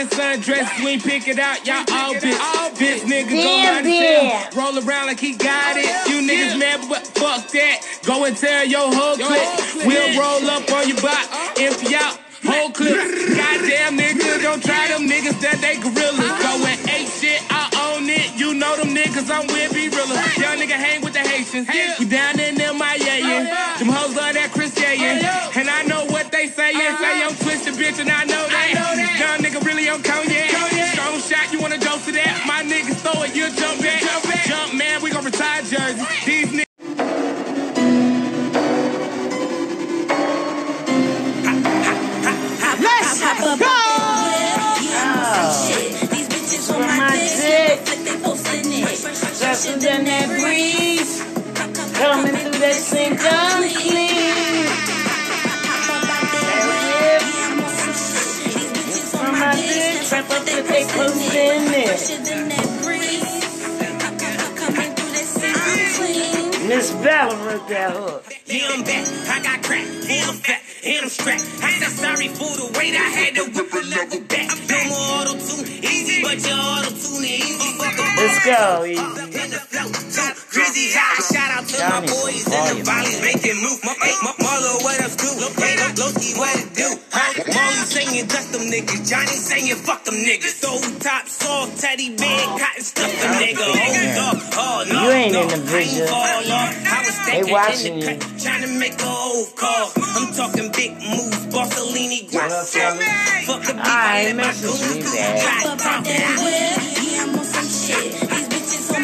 this 0.00 0.18
sundress, 0.18 0.84
we 0.84 0.92
ain't 0.92 1.04
pick 1.04 1.28
it 1.28 1.38
out, 1.38 1.66
y'all 1.66 1.84
all 1.92 2.14
bitch. 2.14 2.76
This 2.76 3.04
nigga 3.04 3.30
go 3.30 3.36
Damn, 3.36 3.76
on 3.76 3.84
damn. 3.84 4.24
himself, 4.24 4.56
roll 4.56 4.88
around 4.88 5.06
like 5.06 5.20
he 5.20 5.36
got 5.36 5.76
it. 5.76 5.90
You 6.08 6.24
niggas 6.24 6.58
mad, 6.58 6.80
but 6.88 7.06
fuck 7.06 7.46
that. 7.52 7.84
Go 8.04 8.24
and 8.24 8.36
tell 8.36 8.64
your 8.64 8.88
whole 8.92 9.16
clique. 9.16 9.84
We'll 9.84 10.18
roll 10.18 10.48
up 10.48 10.70
on 10.72 10.88
your 10.88 10.96
block, 11.00 11.12
uh-huh. 11.12 11.64
empty 11.64 11.94
out. 11.94 12.18
Whole 12.40 12.70
clip, 12.72 12.96
goddamn 13.36 14.00
nigga, 14.00 14.40
don't 14.40 14.64
try 14.64 14.88
them 14.88 15.04
niggas 15.04 15.36
that 15.44 15.60
they 15.60 15.76
gorillas. 15.76 16.16
Uh-huh. 16.16 16.56
Go 16.56 16.64
and 16.64 16.80
ape 16.88 17.12
shit, 17.12 17.44
I 17.52 17.68
own 17.92 18.08
it. 18.08 18.32
You 18.40 18.54
know 18.54 18.76
them 18.80 18.96
niggas, 18.96 19.28
I'm 19.28 19.44
with 19.52 19.74
be 19.76 19.92
realer. 19.92 20.16
Young 20.40 20.56
nigga 20.56 20.80
hang 20.80 21.04
with 21.04 21.12
the 21.12 21.20
Haitians. 21.20 21.68
We 22.00 22.08
down 22.08 22.40
in 22.40 22.54
them 22.56 22.78
my 22.78 22.96
oh, 22.96 23.04
yeah, 23.04 23.76
Them 23.76 23.88
hoes 23.92 24.16
love 24.16 24.32
that 24.32 24.50
Chris 24.52 24.72
oh, 24.72 24.80
yeah, 24.80 25.52
And 25.54 25.68
I 25.68 25.82
know 25.84 26.06
what 26.06 26.32
they 26.32 26.48
say, 26.48 26.72
niggas 33.30 33.50
throw 33.50 33.70
it, 33.70 33.80
you 33.80 34.06
jump 34.06 34.24
back. 34.24 34.46
Jump 34.46 34.74
man, 34.74 35.02
we 35.02 35.10
gon' 35.10 35.24
retire 35.24 35.62
jersey. 35.62 36.04
These 36.26 36.52
niggas. 36.52 36.64
Let's 42.80 43.20
go. 43.20 43.76
These 46.10 46.28
bitches 46.28 46.74
on 46.74 46.80
my 46.80 47.10
dick. 47.16 47.78
Faster 49.38 49.78
than 49.78 50.04
that 50.04 50.28
breeze. 50.40 51.22
Coming 51.98 52.36
through 52.36 52.60
that 52.60 52.74
sink 52.74 53.20
unclean. 53.20 54.66
From 59.10 59.32
my 59.38 59.52
dick, 59.54 60.08
trap 60.08 60.30
up 60.30 60.44
that 60.44 60.64
they 60.68 60.84
post 60.84 61.34
in 61.34 62.69
Miss 66.70 66.92
Bella 67.02 67.34
wrote 67.44 67.66
that 67.66 67.90
hook. 67.90 68.24
Yeah, 68.46 68.68
I'm 68.70 68.84
back. 68.84 69.04
I 69.26 69.42
got 69.42 69.60
crack. 69.64 69.84
Yeah, 70.06 70.30
I'm 70.30 70.38
fat. 70.38 70.62
And 70.86 71.02
I'm 71.02 71.08
strapped. 71.10 71.42
I 71.66 71.72
said 71.82 71.90
sorry 71.90 72.28
for 72.28 72.46
the 72.46 72.70
wait. 72.78 72.94
I 72.94 73.10
had 73.10 73.34
to 73.34 73.44
whip 73.50 73.74
a 73.74 73.82
level 73.90 74.20
back. 74.30 74.54
No 74.70 74.78
more 74.86 75.02
auto 75.18 75.34
tune. 75.34 75.66
Easy, 75.66 76.22
but 76.22 76.38
your 76.38 76.54
auto 76.54 76.94
tune 76.94 77.26
easy. 77.26 77.58
Fuck 77.74 77.98
a 77.98 78.06
Let's 78.22 78.38
go, 78.46 78.86
easy. 78.86 80.09
Drizzy 80.50 80.90
high. 80.90 81.22
Shout 81.22 81.50
out 81.54 81.62
to 81.70 81.78
my 81.78 82.02
Johnny, 82.02 82.10
boys 82.10 82.42
in 82.42 82.50
volume. 82.50 82.78
the 82.78 82.82
valley 82.82 83.14
making 83.22 83.54
move. 83.62 83.78
My, 83.86 83.94
Hey, 84.02 84.18
Ma- 84.26 84.34
Marlo, 84.42 84.82
what 84.82 84.98
up, 84.98 85.14
do? 85.14 85.30
Hey, 85.62 85.78
Lowski, 85.94 86.34
what 86.38 86.50
it 86.58 86.74
do? 86.74 86.90
Huh? 87.14 87.38
Marley 87.54 87.86
singing, 87.86 88.26
dust 88.26 88.50
them 88.50 88.66
niggas. 88.66 89.06
Johnny 89.06 89.30
singing, 89.38 89.78
fuck 89.78 90.02
them 90.04 90.18
niggas. 90.18 90.58
Soul 90.58 90.82
top, 90.98 91.28
soft, 91.30 91.78
teddy 91.78 92.16
bear, 92.18 92.42
cotton 92.58 92.82
stuff 92.82 93.12
them 93.22 93.30
nigga. 93.38 93.62
Hold 93.62 94.18
up. 94.26 94.42
Oh, 94.58 94.82
no. 94.90 94.98
You 95.06 95.10
ain't 95.14 95.32
no, 95.34 95.42
in 95.42 95.48
the 95.54 95.60
vision. 95.70 96.02
I 96.02 96.02
ain't 96.02 96.10
fall 96.10 96.50
off. 96.58 96.74
I 96.82 96.98
was 97.06 97.14
They 97.30 97.42
watching 97.46 98.02
you. 98.02 98.10
trying 98.42 98.62
to 98.66 98.70
make 98.74 98.98
a 98.98 99.06
old 99.06 99.54
call. 99.54 99.86
I'm 100.18 100.34
talking 100.34 100.66
big 100.74 100.98
moves, 100.98 101.46
Barcelini, 101.54 102.26
Grassi. 102.26 102.82
Fuck 103.46 103.70
a 103.70 103.74
beat, 103.78 103.86
I 103.86 104.26
let 104.26 104.34
my 104.36 104.42
message 104.50 104.82
me 104.82 104.98
goons 104.98 105.14
back. 105.14 105.70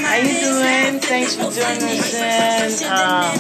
How 0.07 0.17
you 0.17 0.39
doing? 0.41 1.01
Thanks 1.01 1.35
for 1.35 1.51
joining 1.51 1.99
us 1.99 2.15
in 2.81 2.89
um, 2.89 3.35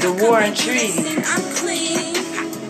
the 0.00 0.10
War 0.24 0.40
and 0.40 0.56
Treaty. 0.56 1.04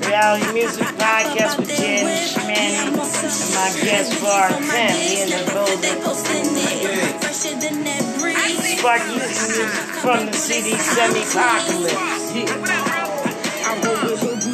Reality 0.07 0.53
Music 0.53 0.87
Podcast 0.99 1.59
with 1.59 1.68
Jen 1.68 2.07
Schmanny 2.27 2.87
and 2.87 2.97
my 2.97 3.70
guest 3.83 4.20
Bar 4.22 4.51
Fem. 4.51 4.95
We 4.97 5.22
in 5.22 5.31
the 5.31 5.43
building. 5.53 6.03
Sparky 8.79 9.18
from 10.03 10.27
the 10.27 10.33
CD 10.33 10.70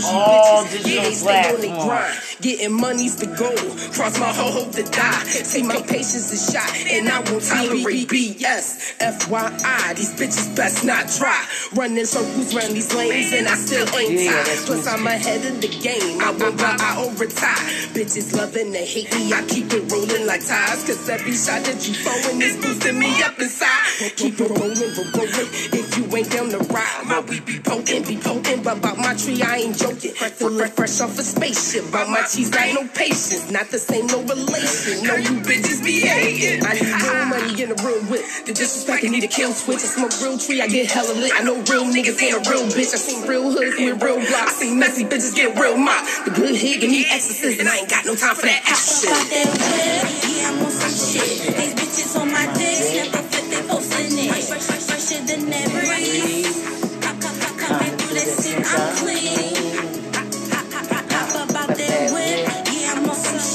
Semi-Apocalypse. 0.02 1.22
All 1.26 1.56
digital 1.56 1.86
grind. 1.86 2.18
Getting 2.40 2.72
money's 2.72 3.16
the 3.16 3.26
goal. 3.26 3.54
Cross 3.94 4.18
my 4.18 4.32
whole 4.32 4.50
hope 4.50 4.72
to 4.72 4.82
die. 4.82 5.22
See, 5.24 5.62
my 5.62 5.80
patience 5.82 6.32
is 6.32 6.50
shot, 6.50 6.68
and 6.90 7.08
I 7.08 7.20
won't 7.30 7.44
tolerate 7.44 8.08
BS. 8.08 8.98
FYI, 8.98 9.94
these 9.96 10.12
bitches 10.14 10.54
best 10.56 10.84
not 10.84 11.08
try. 11.08 11.38
Running 11.74 12.04
circles 12.04 12.54
round 12.54 12.74
these 12.74 12.92
lanes, 12.94 13.32
and 13.32 13.46
I 13.46 13.54
still 13.54 13.86
ain't 13.96 14.18
Yeah, 14.18 14.42
tired. 14.42 14.58
Plus, 14.66 14.86
I'm 14.86 15.06
ahead 15.06 15.46
of 15.46 15.60
the 15.60 15.68
game. 15.68 16.20
I 16.20 16.30
won't 16.30 16.58
buy, 16.58 16.76
I 16.78 16.98
overtime. 16.98 17.62
Bitches 17.94 18.34
loving 18.36 18.72
to 18.72 18.78
hate 18.78 19.12
me. 19.14 19.32
I 19.32 19.42
keep 19.46 19.72
it 19.72 19.90
rolling 19.92 20.26
like 20.26 20.44
ties. 20.44 20.82
Cause 20.84 21.08
every 21.08 21.32
shot 21.32 21.62
that 21.64 21.78
you 21.86 21.94
throwing 21.94 22.42
is 22.42 22.56
boosting 22.56 22.98
me 22.98 23.22
up 23.22 23.38
inside. 23.38 24.16
Keep 24.16 24.40
it 24.40 24.50
rolling, 24.50 24.92
rolling. 25.14 25.48
If 25.78 25.96
you 25.96 26.16
ain't 26.16 26.30
down 26.30 26.50
to 26.50 26.58
ride, 26.58 27.04
my 27.06 27.20
we 27.20 27.40
be 27.40 27.60
potent, 27.60 28.08
be 28.08 28.16
potent. 28.16 28.64
But 28.64 28.78
about 28.78 28.98
my 28.98 29.14
tree, 29.14 29.42
I 29.42 29.56
ain't 29.58 29.76
joking. 29.78 29.91
Feeling 30.00 30.68
fresh 30.70 31.00
off 31.00 31.18
a 31.18 31.22
spaceship. 31.22 31.88
About 31.88 32.08
my 32.08 32.22
cheese, 32.22 32.50
got 32.50 32.72
no 32.74 32.88
patience. 32.88 33.50
Not 33.50 33.70
the 33.70 33.78
same, 33.78 34.06
no 34.06 34.22
relation. 34.22 35.04
No, 35.04 35.16
you 35.16 35.40
bitches 35.44 35.84
be 35.84 36.00
hating. 36.00 36.64
I 36.64 36.72
need 36.74 36.88
real 36.88 37.24
money 37.26 37.62
in 37.62 37.70
a 37.70 37.78
real 37.84 38.00
whip. 38.08 38.24
The 38.46 38.52
disrespect, 38.52 39.04
I 39.04 39.08
need 39.08 39.24
a 39.24 39.28
kill 39.28 39.52
switch. 39.52 39.84
I 39.84 39.88
smoke 39.92 40.12
real 40.22 40.38
tree, 40.38 40.62
I 40.62 40.68
get 40.68 40.90
hella 40.90 41.14
lit. 41.14 41.32
I 41.34 41.42
know 41.42 41.56
real 41.68 41.84
niggas 41.84 42.20
ain't 42.22 42.34
a 42.34 42.50
real 42.50 42.64
bitch. 42.72 42.94
I 42.94 42.98
seen 42.98 43.26
real 43.28 43.50
hoods 43.50 43.76
with 43.76 44.02
real 44.02 44.16
blocks. 44.16 44.56
I 44.56 44.64
seen 44.64 44.78
messy 44.78 45.04
bitches 45.04 45.34
get 45.34 45.58
real 45.58 45.76
mop. 45.76 46.04
The 46.24 46.30
good 46.30 46.54
hit 46.56 46.80
give 46.80 46.90
me 46.90 47.04
exorcism. 47.08 47.60
And 47.60 47.68
I 47.68 47.78
ain't 47.78 47.90
got 47.90 48.04
no 48.04 48.14
time 48.14 48.34
for 48.34 48.46
that 48.46 48.62
extra 48.68 49.10
shit. 49.10 49.62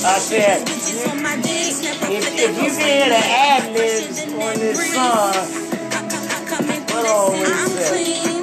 I 0.08 0.20
said, 0.20 0.62
if, 0.62 0.72
if 2.10 2.64
you 2.64 2.72
can 2.72 2.80
hear 2.80 3.10
the 3.10 3.18
ad 3.18 3.74
libs 3.74 4.24
on 4.24 4.56
this 4.58 4.94
song, 4.94 5.34
what 6.94 7.06
always 7.06 7.72
say? 7.74 8.38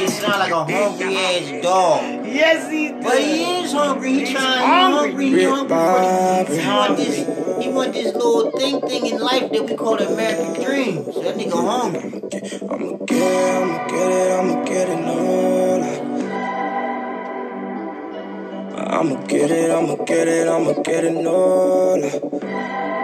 He 0.00 0.08
sound 0.08 0.38
like 0.38 0.50
a 0.50 0.64
hungry 0.64 1.16
ass 1.18 1.62
dog. 1.62 2.26
Yes, 2.26 2.70
he 2.70 2.88
does. 2.88 3.04
But 3.04 3.18
he 3.22 3.64
is 3.64 3.72
hungry. 3.72 4.12
He 4.14 4.32
trying. 4.32 4.66
Hungry. 4.66 5.26
He 5.26 5.44
hungry. 5.44 5.76
He 5.76 5.82
hungry 5.84 6.46
for 6.46 6.60
he 6.60 6.66
want 6.66 6.96
this. 6.96 7.16
He 7.62 7.68
want 7.68 7.92
this 7.92 8.14
little 8.14 8.50
thing 8.52 8.80
thing 8.80 9.06
in 9.06 9.20
life 9.20 9.52
that 9.52 9.62
we 9.62 9.76
call 9.76 9.98
the 9.98 10.08
American 10.08 10.64
dream. 10.64 11.04
So 11.12 11.22
that 11.22 11.36
nigga 11.36 11.52
hungry. 11.52 12.22
I'ma 12.68 12.96
get 13.04 13.14
it, 13.14 13.52
I'ma 13.52 13.86
get 13.88 14.10
it, 14.10 14.38
I'ma 14.38 14.64
get 14.64 14.88
it, 14.88 15.00
no. 15.00 15.65
I'ma 18.88 19.20
get 19.26 19.50
it, 19.50 19.70
I'ma 19.72 19.96
get 20.04 20.28
it, 20.28 20.46
I'ma 20.46 20.72
get 20.82 21.02
it, 21.04 22.95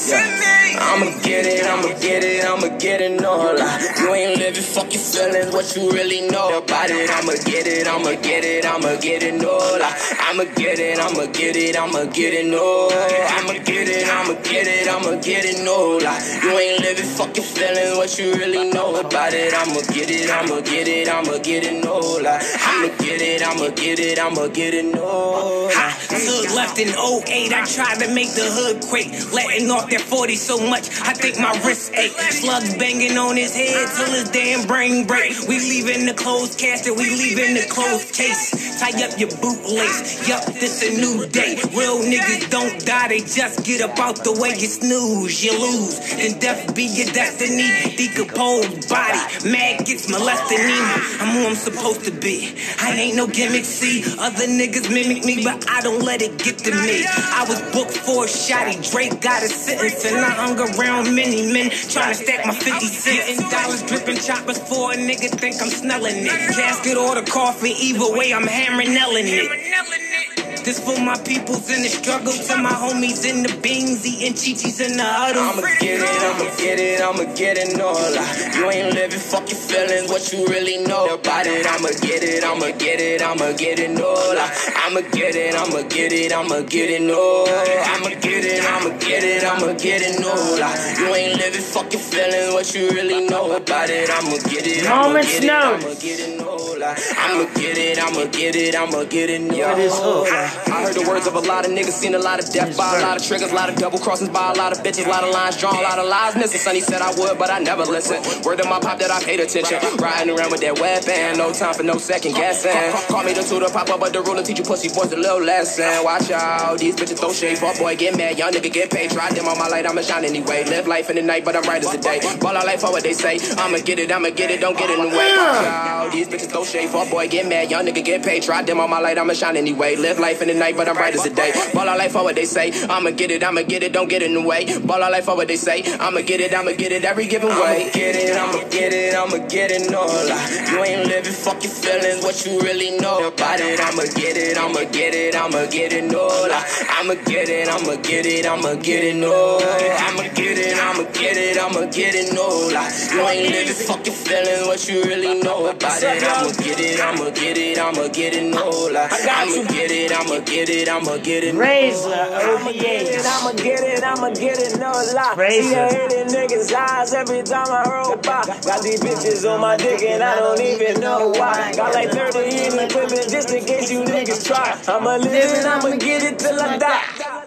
I'ma 0.00 1.10
get 1.22 1.44
it, 1.44 1.66
I'ma 1.66 1.98
get 1.98 2.22
it, 2.22 2.44
I'ma 2.44 2.78
get 2.78 3.00
it, 3.00 3.20
no 3.20 3.52
lie. 3.52 3.94
You 3.98 4.14
ain't 4.14 4.38
living, 4.38 4.62
fuck 4.62 4.92
your 4.94 5.02
feelings, 5.02 5.52
what 5.52 5.74
you 5.74 5.90
really 5.90 6.28
know 6.28 6.56
about 6.58 6.88
it. 6.90 7.10
I'ma 7.10 7.32
get 7.44 7.66
it, 7.66 7.86
I'ma 7.88 8.14
get 8.22 8.44
it, 8.44 8.64
I'ma 8.64 8.94
get 9.00 9.22
it, 9.24 9.34
no 9.34 9.58
lie. 9.58 9.98
I'ma 10.30 10.44
get 10.54 10.78
it, 10.78 10.98
I'ma 11.00 11.26
get 11.32 11.56
it, 11.56 11.76
I'ma 11.76 12.04
get 12.12 12.32
it, 12.32 12.46
no. 12.46 12.88
I'ma 12.90 13.54
get 13.64 13.88
it, 13.88 14.08
I'ma 14.08 14.34
get 14.42 14.66
it, 14.68 14.86
I'ma 14.86 15.20
get 15.20 15.44
it, 15.44 15.64
no 15.64 15.98
lie. 15.98 16.40
You 16.42 16.56
ain't 16.56 16.80
living, 16.80 17.04
fuck 17.04 17.36
your 17.36 17.44
feelings, 17.44 17.96
what 17.96 18.16
you 18.18 18.34
really 18.34 18.70
know 18.70 18.94
about 19.00 19.32
it. 19.32 19.52
I'ma 19.54 19.80
get 19.92 20.10
it, 20.10 20.30
I'ma 20.30 20.60
get 20.60 20.86
it, 20.86 21.08
I'ma 21.08 21.38
get 21.38 21.64
it, 21.64 21.82
no 21.82 21.98
lie. 21.98 22.40
I'ma 22.60 22.88
get 22.98 23.20
it, 23.20 23.42
I'ma 23.42 23.68
get 23.74 23.98
it, 23.98 24.18
I'ma 24.18 24.46
get 24.48 24.74
it, 24.74 24.94
lie. 24.94 25.94
Hood 26.10 26.50
left 26.54 26.78
in 26.78 26.88
08, 26.88 27.52
I 27.52 27.64
tried 27.64 27.98
to 28.00 28.08
make 28.14 28.32
the 28.34 28.44
hood 28.44 28.82
quake. 28.88 29.12
Letting 29.32 29.70
off 29.70 29.87
that 29.90 30.00
40 30.00 30.36
so 30.36 30.58
much, 30.68 30.88
I 31.02 31.12
think 31.12 31.38
my 31.38 31.52
wrist 31.64 31.92
ache. 31.94 32.12
Slugs 32.32 32.76
banging 32.76 33.16
on 33.18 33.36
his 33.36 33.54
head 33.54 33.88
till 33.96 34.12
his 34.12 34.30
damn 34.30 34.66
brain 34.66 35.06
break. 35.06 35.36
We 35.48 35.58
leaving 35.58 36.06
the 36.06 36.14
closed 36.14 36.58
casket, 36.58 36.96
we 36.96 37.10
leaving 37.10 37.54
the 37.54 37.66
closed 37.68 38.14
case. 38.14 38.80
Tie 38.80 39.04
up 39.04 39.18
your 39.18 39.30
bootlace, 39.42 40.28
yup, 40.28 40.44
this 40.58 40.82
a 40.82 40.90
new 41.00 41.26
day. 41.26 41.56
Real 41.74 41.98
niggas 41.98 42.50
don't 42.50 42.84
die, 42.86 43.08
they 43.08 43.20
just 43.20 43.64
get 43.64 43.80
up 43.82 43.98
the 43.98 44.32
way. 44.40 44.50
You 44.50 44.66
snooze, 44.66 45.44
you 45.44 45.52
lose, 45.52 45.98
and 46.18 46.40
death 46.40 46.74
be 46.74 46.84
your 46.84 47.10
destiny. 47.12 47.96
Decomposed 47.96 48.88
body, 48.88 49.18
mad 49.50 49.84
gets 49.84 50.08
molesting 50.08 50.58
me. 50.58 50.78
I'm 51.20 51.34
who 51.34 51.46
I'm 51.48 51.54
supposed 51.54 52.04
to 52.04 52.12
be. 52.12 52.54
I 52.80 52.92
ain't 52.92 53.16
no 53.16 53.26
gimmick, 53.26 53.64
see. 53.64 54.04
Other 54.18 54.46
niggas 54.46 54.88
mimic 54.92 55.24
me, 55.24 55.44
but 55.44 55.68
I 55.68 55.80
don't 55.82 56.02
let 56.02 56.22
it 56.22 56.38
get 56.38 56.58
to 56.58 56.70
me. 56.70 57.04
I 57.04 57.44
was 57.48 57.60
booked 57.72 57.96
for 57.98 58.24
a 58.24 58.28
shotty. 58.28 58.78
Drake 58.90 59.20
got 59.20 59.42
a 59.42 59.48
sentence, 59.78 60.04
and 60.04 60.24
I 60.24 60.30
hung 60.30 60.58
around 60.58 61.14
many 61.14 61.52
men 61.52 61.70
trying 61.70 62.14
to 62.14 62.14
stack 62.14 62.46
my 62.46 62.54
50 62.54 62.86
cents. 62.86 63.40
And 63.40 63.50
dollars 63.50 63.82
dripping 63.82 64.18
choppers 64.18 64.58
for 64.58 64.92
a 64.92 64.96
nigga 64.96 65.30
think 65.38 65.60
I'm 65.62 65.70
snelling 65.70 66.26
it. 66.26 66.54
Casket 66.54 66.96
or 66.96 67.14
the 67.14 67.22
coffin, 67.30 67.72
either 67.78 68.12
way, 68.16 68.32
I'm 68.32 68.46
hammering 68.46 68.92
it. 69.26 70.47
This 70.64 70.80
for 70.80 70.98
my 71.00 71.16
peoples 71.22 71.70
in 71.70 71.82
the 71.82 71.88
struggle. 71.88 72.32
To 72.32 72.56
my 72.58 72.70
homies 72.70 73.24
in 73.24 73.42
the 73.42 73.54
beans, 73.62 74.04
eating 74.04 74.34
chichis 74.34 74.84
in 74.84 74.96
the 74.96 75.04
huddle. 75.04 75.42
I'ma 75.42 75.62
get 75.80 76.00
it, 76.02 76.20
I'ma 76.20 76.44
get 76.58 76.78
it, 76.80 77.00
I'ma 77.00 77.24
get 77.34 77.56
it, 77.56 77.76
no 77.78 77.92
lie. 77.92 78.52
You 78.54 78.70
ain't 78.70 78.94
living, 78.94 79.18
fuck 79.18 79.48
your 79.48 79.56
feelings, 79.58 80.10
what 80.10 80.32
you 80.32 80.46
really 80.46 80.84
know 80.84 81.14
about 81.14 81.46
it. 81.46 81.64
I'ma 81.64 81.88
get 82.02 82.22
it, 82.22 82.44
I'ma 82.44 82.76
get 82.76 83.00
it, 83.00 83.22
I'ma 83.22 83.52
get 83.56 83.78
it, 83.78 83.90
no 83.90 84.12
lie. 84.12 84.50
I'ma 84.84 85.00
get 85.12 85.36
it, 85.36 85.54
I'ma 85.54 85.82
get 85.88 86.12
it, 86.12 86.32
I'ma 86.32 86.60
get 86.62 86.90
it, 86.90 87.00
no. 87.02 87.46
I'ma 87.48 88.10
get 88.20 88.44
it, 88.44 88.64
I'ma 88.64 88.90
get 88.98 89.24
it, 89.24 89.44
I'ma 89.44 89.72
get 89.78 90.02
it, 90.02 90.20
no 90.20 90.34
lie. 90.58 90.76
You 90.98 91.14
ain't 91.14 91.38
living, 91.38 91.62
fuck 91.62 91.92
your 91.92 92.02
feelings, 92.02 92.52
what 92.52 92.74
you 92.74 92.90
really 92.90 93.26
know 93.26 93.56
about 93.56 93.90
it. 93.90 94.10
I'ma 94.10 94.36
get 94.50 94.66
it, 94.66 94.86
I'ma 94.86 95.08
Moments 95.08 95.40
get 95.40 95.44
it, 95.44 95.50
I'ma 95.50 95.94
get 95.94 96.20
it, 96.20 96.38
no 96.38 96.56
lie. 96.76 96.98
I'ma 97.16 97.44
get 97.54 97.78
it, 97.78 97.98
I'ma 97.98 98.24
get 98.26 98.56
it, 98.56 98.74
I'ma 98.74 99.04
get 99.04 99.30
it, 99.30 99.40
no 99.40 99.78
this 99.78 99.94
hook. 99.94 100.26
I 100.66 100.82
heard 100.82 100.94
the 100.94 101.06
words 101.08 101.26
of 101.26 101.34
a 101.34 101.40
lot 101.40 101.64
of 101.64 101.72
niggas, 101.72 101.92
seen 101.92 102.14
a 102.14 102.18
lot 102.18 102.42
of 102.42 102.50
death 102.50 102.76
by 102.76 102.98
a 102.98 103.02
lot 103.02 103.16
of 103.16 103.22
triggers, 103.26 103.52
a 103.52 103.54
lot 103.54 103.68
of 103.68 103.76
double 103.76 103.98
crossings 103.98 104.30
by 104.30 104.52
a 104.52 104.54
lot 104.54 104.72
of 104.72 104.78
bitches, 104.84 105.06
a 105.06 105.08
lot 105.08 105.24
of 105.24 105.30
lines 105.32 105.56
drawn, 105.56 105.76
a 105.76 105.82
lot 105.82 105.98
of 105.98 106.08
lies 106.08 106.34
missing. 106.36 106.60
Sonny 106.60 106.80
said 106.80 107.02
I 107.02 107.14
would, 107.18 107.38
but 107.38 107.50
I 107.50 107.58
never 107.58 107.84
listened. 107.84 108.24
Word 108.44 108.60
of 108.60 108.68
my 108.68 108.80
pop 108.80 108.98
that 108.98 109.10
I 109.10 109.22
paid 109.22 109.40
attention. 109.40 109.78
Riding 109.98 110.36
around 110.36 110.50
with 110.50 110.60
that 110.60 110.78
weapon, 110.80 111.38
no 111.38 111.52
time 111.52 111.74
for 111.74 111.82
no 111.82 111.98
second 111.98 112.34
guessing. 112.34 112.72
Call 113.08 113.24
me 113.24 113.32
the 113.32 113.42
tutor, 113.42 113.68
pop 113.70 113.88
up, 113.90 114.00
but 114.00 114.12
the 114.12 114.22
ruler 114.22 114.42
teach 114.42 114.58
you 114.58 114.64
pussy 114.64 114.88
boys 114.88 115.12
a 115.12 115.16
little 115.16 115.42
lesson. 115.42 116.04
Watch 116.04 116.30
out, 116.30 116.78
these 116.78 116.96
bitches 116.96 117.18
throw 117.18 117.32
shade. 117.32 117.58
Fuck 117.58 117.78
boy, 117.78 117.96
get 117.96 118.16
mad, 118.16 118.38
young 118.38 118.52
nigga 118.52 118.72
get 118.72 118.90
paid. 118.90 119.10
Try 119.10 119.30
them 119.30 119.46
on 119.46 119.58
my 119.58 119.68
light, 119.68 119.86
I'ma 119.86 120.02
shine 120.02 120.24
anyway. 120.24 120.64
Live 120.64 120.86
life 120.86 121.10
in 121.10 121.16
the 121.16 121.22
night, 121.22 121.44
but 121.44 121.56
I'm 121.56 121.64
right 121.64 121.82
as 121.82 121.90
the 121.90 121.98
day. 121.98 122.20
Ball 122.40 122.56
out 122.56 122.66
life 122.66 122.80
for 122.80 122.90
what 122.90 123.02
they 123.02 123.12
say. 123.12 123.38
I'ma 123.58 123.78
get 123.78 123.98
it, 123.98 124.10
I'ma 124.10 124.30
get 124.30 124.50
it, 124.50 124.60
don't 124.60 124.76
get 124.76 124.90
in 124.90 125.00
the 125.00 125.08
way. 125.08 125.36
Watch 125.36 125.66
out, 125.66 126.12
these 126.12 126.28
bitches 126.28 126.50
throw 126.50 126.64
shade. 126.64 126.88
Fuck 126.90 127.10
boy, 127.10 127.28
get 127.28 127.46
mad, 127.46 127.70
young 127.70 127.86
nigga 127.86 128.04
get 128.04 128.22
paid. 128.22 128.42
Try 128.42 128.62
them 128.62 128.80
on 128.80 128.90
my 128.90 128.98
light, 128.98 129.18
I'ma 129.18 129.34
shine 129.34 129.56
anyway. 129.56 129.96
Live 129.96 130.18
life 130.18 130.37
in 130.42 130.48
the 130.48 130.54
night, 130.54 130.76
but 130.76 130.88
I'm 130.88 130.96
right 130.96 131.14
as 131.14 131.24
the 131.24 131.30
day. 131.30 131.52
Ball 131.74 131.88
out 131.88 131.98
life 131.98 132.12
for 132.12 132.24
what 132.24 132.34
they 132.34 132.44
say. 132.44 132.72
I'ma 132.88 133.10
get 133.10 133.30
it, 133.30 133.42
I'ma 133.42 133.62
get 133.62 133.82
it, 133.82 133.92
don't 133.92 134.08
get 134.08 134.22
in 134.22 134.34
the 134.34 134.42
way. 134.42 134.78
Ball 134.78 135.02
out 135.02 135.12
life 135.12 135.24
for 135.24 135.36
what 135.36 135.48
they 135.48 135.56
say. 135.56 135.82
I'ma 135.98 136.20
get 136.22 136.40
it, 136.40 136.54
I'ma 136.54 136.72
get 136.72 136.92
it 136.92 137.04
every 137.04 137.26
given 137.26 137.48
way. 137.48 137.82
I'ma 137.84 137.92
get 137.92 138.16
it, 138.16 138.36
I'ma 138.36 138.68
get 138.68 138.92
it, 138.92 139.14
I'ma 139.14 139.46
get 139.48 139.70
it, 139.70 139.90
no 139.90 140.04
lie. 140.04 140.70
You 140.70 140.84
ain't 140.84 141.08
living, 141.08 141.32
fuck 141.32 141.62
your 141.62 141.72
feelings, 141.72 142.22
what 142.22 142.44
you 142.44 142.60
really 142.60 142.96
know 142.98 143.28
about 143.28 143.60
it. 143.60 143.80
I'ma 143.80 144.04
get 144.14 144.36
it, 144.36 144.58
I'ma 144.58 144.84
get 144.90 145.14
it, 145.14 145.34
I'ma 145.34 145.66
get 145.66 145.92
it, 145.92 146.04
no 146.04 146.26
lie. 146.26 146.64
I'ma 146.98 147.14
get 147.26 147.48
it, 147.48 147.68
I'ma 147.68 147.96
get 148.02 148.26
it, 148.26 148.46
I'ma 148.46 148.74
get 148.74 149.04
it, 149.04 149.16
no. 149.16 149.58
I'ma 149.58 150.22
get 150.34 150.58
it, 150.58 150.78
I'ma 150.78 151.04
get 151.12 151.36
it, 151.36 151.58
I'ma 151.58 151.86
get 151.90 152.14
it, 152.14 152.32
no 152.34 152.46
lie. 152.72 152.90
You 153.12 153.20
ain't 153.28 153.50
living, 153.50 153.74
fuck 153.74 154.04
your 154.06 154.14
feelings, 154.14 154.66
what 154.66 154.88
you 154.88 155.02
really 155.04 155.40
know 155.40 155.66
about 155.66 156.02
it. 156.02 156.22
I'ma 156.22 156.52
get 156.62 156.80
it, 156.80 157.00
I'ma 157.00 157.30
get 157.30 157.58
it, 157.58 157.78
I'ma 157.78 158.08
get 158.08 158.34
it, 158.34 158.44
no 158.44 158.68
lie. 158.92 159.08
I'ma 159.10 159.62
get 159.72 159.90
it, 159.90 160.12
I'ma 160.12 160.27
get 160.44 160.68
it, 160.68 160.88
I'ma 160.88 161.16
get 161.18 161.44
it, 161.44 161.54
Razor, 161.54 162.12
I'ma 162.12 162.72
get 162.72 163.08
it, 163.08 163.24
I'ma 163.24 163.52
get 163.52 163.80
it, 163.80 164.04
I'ma 164.04 164.30
get 164.30 164.58
it, 164.58 164.78
no 164.78 164.92
lie. 165.14 165.34
Razor. 165.36 165.68
See, 165.68 165.74
I 165.74 165.90
hear 165.90 166.08
the 166.08 166.22
niggas' 166.28 166.72
eyes 166.72 167.14
every 167.14 167.42
time 167.42 167.66
I 167.68 167.82
roll 167.88 168.16
by. 168.16 168.44
Got 168.64 168.82
these 168.82 169.00
bitches 169.00 169.48
on 169.48 169.60
my 169.60 169.76
dick 169.76 170.02
and 170.02 170.22
I 170.22 170.36
don't 170.36 170.60
even 170.60 171.00
know 171.00 171.30
why. 171.30 171.72
Got 171.74 171.94
like 171.94 172.10
30 172.10 172.38
in 172.38 172.76
the 172.76 172.84
equipment 172.84 173.28
just 173.30 173.50
in 173.52 173.64
case 173.64 173.90
you 173.90 174.02
niggas 174.02 174.46
try. 174.46 174.78
I'ma 174.86 175.16
live 175.16 175.34
it, 175.34 175.64
I'ma 175.64 175.96
get 175.96 176.22
it 176.22 176.38
till 176.38 176.60
I 176.60 176.76
die. 176.78 177.04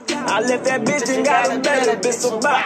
I 0.10 0.42
left 0.42 0.66
that 0.66 0.82
bitch 0.82 1.14
and 1.16 1.26
got 1.26 1.56
a 1.56 1.60
better 1.60 1.98
bitch 2.00 2.14
so 2.14 2.40
bye. 2.40 2.64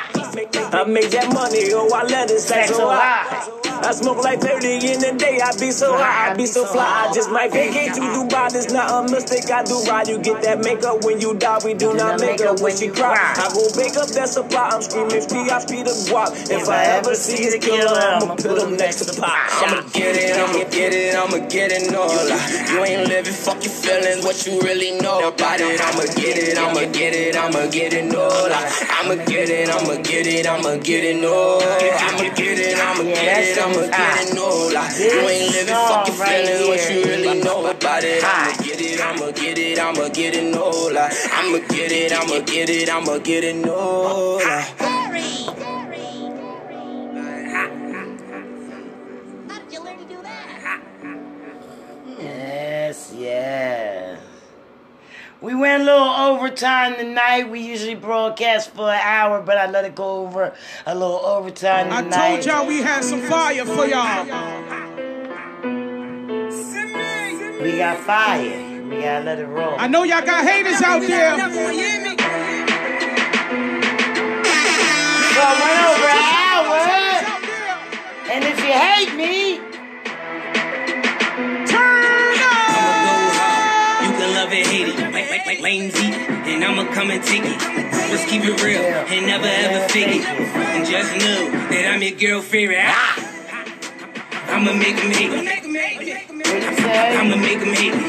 I 0.72 0.84
make 0.86 1.10
that 1.12 1.34
money, 1.34 1.72
oh 1.74 1.90
I 1.94 2.04
let 2.04 2.32
it 2.32 2.40
stack 2.40 2.68
so 2.68 2.90
high. 2.90 3.75
I 3.84 3.92
smoke 3.92 4.24
like 4.24 4.42
30 4.42 4.76
in 4.76 5.00
the 5.00 5.16
day, 5.18 5.40
I 5.44 5.52
be 5.60 5.72
so 5.72 5.98
high, 5.98 6.32
I 6.32 6.34
be 6.36 6.46
so 6.46 6.66
fly. 6.66 7.08
I 7.10 7.14
just 7.14 7.30
might 7.30 7.52
vacate 7.52 7.94
to 7.96 8.02
Dubai, 8.02 8.52
this 8.52 8.72
not 8.72 8.92
a 8.92 9.12
mistake. 9.12 9.50
I 9.52 9.64
do 9.64 9.82
right, 9.90 10.08
you 10.08 10.18
get 10.20 10.42
that 10.44 10.60
makeup 10.60 11.04
when 11.04 11.20
you 11.22 11.36
die. 11.36 11.60
We 11.64 11.74
do 11.74 11.94
not 11.94 12.20
make 12.20 12.42
up 12.42 12.62
when 12.62 12.76
she 12.76 12.90
cry. 12.90 13.16
I 13.16 13.50
go 13.54 13.64
bake 13.76 13.98
up 13.98 14.10
that 14.10 14.30
supply, 14.30 14.70
I'm 14.74 14.82
screaming 14.82 15.26
P, 15.28 15.50
I 15.50 15.60
speed 15.60 15.88
up 15.88 15.98
guap. 16.08 16.32
If 16.50 16.70
I 16.70 16.84
ever 16.98 17.16
see 17.16 17.48
a 17.48 17.60
killer, 17.60 17.98
I'ma 17.98 18.36
put 18.36 18.58
him 18.62 18.78
next 18.78 19.06
to 19.06 19.22
Pop. 19.22 19.32
I'ma 19.32 19.82
get 19.94 20.16
it, 20.16 20.38
I'ma 20.38 20.70
get 20.70 20.94
it, 20.94 21.16
I'ma 21.16 21.48
get 21.48 21.72
it, 21.72 21.92
lie. 21.92 22.72
You 22.72 22.84
ain't 22.84 23.08
living, 23.10 23.34
fuck 23.34 23.64
your 23.64 23.74
feelings, 23.74 24.24
what 24.24 24.46
you 24.46 24.60
really 24.62 25.00
know 25.00 25.28
about 25.28 25.60
it. 25.60 25.82
I'ma 25.82 26.06
get 26.16 26.38
it, 26.38 26.58
I'ma 26.58 26.92
get 26.92 27.14
it, 27.14 27.36
I'ma 27.36 27.68
get 27.72 27.94
it, 27.94 28.12
lie. 28.14 28.72
I'ma 29.02 29.16
get 29.26 29.50
it, 29.50 29.70
I'ma 29.70 30.02
get 30.02 30.28
it, 30.28 30.48
I'ma 30.48 30.78
get 30.78 31.04
it, 31.04 31.22
no. 31.22 31.60
I'ma 31.62 32.34
get 32.36 32.60
it, 32.60 32.78
I'ma 32.78 33.04
get 33.04 33.58
it, 33.58 33.65
I'ma 33.66 33.88
get 33.88 34.30
it, 34.30 34.36
no 34.36 34.70
lie. 34.72 34.94
You 35.00 35.28
ain't 35.28 35.52
living, 35.52 35.74
fuck 35.74 36.08
your 36.08 36.16
feelings, 36.18 36.68
what 36.68 36.88
you 36.88 37.04
really 37.04 37.42
know 37.42 37.66
about 37.66 38.04
it. 38.04 38.24
I'ma 38.24 38.56
get 38.64 38.80
it, 38.80 39.02
I'ma 39.02 39.32
get 39.32 39.58
it, 39.58 39.80
I'ma 39.80 40.08
get 40.10 40.36
it, 40.36 40.54
no 40.54 40.70
lie. 40.94 41.12
I'ma 41.34 41.58
get 41.70 41.92
it, 41.92 42.14
I'ma 42.14 42.46
get 42.46 42.70
it, 42.70 42.90
I'ma 42.90 43.18
get 43.18 43.44
it, 43.44 43.56
no 43.56 44.38
lie. 44.38 44.85
We 55.42 55.54
went 55.54 55.82
a 55.84 55.86
little 55.86 56.08
overtime 56.08 56.96
tonight. 56.96 57.50
We 57.50 57.60
usually 57.60 57.96
broadcast 57.96 58.70
for 58.72 58.90
an 58.90 59.00
hour, 59.02 59.42
but 59.42 59.58
I 59.58 59.70
let 59.70 59.84
it 59.86 59.94
go 59.94 60.26
over 60.26 60.54
a 60.86 60.96
little 60.96 61.20
overtime 61.20 61.90
tonight. 61.90 62.14
I 62.14 62.36
told 62.36 62.46
y'all 62.46 62.66
we 62.66 62.82
had 62.82 63.04
some 63.04 63.22
fire 63.22 63.66
for 63.66 63.86
y'all. 63.86 64.26
We 67.62 67.78
got 67.78 68.00
fire. 68.00 68.84
We 68.86 69.02
gotta 69.02 69.26
let 69.26 69.40
it 69.40 69.46
roll. 69.48 69.76
I 69.78 69.88
know 69.88 70.04
y'all 70.04 70.26
got 70.26 70.46
haters 70.46 70.82
out 70.82 71.02
there. 71.02 71.36
So 71.38 71.44
I 75.42 75.54
went 75.62 75.80
over 75.92 76.08
an 76.16 76.26
hour. 76.40 76.80
And 78.32 78.44
if 78.46 78.58
you 78.60 78.72
hate 78.72 79.14
me, 79.16 79.45
Z, 85.66 85.98
and 85.98 86.64
I'ma 86.64 86.86
come 86.94 87.10
and 87.10 87.24
take 87.24 87.42
it. 87.44 87.60
Just 88.12 88.28
keep 88.30 88.44
it 88.46 88.62
real 88.62 88.82
and 88.82 89.26
never 89.26 89.48
ever 89.48 89.90
fake 89.90 90.22
it. 90.22 90.24
And 90.24 90.86
just 90.86 91.18
know 91.18 91.50
that 91.74 91.90
I'm 91.92 92.04
your 92.04 92.12
girl 92.12 92.42
favorite. 92.44 92.86
Ah! 92.86 93.18
I'ma 94.54 94.74
make 94.78 94.94
him 94.94 95.10
hate 95.10 95.32
me. 95.32 95.50
I'ma 97.18 97.36
make 97.36 97.62
him 97.66 97.74
hate 97.74 97.98
me. 97.98 98.06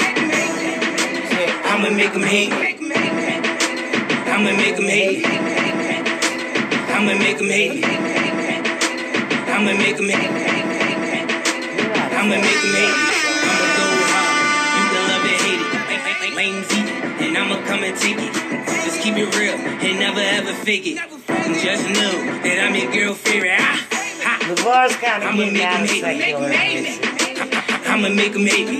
I'ma 1.64 1.88
make 1.88 2.12
him 2.12 2.24
hate 2.28 2.52
me. 2.52 2.68
I'ma 4.28 4.50
make 4.52 4.76
him 4.76 4.88
hate 4.92 5.09
me. 5.09 5.24
I'ma 6.92 7.14
make 7.16 7.38
him 7.40 7.48
hate 7.48 7.72
me. 7.72 7.84
I'ma 9.48 9.72
make 9.72 9.96
him 9.96 10.09
hate 10.12 10.28
me. 10.28 10.44
I'ma 12.12 12.36
make 12.36 12.61
him 12.61 12.74
hate 12.76 12.92
me. 12.92 13.16
I'ma 13.48 13.64
go 13.76 13.88
hard. 14.12 14.76
You 14.76 14.84
can 14.92 15.02
love 15.09 15.24
it, 15.24 15.40
hate 15.40 15.64
it. 15.64 16.36
Lame 16.36 16.61
Z, 16.68 16.70
and 17.26 17.36
I'ma 17.36 17.58
come 17.66 17.82
and 17.82 17.96
take 17.98 18.18
it. 18.18 18.32
Just 18.86 19.02
keep 19.02 19.16
it 19.18 19.26
real 19.34 19.54
and 19.58 19.98
never 19.98 20.20
ever 20.22 20.52
fake 20.62 20.86
it. 20.86 20.96
Just 21.58 21.82
know 21.90 22.14
that 22.46 22.56
I'm 22.62 22.74
your 22.78 22.90
girl 22.94 23.14
favorite. 23.14 23.58
Ah, 23.58 24.38
the 24.46 24.54
bars 24.62 24.94
kind 25.02 25.22
of 25.26 25.34
I'ma 25.34 25.50
getting 25.50 25.58
make 25.58 25.66
out 25.66 25.82
him 25.82 25.82
of 25.82 25.90
hate 25.90 26.86
me. 26.86 26.94
secular. 26.94 27.82
I'ma 27.90 28.08
make 28.14 28.34
him 28.34 28.46
hate 28.46 28.68
me. 28.70 28.78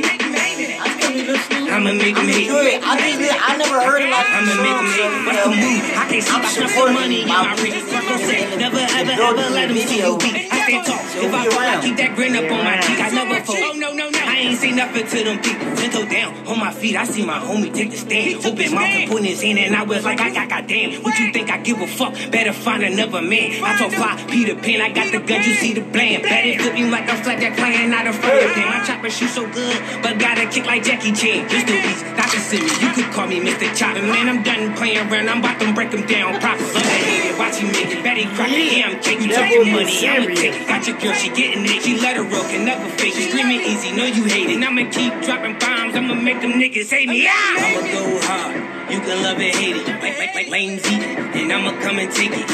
I'ma 1.67 1.91
make 1.99 2.15
him 2.15 2.31
hate 2.31 2.47
me. 2.55 2.79
I 2.79 2.95
think 3.03 3.19
that 3.27 3.35
I 3.35 3.59
never 3.59 3.79
heard 3.83 4.03
it 4.07 4.11
like 4.15 4.31
I'ma 4.31 4.55
make 4.63 4.79
him 4.79 4.91
hate 4.95 5.11
me. 5.11 5.27
What's 5.27 5.43
the 5.43 5.51
move? 5.51 5.83
I 5.99 6.05
can't 6.07 6.23
see 6.23 6.39
my 6.39 6.47
some 6.47 6.95
money 6.95 7.23
in 7.23 7.29
my 7.29 7.51
reach. 7.59 7.83
Don't 7.83 8.23
say 8.23 8.47
never 8.55 8.79
ever 8.79 9.15
ever 9.19 9.47
let 9.51 9.75
him 9.75 9.79
see 9.83 9.99
you 10.07 10.15
weak. 10.23 10.47
I 10.55 10.71
can't 10.71 10.87
talk. 10.87 11.03
If 11.19 11.35
I 11.35 11.51
fall, 11.51 11.67
I 11.67 11.83
keep 11.83 11.97
that 11.99 12.15
grin 12.15 12.37
up 12.39 12.47
on 12.47 12.63
my 12.63 12.79
cheek. 12.87 13.01
I 13.03 13.11
never 13.11 13.43
fall. 13.43 13.59
Oh 13.59 13.75
no 13.75 13.91
no 13.91 14.07
no. 14.07 14.36
I 14.37 14.41
ain't 14.41 14.59
say 14.59 14.71
nothing 14.71 15.07
to 15.07 15.25
them 15.25 15.41
people. 15.41 15.65
Ten 15.81 15.91
toe 15.91 16.05
down 16.05 16.47
on 16.47 16.61
my 16.61 16.71
feet. 16.71 16.95
I 16.95 17.05
see 17.07 17.25
my 17.25 17.39
homie 17.39 17.73
take 17.73 17.91
the 17.91 17.97
stand. 17.97 18.45
Open 18.45 18.69
mouth 18.75 18.85
and 18.85 19.11
put 19.11 19.25
his 19.25 19.41
hand, 19.41 19.59
and 19.59 19.75
I 19.75 19.83
was 19.83 20.05
like, 20.05 20.21
I 20.21 20.29
got 20.29 20.51
goddamn. 20.51 21.03
What 21.03 21.19
you 21.19 21.33
think 21.33 21.51
I 21.51 21.57
give 21.57 21.81
a 21.81 21.87
fuck? 21.87 22.13
Better 22.31 22.53
find 22.53 22.85
another 22.85 23.23
man. 23.23 23.65
I 23.65 23.79
told 23.79 23.95
fly 23.95 24.13
Peter 24.29 24.55
Pan. 24.55 24.83
I 24.83 24.93
got 24.93 25.09
the 25.11 25.25
gun. 25.25 25.41
You 25.41 25.55
see 25.57 25.73
the 25.73 25.81
bland. 25.81 26.23
Better 26.25 26.53
flip 26.61 26.77
you 26.77 26.91
like 26.91 27.09
a 27.09 27.17
flapjack 27.17 27.57
playing 27.57 27.91
out 27.95 28.07
of 28.07 28.21
pan. 28.21 28.69
My 28.69 28.85
chopper 28.85 29.09
shoot 29.09 29.33
so 29.33 29.49
good, 29.49 29.81
but 30.03 30.21
got 30.21 30.37
a 30.37 30.45
kick 30.53 30.67
like 30.67 30.85
Jackie 30.85 31.17
Chan. 31.17 31.49
Just 31.49 31.67
the 31.67 31.81
beast, 31.81 32.05
not 32.21 32.29
the 32.29 32.37
silly. 32.37 32.69
You 32.85 32.93
could 32.93 33.09
call 33.17 33.27
me 33.27 33.41
Mr. 33.41 33.73
Chopper. 33.73 34.05
Man, 34.05 34.29
I'm 34.29 34.43
done 34.43 34.77
playing 34.77 35.01
around. 35.09 35.31
I'm 35.33 35.41
about 35.41 35.59
to 35.61 35.73
break 35.73 35.93
them 35.93 36.05
down 36.05 36.37
proper. 36.45 36.61
Love 36.61 36.85
that 36.85 37.01
hate. 37.09 37.39
Watch 37.41 37.57
you 37.65 37.73
make 37.73 37.89
it. 37.89 38.05
Betty 38.05 38.29
crack. 38.37 38.53
Yeah, 38.53 38.93
I'm 38.93 39.01
taking 39.01 39.33
talking 39.33 39.73
money. 39.73 39.97
I'ma 40.05 40.29
take 40.37 40.61
it. 40.61 40.69
Got 40.69 40.87
your 40.87 41.01
girl, 41.01 41.15
she 41.17 41.33
getting 41.33 41.65
it. 41.65 41.81
She 41.81 41.97
let 41.97 42.21
her 42.21 42.23
roll, 42.29 42.45
can 42.45 42.69
never 42.69 42.85
fake 43.01 43.17
it. 43.17 43.33
Screaming 43.33 43.65
easy, 43.65 43.97
know 43.97 44.05
you 44.05 44.26
hate 44.29 44.51
it. 44.51 44.63
I'ma 44.63 44.91
keep 44.91 45.13
dropping 45.23 45.59
bombs. 45.59 45.95
I'ma 45.97 46.15
make 46.15 46.41
them 46.41 46.53
niggas 46.53 46.91
hate 46.91 47.09
me. 47.09 47.23
Yeah. 47.25 47.33
I'ma 47.35 47.81
go 47.93 48.21
hard. 48.23 48.57
You 48.93 49.01
can 49.01 49.23
love 49.23 49.41
it, 49.41 49.55
hate 49.55 49.77
it. 49.77 49.87
Like, 49.87 50.19
like, 50.19 50.35
like 50.35 50.49
lame 50.49 50.79
Z. 50.79 50.95
And 50.95 51.53
I'ma 51.53 51.81
come 51.81 51.99
and 51.99 52.13
take 52.13 52.33
it. 52.33 52.49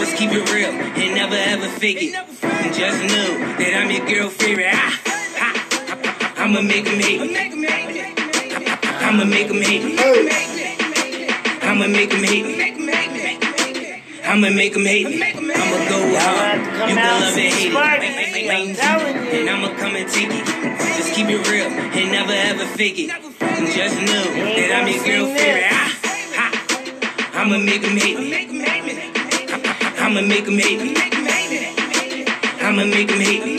Let's 0.00 0.14
keep 0.18 0.30
it 0.32 0.50
real 0.52 0.70
and 0.70 1.14
never 1.14 1.36
ever 1.36 1.68
fake 1.68 1.98
it. 2.00 2.14
And 2.14 2.74
just 2.74 3.00
know 3.02 3.38
that 3.58 3.74
I'm 3.76 3.90
your 3.90 4.06
girl 4.06 4.30
favorite. 4.30 4.68
Ah. 4.72 5.02
I'ma 6.36 6.60
make 6.60 6.86
him 6.86 7.00
hate 7.00 7.20
me. 7.20 7.36
I'ma 9.06 9.24
make 9.24 9.48
him 9.48 9.62
hate 9.62 9.84
me. 9.84 9.98
I'ma 11.62 11.86
make 11.88 12.10
them 12.10 12.24
hate 12.24 12.46
me. 12.46 12.76
I'ma 14.24 14.50
make 14.50 14.72
them 14.74 14.84
hate 14.84 15.08
me. 15.08 15.22
I'ma 15.22 15.88
go 15.88 16.18
hard. 16.18 16.58
You 16.90 16.96
can 16.96 17.20
love 17.20 17.38
it, 17.38 17.52
hate 17.52 17.72
it. 17.72 18.25
Lanes 18.46 18.78
and 18.78 19.50
I'ma 19.50 19.74
come 19.76 19.96
and 19.96 20.08
take 20.08 20.28
it. 20.30 20.46
Just 20.96 21.14
keep 21.14 21.26
it 21.28 21.48
real 21.50 21.66
and 21.66 22.12
never 22.12 22.32
ever 22.32 22.64
fake 22.76 22.98
it. 22.98 23.08
Just 23.74 23.96
know 24.06 24.24
that 24.54 24.70
I'm 24.72 24.86
your 24.86 25.04
girl 25.04 25.26
favorite. 25.34 25.66
Ah, 25.68 25.90
ah. 26.38 27.40
I'ma 27.40 27.58
make 27.58 27.82
them 27.82 27.96
hate 27.96 28.18
me. 28.18 28.34
I'ma 29.98 30.20
make 30.20 30.44
them 30.44 30.58
hate 30.58 30.80
me. 30.80 30.94
I'ma 32.60 32.84
make 32.84 33.08
them 33.08 33.20
hate 33.20 33.44
me. 33.44 33.55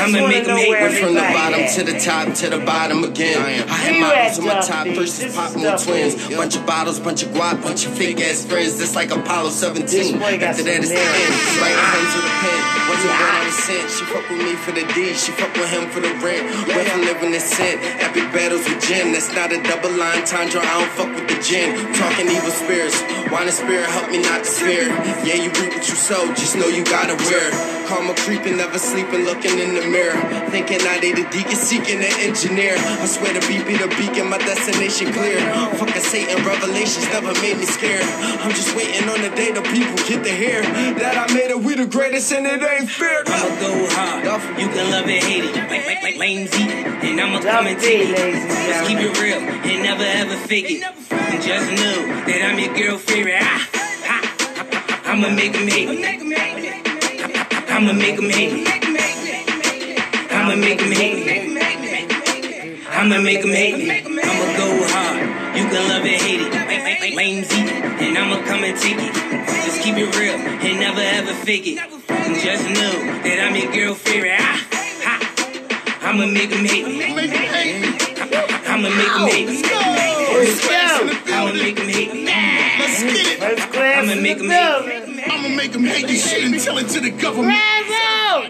I'ma 0.00 0.26
make 0.28 0.44
them 0.44 0.56
hate 0.56 0.70
Went 0.70 0.94
me. 0.94 1.00
from 1.00 1.14
the 1.14 1.20
bottom 1.20 1.60
to 1.76 1.80
the 1.84 1.98
top 1.98 2.32
to 2.40 2.50
the 2.50 2.58
bottom 2.64 3.04
again. 3.04 3.40
I 3.68 3.76
had 3.76 4.00
models 4.00 4.38
on 4.38 4.44
my 4.46 4.60
top, 4.60 4.86
versus 4.96 5.34
pop 5.34 5.56
more 5.56 5.76
twins. 5.76 6.14
Bunch 6.34 6.56
of 6.56 6.64
bottles, 6.66 6.98
bunch 7.00 7.22
of 7.22 7.30
guap, 7.30 7.62
bunch 7.62 7.86
of 7.86 7.92
fake 7.96 8.20
ass 8.20 8.44
friends. 8.44 8.80
It's 8.80 8.94
like 8.94 9.10
Apollo 9.10 9.50
17. 9.50 10.20
After 10.22 10.62
that, 10.64 10.80
it's 10.80 10.88
the 10.90 10.98
end. 10.98 11.32
Writing 11.60 11.86
home 11.92 12.08
to 12.14 12.20
the 12.24 12.32
pen. 12.40 12.58
Wasn't 12.90 13.14
born 13.14 13.34
on 13.38 13.44
the 13.46 13.54
cent. 13.54 13.86
She 13.90 14.04
fuck 14.10 14.26
with 14.30 14.42
me 14.42 14.52
for 14.56 14.72
the 14.72 14.84
D. 14.94 15.14
She 15.14 15.30
fuck 15.32 15.52
with 15.54 15.70
him 15.70 15.86
for 15.90 16.00
the 16.00 16.10
rent. 16.24 16.42
Went 16.66 16.88
from 16.88 17.02
living 17.02 17.32
in 17.34 17.40
sin. 17.40 17.78
Epic 18.02 18.26
battles 18.34 18.66
with 18.66 18.82
gin. 18.82 19.12
That's 19.12 19.30
not 19.34 19.52
a 19.52 19.62
double 19.62 19.92
line. 19.94 20.24
Tundra, 20.26 20.60
I 20.60 20.72
don't 20.80 20.92
fuck 20.98 21.10
with 21.14 21.28
the 21.28 21.38
gin. 21.44 21.70
Talking 21.94 22.26
evil 22.26 22.50
spirits. 22.50 22.98
Wine 23.30 23.46
and 23.46 23.54
spirit 23.54 23.86
help 23.86 24.10
me 24.10 24.18
not 24.22 24.42
to 24.42 24.50
fear. 24.50 24.88
Yeah, 25.22 25.38
you 25.38 25.50
reap 25.60 25.70
what 25.76 25.86
you 25.86 25.94
sow. 25.94 26.26
Just 26.34 26.56
know 26.56 26.66
you 26.66 26.82
gotta 26.84 27.14
wear. 27.30 27.50
Karma 27.86 28.14
creeping, 28.26 28.56
never 28.56 28.78
sleeping, 28.78 29.22
looking 29.24 29.58
in 29.58 29.74
the 29.74 29.82
mirror. 29.90 30.16
Thinking 30.50 30.80
I 30.86 30.98
need 31.00 31.18
a 31.18 31.26
deacon, 31.30 31.58
seeking 31.58 31.98
an 31.98 32.14
engineer. 32.22 32.74
I 32.78 33.06
swear 33.06 33.34
to 33.34 33.42
beat 33.46 33.66
be 33.66 33.76
the 33.76 33.88
beacon, 33.98 34.30
my 34.30 34.38
destination 34.38 35.12
clear. 35.12 35.38
Fucking 35.76 36.02
Satan, 36.02 36.44
revelations 36.46 37.06
never 37.10 37.34
made 37.42 37.58
me 37.58 37.66
scared. 37.66 38.06
I'm 38.40 38.54
just 38.54 38.74
waiting 38.76 39.08
on 39.08 39.20
the 39.20 39.30
day 39.34 39.50
the 39.50 39.62
people 39.62 39.98
get 40.06 40.22
to 40.24 40.30
hear 40.32 40.62
that 40.62 41.14
I 41.18 41.26
made 41.34 41.50
it, 41.50 41.58
we 41.58 41.74
the 41.74 41.86
greatest, 41.86 42.32
and 42.32 42.46
it 42.46 42.62
ain't 42.62 42.90
fair. 42.90 43.22
I'ma 43.26 43.60
go 43.60 43.72
hard. 43.90 44.24
You 44.60 44.68
can 44.68 44.90
love 44.90 45.08
it, 45.08 45.22
hate 45.22 45.44
it. 45.44 45.54
Like, 45.56 45.86
like, 45.86 46.02
like 46.02 46.16
lanes 46.16 46.54
eat. 46.54 46.70
And 46.70 47.20
I'ma 47.20 47.40
come 47.40 47.66
and 47.66 47.78
take 47.78 48.08
it. 48.08 48.16
Just 48.16 48.88
keep 48.88 48.98
it 48.98 49.20
real 49.20 49.38
and 49.38 49.82
never 49.82 50.04
ever 50.04 50.36
fake 50.46 50.70
it. 50.70 50.82
And 51.10 51.42
just 51.42 51.68
know 51.70 52.06
that 52.26 52.40
I'm 52.46 52.58
your 52.58 52.74
girl 52.74 52.98
favorite. 52.98 53.38
Ah, 53.40 53.68
ah. 54.06 55.12
I'ma 55.12 55.30
make 55.30 55.52
them 55.52 55.66
hate 55.66 55.88
me. 55.88 56.04
I'ma 57.68 57.92
make 57.92 58.16
them 58.16 58.30
hate 58.30 58.52
me. 58.52 58.89
I'ma 60.40 60.56
make 60.56 60.78
them 60.78 60.90
hate 60.90 61.26
me. 61.26 61.60
I'ma 62.88 63.20
make 63.20 63.42
them 63.42 63.50
hate 63.50 63.76
me. 63.76 63.90
I'ma 63.92 64.56
go 64.56 64.68
hard. 64.88 65.20
You 65.54 65.68
can 65.68 65.88
love 65.88 66.04
it, 66.06 66.20
hate 66.22 66.40
it. 66.40 67.14
Lanes 67.14 67.52
eat. 67.52 67.68
And 67.68 68.16
I'ma 68.16 68.40
come 68.46 68.64
and 68.64 68.76
take 68.78 68.96
it. 68.96 69.12
Just 69.66 69.82
keep 69.82 69.96
it 69.98 70.16
real 70.16 70.36
and 70.36 70.80
never 70.80 71.02
ever 71.02 71.34
fake 71.44 71.66
it. 71.66 71.78
And 72.08 72.40
just 72.40 72.64
know 72.70 73.20
that 73.20 73.38
I'm 73.44 73.54
your 73.54 73.70
girl 73.70 73.94
favorite. 73.94 74.40
Ah, 74.40 74.66
ah. 75.04 76.08
I'ma 76.08 76.24
make 76.24 76.48
them 76.48 76.64
hate 76.64 76.86
me. 76.86 77.04
I'ma 77.04 77.14
make 77.20 77.30
them 77.32 77.44
hate 77.52 77.80
me. 77.82 77.88
I'ma 78.64 78.88
make 78.88 79.12
them 79.12 79.28
hate 79.28 79.48
me. 79.48 79.60
Let's 80.40 80.64
get 80.64 80.86
it. 83.28 83.42
I'ma 84.00 84.14
make 84.16 84.38
them 84.38 84.48
hate 84.48 85.06
me. 85.06 85.29
I'ma 85.50 85.56
make 85.56 85.72
them 85.72 85.82
hate 85.82 86.06
this 86.06 86.30
shit 86.30 86.46
and 86.46 86.54
tell 86.62 86.78
it 86.78 86.86
to 86.94 87.00
the 87.00 87.10
government. 87.10 87.58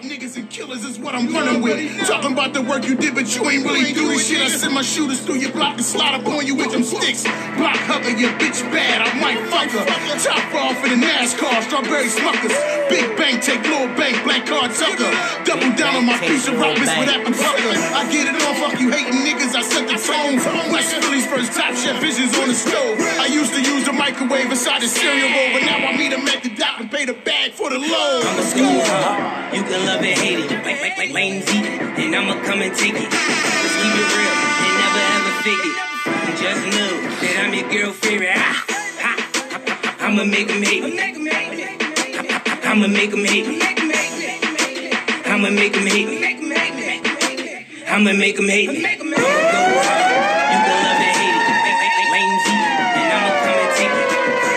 Niggas 0.04 0.36
and 0.36 0.50
killers 0.50 0.84
is 0.84 0.98
what 0.98 1.14
I'm 1.14 1.32
running 1.32 1.62
with. 1.62 1.80
Talking 2.04 2.32
about 2.32 2.52
the 2.52 2.60
work 2.60 2.84
you 2.84 2.94
did, 2.94 3.14
but 3.14 3.24
you 3.34 3.40
ain't 3.48 3.64
really 3.64 3.96
doing 3.96 4.20
this 4.20 4.28
shit. 4.28 4.42
I 4.42 4.48
send 4.52 4.74
my 4.74 4.82
shooters 4.82 5.24
through 5.24 5.40
your 5.40 5.52
block 5.52 5.80
and 5.80 5.84
slide 5.84 6.12
up 6.12 6.28
on 6.28 6.44
you 6.44 6.54
with 6.54 6.72
them 6.72 6.84
sticks. 6.84 7.24
Block 7.56 7.80
hugger, 7.88 8.12
your 8.12 8.28
bitch 8.36 8.60
bad, 8.68 9.00
I 9.00 9.08
might 9.16 9.40
fuck 9.48 9.72
her. 9.72 9.84
Top 10.20 10.44
off 10.60 10.76
in 10.84 11.00
the 11.00 11.06
NASCAR, 11.06 11.64
strawberry 11.64 12.12
Smucker's. 12.12 12.52
Big 12.92 13.16
bank, 13.16 13.40
take 13.40 13.64
little 13.64 13.88
bank, 13.96 14.20
black 14.28 14.44
card 14.44 14.76
tucker. 14.76 15.08
Double 15.48 15.72
down 15.80 15.96
on 15.96 16.04
my 16.04 16.20
piece 16.20 16.52
of 16.52 16.60
rock, 16.60 16.76
with 16.76 16.84
apple 16.84 17.32
sucker. 17.32 17.72
I 17.96 18.04
get 18.12 18.28
it 18.28 18.36
on, 18.36 18.52
fuck 18.60 18.76
you 18.76 18.92
hating 18.92 19.24
niggas, 19.24 19.56
I 19.56 19.64
set 19.64 19.88
the 19.88 19.96
tone. 19.96 20.36
West 20.68 20.92
Philly's 21.00 21.24
first 21.24 21.56
top 21.56 21.72
chef 21.72 21.96
visions 22.04 22.36
on 22.36 22.48
the 22.52 22.54
stove. 22.54 23.00
I 23.16 23.32
used 23.32 23.56
to 23.56 23.62
use 23.64 23.88
the 23.88 23.96
microwave 23.96 24.52
inside 24.52 24.82
the 24.82 24.88
cereal 24.88 25.32
bowl, 25.32 25.48
but 25.56 25.64
now 25.64 25.88
I 25.88 25.96
meet 25.96 26.12
them 26.12 26.28
at 26.28 26.44
the 26.44 26.52
dock 26.52 26.89
for 27.60 27.68
the 27.68 27.78
load. 27.78 28.24
I'ma 28.24 28.42
school 28.48 28.80
hard. 28.88 29.54
You 29.54 29.62
can 29.62 29.84
love 29.84 30.00
it, 30.02 30.16
hate 30.16 30.40
it. 30.40 30.48
Like, 30.64 30.80
like, 30.80 30.96
like 30.96 31.12
lanes 31.12 31.44
eat. 31.52 31.66
And 32.00 32.16
I'ma 32.16 32.40
come 32.42 32.62
and 32.64 32.72
take 32.74 32.96
it. 32.96 33.10
Just 33.12 33.76
keep 33.80 33.94
it 34.00 34.08
real 34.16 34.34
and 34.64 34.74
never 34.80 35.02
ever 35.16 35.32
fake 35.44 35.64
it. 35.68 35.76
And 36.08 36.34
just 36.40 36.62
know 36.72 36.92
that 37.20 37.34
I'm 37.44 37.52
your 37.52 37.68
girl 37.68 37.92
favorite. 37.92 38.32
Ah, 38.32 38.64
ah. 39.04 40.06
I'ma 40.08 40.24
make 40.24 40.48
them 40.48 40.62
hate 40.62 40.84
me. 40.88 40.96
I'ma 42.64 42.88
make 42.88 43.10
them 43.12 43.24
hate 43.28 43.46
me. 43.46 43.60
I'ma 45.28 45.50
make 45.50 45.72
them 45.76 45.86
hate 45.86 46.08
me. 46.08 46.16
I'ma 47.92 48.12
make 48.12 48.36
them 48.36 48.48
hate 48.48 48.70
me. 48.70 48.86
I'ma. 48.86 49.16
You 50.50 50.58
can 50.64 50.78
love 50.86 51.00
it, 51.04 51.12
hate 51.20 51.36
it. 51.36 51.60
And 52.96 53.08
I'ma 53.16 53.30
come 53.44 53.58
and 53.60 53.72
take 53.76 53.94
it. 54.00 54.08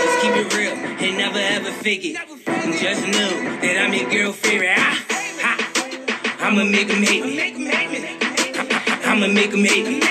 Just 0.03 0.15
keep 0.21 0.35
it 0.39 0.47
real 0.55 0.75
and 1.03 1.17
never 1.17 1.39
ever 1.39 1.71
fake 1.83 2.05
it. 2.05 2.32
And 2.63 2.73
just 2.75 3.05
know 3.07 3.29
that 3.59 3.77
I'm 3.77 3.93
your 3.93 4.09
girl 4.09 4.31
favorite. 4.31 4.71
Ah, 4.77 5.03
ah. 5.43 5.57
I'ma 6.47 6.63
make 6.63 6.87
them 6.87 7.03
hate 7.03 7.25
me. 7.25 7.41
I'ma 9.03 9.27
make 9.27 9.51
them 9.51 9.65
hate 9.65 9.85
me. 9.85 10.01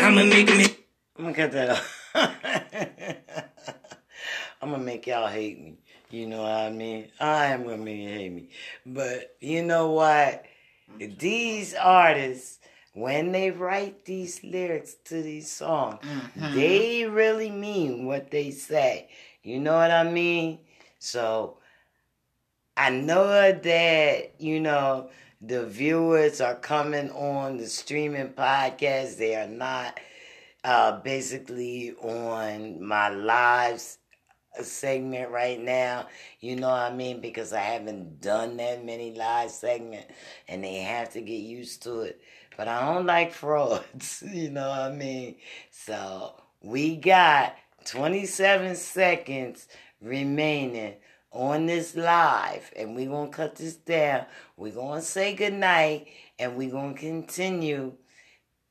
I'ma 0.00 0.24
make 0.24 0.46
them 0.46 0.58
hate 0.58 0.78
I'm 1.18 1.24
gonna 1.24 1.34
cut 1.34 1.52
that 1.52 1.68
off. 1.70 2.14
I'm 4.62 4.70
gonna 4.70 4.82
make 4.82 5.06
y'all 5.06 5.28
hate 5.28 5.60
me. 5.60 5.76
You 6.10 6.28
know 6.28 6.40
what 6.40 6.50
I 6.52 6.70
mean? 6.70 7.10
I 7.20 7.48
am 7.48 7.64
gonna 7.64 7.76
make 7.76 7.98
you 7.98 8.08
hate 8.08 8.32
me. 8.32 8.48
But 8.86 9.36
you 9.40 9.62
know 9.64 9.90
what? 9.90 10.44
These 10.98 11.74
artists, 11.74 12.58
when 12.94 13.32
they 13.32 13.50
write 13.50 14.06
these 14.06 14.42
lyrics 14.42 14.94
to 15.04 15.20
these 15.22 15.52
songs, 15.52 15.98
they 16.54 17.04
really 17.04 17.50
mean 17.50 18.06
what 18.06 18.30
they 18.30 18.50
say. 18.50 19.10
You 19.42 19.60
know 19.60 19.74
what 19.74 19.90
I 19.90 20.04
mean? 20.10 20.60
So 20.98 21.58
I 22.76 22.90
know 22.90 23.52
that, 23.52 24.34
you 24.40 24.60
know, 24.60 25.10
the 25.40 25.66
viewers 25.66 26.40
are 26.40 26.54
coming 26.54 27.10
on 27.10 27.56
the 27.58 27.66
streaming 27.66 28.30
podcast. 28.30 29.16
They 29.16 29.34
are 29.36 29.48
not 29.48 29.98
uh, 30.64 31.00
basically 31.00 31.92
on 32.02 32.82
my 32.84 33.08
live 33.10 33.82
segment 34.62 35.30
right 35.30 35.60
now. 35.60 36.06
You 36.40 36.56
know 36.56 36.68
what 36.68 36.92
I 36.92 36.94
mean? 36.94 37.20
Because 37.20 37.52
I 37.52 37.60
haven't 37.60 38.20
done 38.20 38.56
that 38.58 38.84
many 38.84 39.14
live 39.14 39.50
segments 39.50 40.12
and 40.48 40.64
they 40.64 40.76
have 40.76 41.10
to 41.12 41.20
get 41.20 41.40
used 41.40 41.82
to 41.84 42.00
it. 42.02 42.20
But 42.56 42.68
I 42.68 42.92
don't 42.92 43.06
like 43.06 43.32
frauds. 43.42 44.22
You 44.32 44.50
know 44.50 44.68
what 44.68 44.80
I 44.80 44.92
mean? 44.92 45.36
So 45.70 46.34
we 46.62 46.96
got 46.96 47.56
27 47.84 48.74
seconds 48.76 49.68
remaining 50.06 50.94
on 51.32 51.66
this 51.66 51.94
live 51.94 52.72
and 52.76 52.94
we're 52.94 53.08
going 53.08 53.30
to 53.30 53.36
cut 53.36 53.56
this 53.56 53.76
down. 53.76 54.26
We're 54.56 54.72
going 54.72 55.00
to 55.00 55.06
say 55.06 55.34
goodnight 55.34 56.08
and 56.38 56.56
we're 56.56 56.70
going 56.70 56.94
to 56.94 57.00
continue 57.00 57.92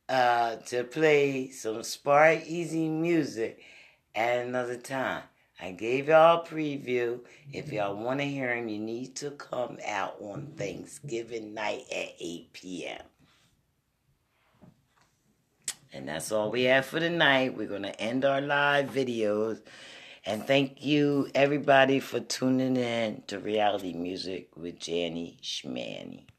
uh, 0.08 0.56
to 0.56 0.84
play 0.84 1.50
some 1.50 1.82
Spark 1.82 2.46
Easy 2.46 2.88
music 2.88 3.60
at 4.14 4.46
another 4.46 4.76
time. 4.76 5.22
I 5.60 5.72
gave 5.72 6.08
y'all 6.08 6.42
a 6.42 6.46
preview. 6.46 7.20
If 7.52 7.72
y'all 7.72 7.96
want 7.96 8.20
to 8.20 8.26
hear 8.26 8.54
him, 8.54 8.68
you 8.68 8.78
need 8.78 9.16
to 9.16 9.30
come 9.30 9.78
out 9.86 10.16
on 10.20 10.52
Thanksgiving 10.56 11.54
night 11.54 11.84
at 11.90 12.12
8 12.20 12.52
p.m. 12.52 13.02
And 15.94 16.08
that's 16.08 16.30
all 16.30 16.50
we 16.50 16.64
have 16.64 16.84
for 16.84 17.00
tonight. 17.00 17.56
We're 17.56 17.68
going 17.68 17.84
to 17.84 18.00
end 18.00 18.26
our 18.26 18.42
live 18.42 18.90
videos. 18.90 19.62
And 20.26 20.46
thank 20.46 20.84
you, 20.84 21.30
everybody, 21.34 22.00
for 22.00 22.20
tuning 22.20 22.76
in 22.76 23.24
to 23.28 23.40
Reality 23.40 23.94
Music 23.94 24.50
with 24.56 24.80
Janny 24.80 25.40
Schmanny. 25.42 26.26